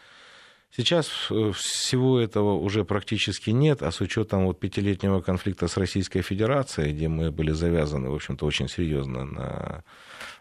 Сейчас 0.70 1.08
э, 1.30 1.52
всего 1.54 2.20
этого 2.20 2.54
уже 2.54 2.84
практически 2.84 3.50
нет, 3.50 3.82
а 3.82 3.90
с 3.90 4.00
учетом 4.00 4.44
вот 4.46 4.60
пятилетнего 4.60 5.20
конфликта 5.20 5.66
с 5.66 5.76
Российской 5.76 6.20
Федерацией, 6.20 6.92
где 6.92 7.08
мы 7.08 7.30
были 7.30 7.52
завязаны, 7.52 8.10
в 8.10 8.14
общем-то, 8.14 8.44
очень 8.44 8.68
серьезно 8.68 9.24
на 9.24 9.84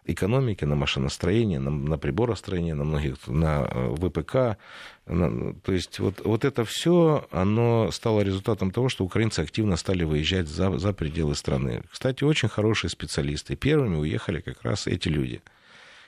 экономике, 0.05 0.65
на 0.65 0.75
машиностроении, 0.75 1.57
на, 1.57 1.71
на 1.71 1.97
приборостроении, 1.97 2.73
на 2.73 2.83
многих, 2.83 3.27
на 3.27 3.67
э, 3.71 3.95
ВПК. 3.95 4.57
На, 5.05 5.53
то 5.53 5.71
есть 5.71 5.99
вот, 5.99 6.21
вот 6.25 6.43
это 6.43 6.65
все, 6.65 7.25
оно 7.31 7.89
стало 7.91 8.21
результатом 8.21 8.71
того, 8.71 8.89
что 8.89 9.05
украинцы 9.05 9.39
активно 9.39 9.77
стали 9.77 10.03
выезжать 10.03 10.49
за, 10.49 10.77
за 10.77 10.93
пределы 10.93 11.35
страны. 11.35 11.83
Кстати, 11.89 12.25
очень 12.25 12.49
хорошие 12.49 12.89
специалисты. 12.89 13.55
Первыми 13.55 13.95
уехали 13.95 14.41
как 14.41 14.61
раз 14.63 14.87
эти 14.87 15.07
люди– 15.07 15.41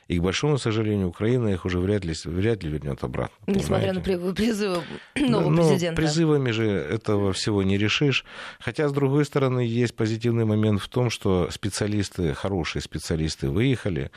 и, 0.10 0.18
к 0.18 0.24
большому 0.24 0.58
сожалению, 0.58 1.08
Украина 1.08 1.50
их 1.50 1.66
уже 1.66 1.80
вряд 1.80 2.04
ли, 2.04 2.16
вряд 2.26 2.64
ли 2.64 2.70
вернет 2.70 3.04
обратно. 3.04 3.36
Несмотря 3.46 3.94
понимаете? 3.94 4.18
на 4.18 4.34
призывы 4.34 4.84
нового 5.16 5.50
Но 5.52 5.68
президента. 5.68 6.02
Призывами 6.02 6.50
же 6.50 6.66
этого 6.66 7.32
всего 7.32 7.62
не 7.62 7.78
решишь. 7.78 8.26
Хотя, 8.60 8.90
с 8.90 8.92
другой 8.92 9.24
стороны, 9.24 9.60
есть 9.60 9.96
позитивный 9.96 10.46
момент 10.46 10.82
в 10.82 10.90
том, 10.90 11.12
что 11.12 11.50
специалисты, 11.52 12.34
хорошие 12.34 12.82
специалисты 12.82 13.50
выехали, 13.50 14.10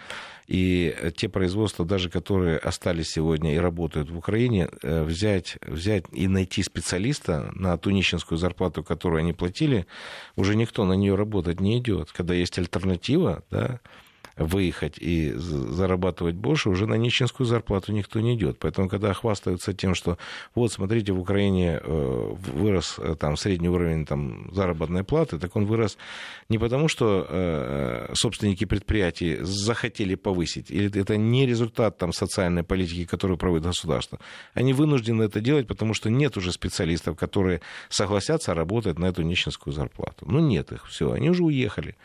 и 0.47 1.13
те 1.15 1.29
производства, 1.29 1.85
даже 1.85 2.09
которые 2.09 2.57
остались 2.57 3.11
сегодня 3.11 3.55
и 3.55 3.59
работают 3.59 4.11
в 4.11 4.17
Украине, 4.17 4.71
э, 4.83 5.05
взять, 5.05 5.59
взять 5.61 6.05
и 6.11 6.27
найти 6.27 6.63
специалиста 6.63 7.51
на 7.55 7.77
ту 7.77 7.91
нищенскую 7.91 8.39
зарплату, 8.39 8.83
которую 8.83 9.21
они 9.21 9.35
платили, 9.35 9.87
уже 10.37 10.57
никто 10.57 10.87
на 10.87 10.95
нее 10.95 11.17
работать 11.17 11.61
не 11.61 11.79
идет. 11.79 12.13
Когда 12.13 12.33
есть 12.33 12.59
альтернатива, 12.59 13.45
да, 13.51 13.81
выехать 14.37 14.99
и 14.99 15.33
зарабатывать 15.33 16.35
больше, 16.35 16.71
уже 16.71 16.87
на 16.87 16.95
нищенскую 16.95 17.47
зарплату 17.47 17.93
никто 17.93 18.21
не 18.21 18.35
идет. 18.35 18.59
Поэтому, 18.59 18.89
когда 18.89 19.13
хвастаются 19.13 19.73
тем, 19.73 19.95
что 19.95 20.19
вот, 20.55 20.73
смотрите, 20.73 21.13
в 21.13 21.21
Украине 21.21 21.81
э, 21.83 22.35
вырос 22.53 22.97
э, 22.99 23.15
там, 23.19 23.37
средний 23.37 23.69
уровень 23.69 24.07
там, 24.07 24.51
заработной 24.53 25.05
платы, 25.05 25.39
так 25.39 25.55
он 25.57 25.67
вырос 25.67 25.99
не 26.49 26.59
потому, 26.59 26.89
что 26.89 27.27
э, 27.29 28.13
собственники 28.15 28.65
предприятий 28.65 29.39
захотели 29.43 30.15
повысить, 30.15 30.71
или 30.71 31.01
это 31.01 31.17
не 31.17 31.47
результат 31.47 31.99
там, 31.99 32.13
социальной 32.13 32.63
политики, 32.63 33.05
которую 33.05 33.39
проводит 33.39 33.67
государство. 33.67 34.19
Они 34.55 34.73
вынуждены 34.73 35.25
это 35.25 35.41
делать, 35.41 35.67
потому 35.67 35.95
что 35.95 36.11
нет 36.11 36.37
уже 36.37 36.53
специалистов, 36.53 37.17
которые 37.17 37.61
согласятся 37.89 38.55
работать 38.55 38.99
на 38.99 39.07
эту 39.07 39.23
нищенскую 39.23 39.75
зарплату. 39.75 40.27
Ну, 40.29 40.41
нет 40.41 40.73
их, 40.73 40.87
все, 40.87 41.13
они 41.13 41.31
уже 41.31 41.45
уехали. 41.45 41.97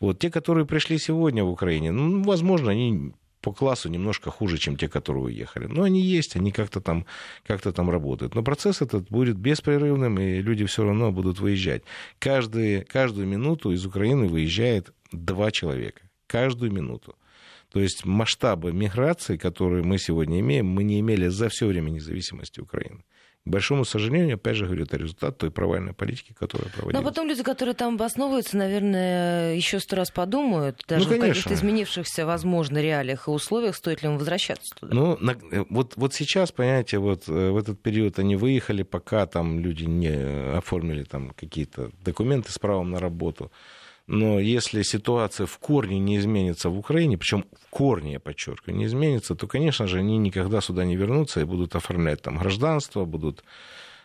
Вот 0.00 0.18
те, 0.18 0.30
которые 0.30 0.66
пришли 0.66 0.98
сегодня 0.98 1.44
в 1.44 1.50
Украине, 1.50 1.92
ну, 1.92 2.22
возможно, 2.22 2.70
они 2.70 3.12
по 3.40 3.52
классу 3.52 3.88
немножко 3.88 4.30
хуже, 4.30 4.58
чем 4.58 4.76
те, 4.76 4.88
которые 4.88 5.24
уехали. 5.24 5.66
Но 5.66 5.82
они 5.82 6.00
есть, 6.00 6.36
они 6.36 6.52
как-то 6.52 6.80
там, 6.80 7.06
как-то 7.46 7.72
там 7.72 7.90
работают. 7.90 8.34
Но 8.34 8.42
процесс 8.42 8.82
этот 8.82 9.10
будет 9.10 9.36
беспрерывным, 9.36 10.18
и 10.18 10.40
люди 10.40 10.64
все 10.66 10.84
равно 10.84 11.12
будут 11.12 11.40
выезжать. 11.40 11.82
Каждый, 12.18 12.84
каждую 12.84 13.26
минуту 13.26 13.72
из 13.72 13.86
Украины 13.86 14.26
выезжает 14.26 14.92
два 15.12 15.50
человека. 15.50 16.02
Каждую 16.26 16.72
минуту. 16.72 17.16
То 17.72 17.80
есть 17.80 18.04
масштабы 18.04 18.72
миграции, 18.72 19.36
которые 19.36 19.84
мы 19.84 19.98
сегодня 19.98 20.40
имеем, 20.40 20.66
мы 20.66 20.82
не 20.82 20.98
имели 21.00 21.28
за 21.28 21.48
все 21.48 21.66
время 21.66 21.90
независимости 21.90 22.60
Украины. 22.60 23.04
К 23.46 23.48
большому 23.48 23.86
сожалению, 23.86 24.34
опять 24.34 24.56
же 24.56 24.66
говорю, 24.66 24.84
это 24.84 24.98
результат 24.98 25.38
той 25.38 25.50
провальной 25.50 25.94
политики, 25.94 26.34
которая 26.38 26.68
проводилась. 26.68 27.02
Но 27.02 27.08
потом 27.08 27.26
люди, 27.26 27.42
которые 27.42 27.74
там 27.74 27.94
обосновываются, 27.94 28.58
наверное, 28.58 29.54
еще 29.54 29.80
сто 29.80 29.96
раз 29.96 30.10
подумают, 30.10 30.82
даже 30.86 31.08
ну, 31.08 31.16
в 31.16 31.20
каких-то 31.20 31.54
изменившихся, 31.54 32.26
возможно, 32.26 32.82
реалиях 32.82 33.28
и 33.28 33.30
условиях, 33.30 33.76
стоит 33.76 34.02
ли 34.02 34.10
им 34.10 34.18
возвращаться 34.18 34.74
туда. 34.78 34.94
Ну, 34.94 35.16
на, 35.20 35.36
вот, 35.70 35.94
вот 35.96 36.12
сейчас, 36.12 36.52
понимаете, 36.52 36.98
вот 36.98 37.28
э, 37.28 37.50
в 37.50 37.56
этот 37.56 37.80
период 37.80 38.18
они 38.18 38.36
выехали, 38.36 38.82
пока 38.82 39.24
там 39.26 39.58
люди 39.58 39.84
не 39.84 40.56
оформили 40.58 41.04
там 41.04 41.30
какие-то 41.30 41.90
документы 42.04 42.52
с 42.52 42.58
правом 42.58 42.90
на 42.90 43.00
работу. 43.00 43.50
Но 44.12 44.40
если 44.40 44.82
ситуация 44.82 45.46
в 45.46 45.56
корне 45.58 46.00
не 46.00 46.16
изменится 46.16 46.68
в 46.68 46.76
Украине, 46.76 47.16
причем 47.16 47.44
в 47.52 47.70
корне, 47.70 48.14
я 48.14 48.18
подчеркиваю, 48.18 48.76
не 48.76 48.86
изменится, 48.86 49.36
то, 49.36 49.46
конечно 49.46 49.86
же, 49.86 49.98
они 49.98 50.18
никогда 50.18 50.60
сюда 50.60 50.84
не 50.84 50.96
вернутся 50.96 51.40
и 51.40 51.44
будут 51.44 51.76
оформлять 51.76 52.20
там 52.20 52.36
гражданство, 52.36 53.04
будут 53.04 53.44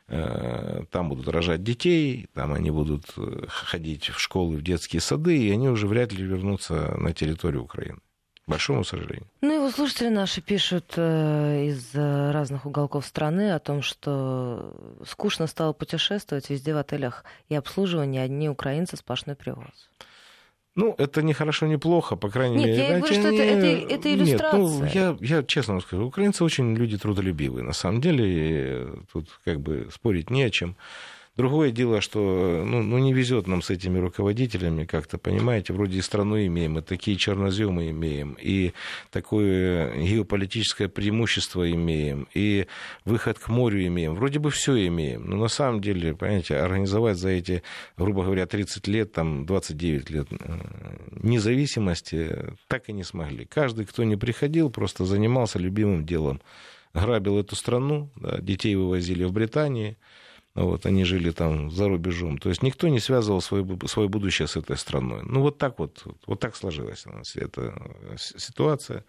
э, 0.08 0.84
там 0.92 1.10
будут 1.10 1.28
рожать 1.28 1.64
детей, 1.64 2.28
там 2.36 2.54
они 2.54 2.70
будут 2.70 3.14
э, 3.18 3.46
ходить 3.48 4.10
в 4.10 4.20
школы, 4.20 4.58
в 4.58 4.62
детские 4.62 5.02
сады, 5.02 5.40
и 5.40 5.50
они 5.50 5.70
уже 5.70 5.88
вряд 5.88 6.14
ли 6.14 6.24
вернутся 6.24 6.96
на 7.00 7.12
территорию 7.12 7.64
Украины 7.64 7.98
большому 8.48 8.84
сожалению. 8.84 9.28
Ну 9.42 9.56
и 9.56 9.60
вот 9.60 9.74
слушатели 9.74 10.10
наши 10.10 10.42
пишут 10.42 10.94
э, 10.98 11.66
из 11.68 11.96
э, 11.96 12.32
разных 12.32 12.66
уголков 12.66 13.06
страны 13.06 13.54
о 13.54 13.60
том, 13.60 13.82
что 13.82 14.74
скучно 15.06 15.48
стало 15.48 15.74
путешествовать 15.74 16.50
везде 16.50 16.74
в 16.74 16.78
отелях 16.78 17.24
и 17.50 17.56
обслуживание 17.56 18.24
одни 18.24 18.50
украинцы 18.50 18.98
сплошной 18.98 19.36
привоз. 19.36 19.90
Ну, 20.76 20.94
это 20.98 21.22
не 21.22 21.34
хорошо, 21.34 21.68
не 21.68 21.78
плохо, 21.78 22.18
по 22.18 22.30
крайней 22.30 22.58
Нет, 22.58 22.66
мере. 22.66 22.78
Нет, 22.78 22.90
я 22.90 22.98
говорю, 23.00 23.14
что 23.14 23.32
не... 23.32 23.38
это, 23.38 23.66
это, 23.66 23.94
это 23.94 24.14
иллюстрация. 24.14 24.60
Нет, 24.60 24.80
ну, 24.82 25.26
я, 25.26 25.38
я 25.38 25.44
честно 25.44 25.76
вам 25.76 25.82
скажу, 25.82 26.06
украинцы 26.06 26.44
очень 26.44 26.76
люди 26.76 26.98
трудолюбивые, 26.98 27.64
на 27.64 27.74
самом 27.74 28.02
деле, 28.02 28.90
тут 29.12 29.30
как 29.46 29.62
бы 29.62 29.88
спорить 29.92 30.30
не 30.30 30.44
о 30.44 30.50
чем. 30.50 30.76
Другое 31.38 31.72
дело, 31.72 32.00
что 32.00 32.64
ну, 32.66 32.82
ну, 32.82 32.98
не 32.98 33.12
везет 33.12 33.46
нам 33.46 33.62
с 33.62 33.70
этими 33.70 33.98
руководителями, 34.00 34.86
как-то, 34.86 35.18
понимаете, 35.18 35.74
вроде 35.74 35.98
и 35.98 36.02
страну 36.02 36.38
имеем, 36.38 36.80
и 36.80 36.82
такие 36.82 37.18
черноземы 37.18 37.90
имеем, 37.90 38.38
и 38.40 38.72
такое 39.12 39.94
геополитическое 39.98 40.88
преимущество 40.88 41.70
имеем, 41.70 42.30
и 42.34 42.68
выход 43.04 43.38
к 43.38 43.50
морю 43.50 43.86
имеем. 43.86 44.16
Вроде 44.16 44.40
бы 44.40 44.50
все 44.50 44.88
имеем, 44.88 45.26
но 45.26 45.36
на 45.36 45.50
самом 45.50 45.82
деле, 45.82 46.16
понимаете, 46.16 46.56
организовать 46.56 47.18
за 47.18 47.30
эти, 47.30 47.64
грубо 47.98 48.24
говоря, 48.24 48.46
30 48.46 48.88
лет, 48.88 49.12
там, 49.12 49.46
29 49.46 50.10
лет 50.10 50.28
э, 50.32 50.60
независимости 51.22 52.54
так 52.70 52.88
и 52.88 52.94
не 52.94 53.04
смогли. 53.04 53.44
Каждый, 53.44 53.86
кто 53.86 54.06
не 54.06 54.16
приходил, 54.16 54.70
просто 54.70 55.04
занимался 55.04 55.60
любимым 55.60 56.06
делом. 56.06 56.42
Грабил 56.94 57.38
эту 57.40 57.58
страну, 57.58 58.10
да, 58.16 58.38
детей 58.40 58.74
вывозили 58.76 59.26
в 59.26 59.34
Британию, 59.34 59.98
вот, 60.56 60.86
они 60.86 61.04
жили 61.04 61.32
там 61.32 61.70
за 61.70 61.90
рубежом. 61.90 62.38
То 62.38 62.50
есть 62.50 62.64
никто 62.64 62.88
не 62.88 63.00
связывал 63.00 63.42
свое, 63.42 63.68
свое 63.88 64.08
будущее 64.08 64.48
с 64.48 64.56
этой 64.56 64.78
страной. 64.78 65.22
Ну, 65.24 65.42
вот 65.42 65.58
так 65.58 65.80
вот, 65.80 66.04
вот 66.26 66.40
так 66.40 66.56
сложилась 66.56 67.06
у 67.06 67.12
нас 67.12 67.36
эта 67.36 67.74
ситуация. 68.18 69.04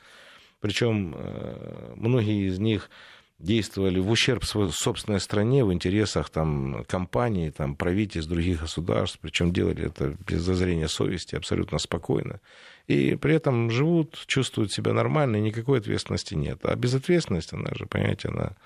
Причем 0.60 1.14
э, 1.16 1.92
многие 1.94 2.48
из 2.48 2.58
них 2.58 2.90
действовали 3.38 4.00
в 4.00 4.10
ущерб 4.10 4.44
своей 4.44 4.70
собственной 4.72 5.20
стране, 5.20 5.64
в 5.64 5.72
интересах 5.72 6.30
там, 6.30 6.84
компаний, 6.88 7.50
там, 7.50 7.76
правительств 7.76 8.30
других 8.30 8.62
государств, 8.62 9.18
причем 9.20 9.52
делали 9.52 9.86
это 9.86 10.16
без 10.26 10.40
зазрения 10.40 10.88
совести, 10.88 11.36
абсолютно 11.36 11.78
спокойно. 11.78 12.40
И 12.86 13.14
при 13.16 13.34
этом 13.34 13.70
живут, 13.70 14.24
чувствуют 14.26 14.72
себя 14.72 14.92
нормально, 14.92 15.36
и 15.36 15.40
никакой 15.40 15.80
ответственности 15.80 16.34
нет. 16.34 16.60
А 16.62 16.74
безответственность, 16.76 17.52
она 17.52 17.70
же, 17.74 17.84
понимаете, 17.86 18.28
она 18.28 18.56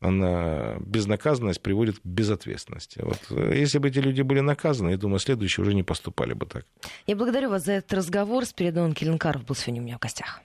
она, 0.00 0.76
безнаказанность 0.80 1.60
приводит 1.60 1.98
к 1.98 2.04
безответственности. 2.04 3.00
Вот, 3.02 3.18
э, 3.30 3.56
если 3.56 3.78
бы 3.78 3.88
эти 3.88 3.98
люди 3.98 4.22
были 4.22 4.40
наказаны, 4.40 4.90
я 4.90 4.96
думаю, 4.96 5.18
следующие 5.18 5.62
уже 5.62 5.74
не 5.74 5.82
поступали 5.82 6.34
бы 6.34 6.46
так. 6.46 6.66
Я 7.06 7.16
благодарю 7.16 7.50
вас 7.50 7.64
за 7.64 7.72
этот 7.72 7.92
разговор. 7.94 8.44
Спиридон 8.44 8.94
Келенкаров 8.94 9.44
был 9.44 9.54
сегодня 9.54 9.82
у 9.82 9.84
меня 9.84 9.96
в 9.96 10.00
гостях. 10.00 10.40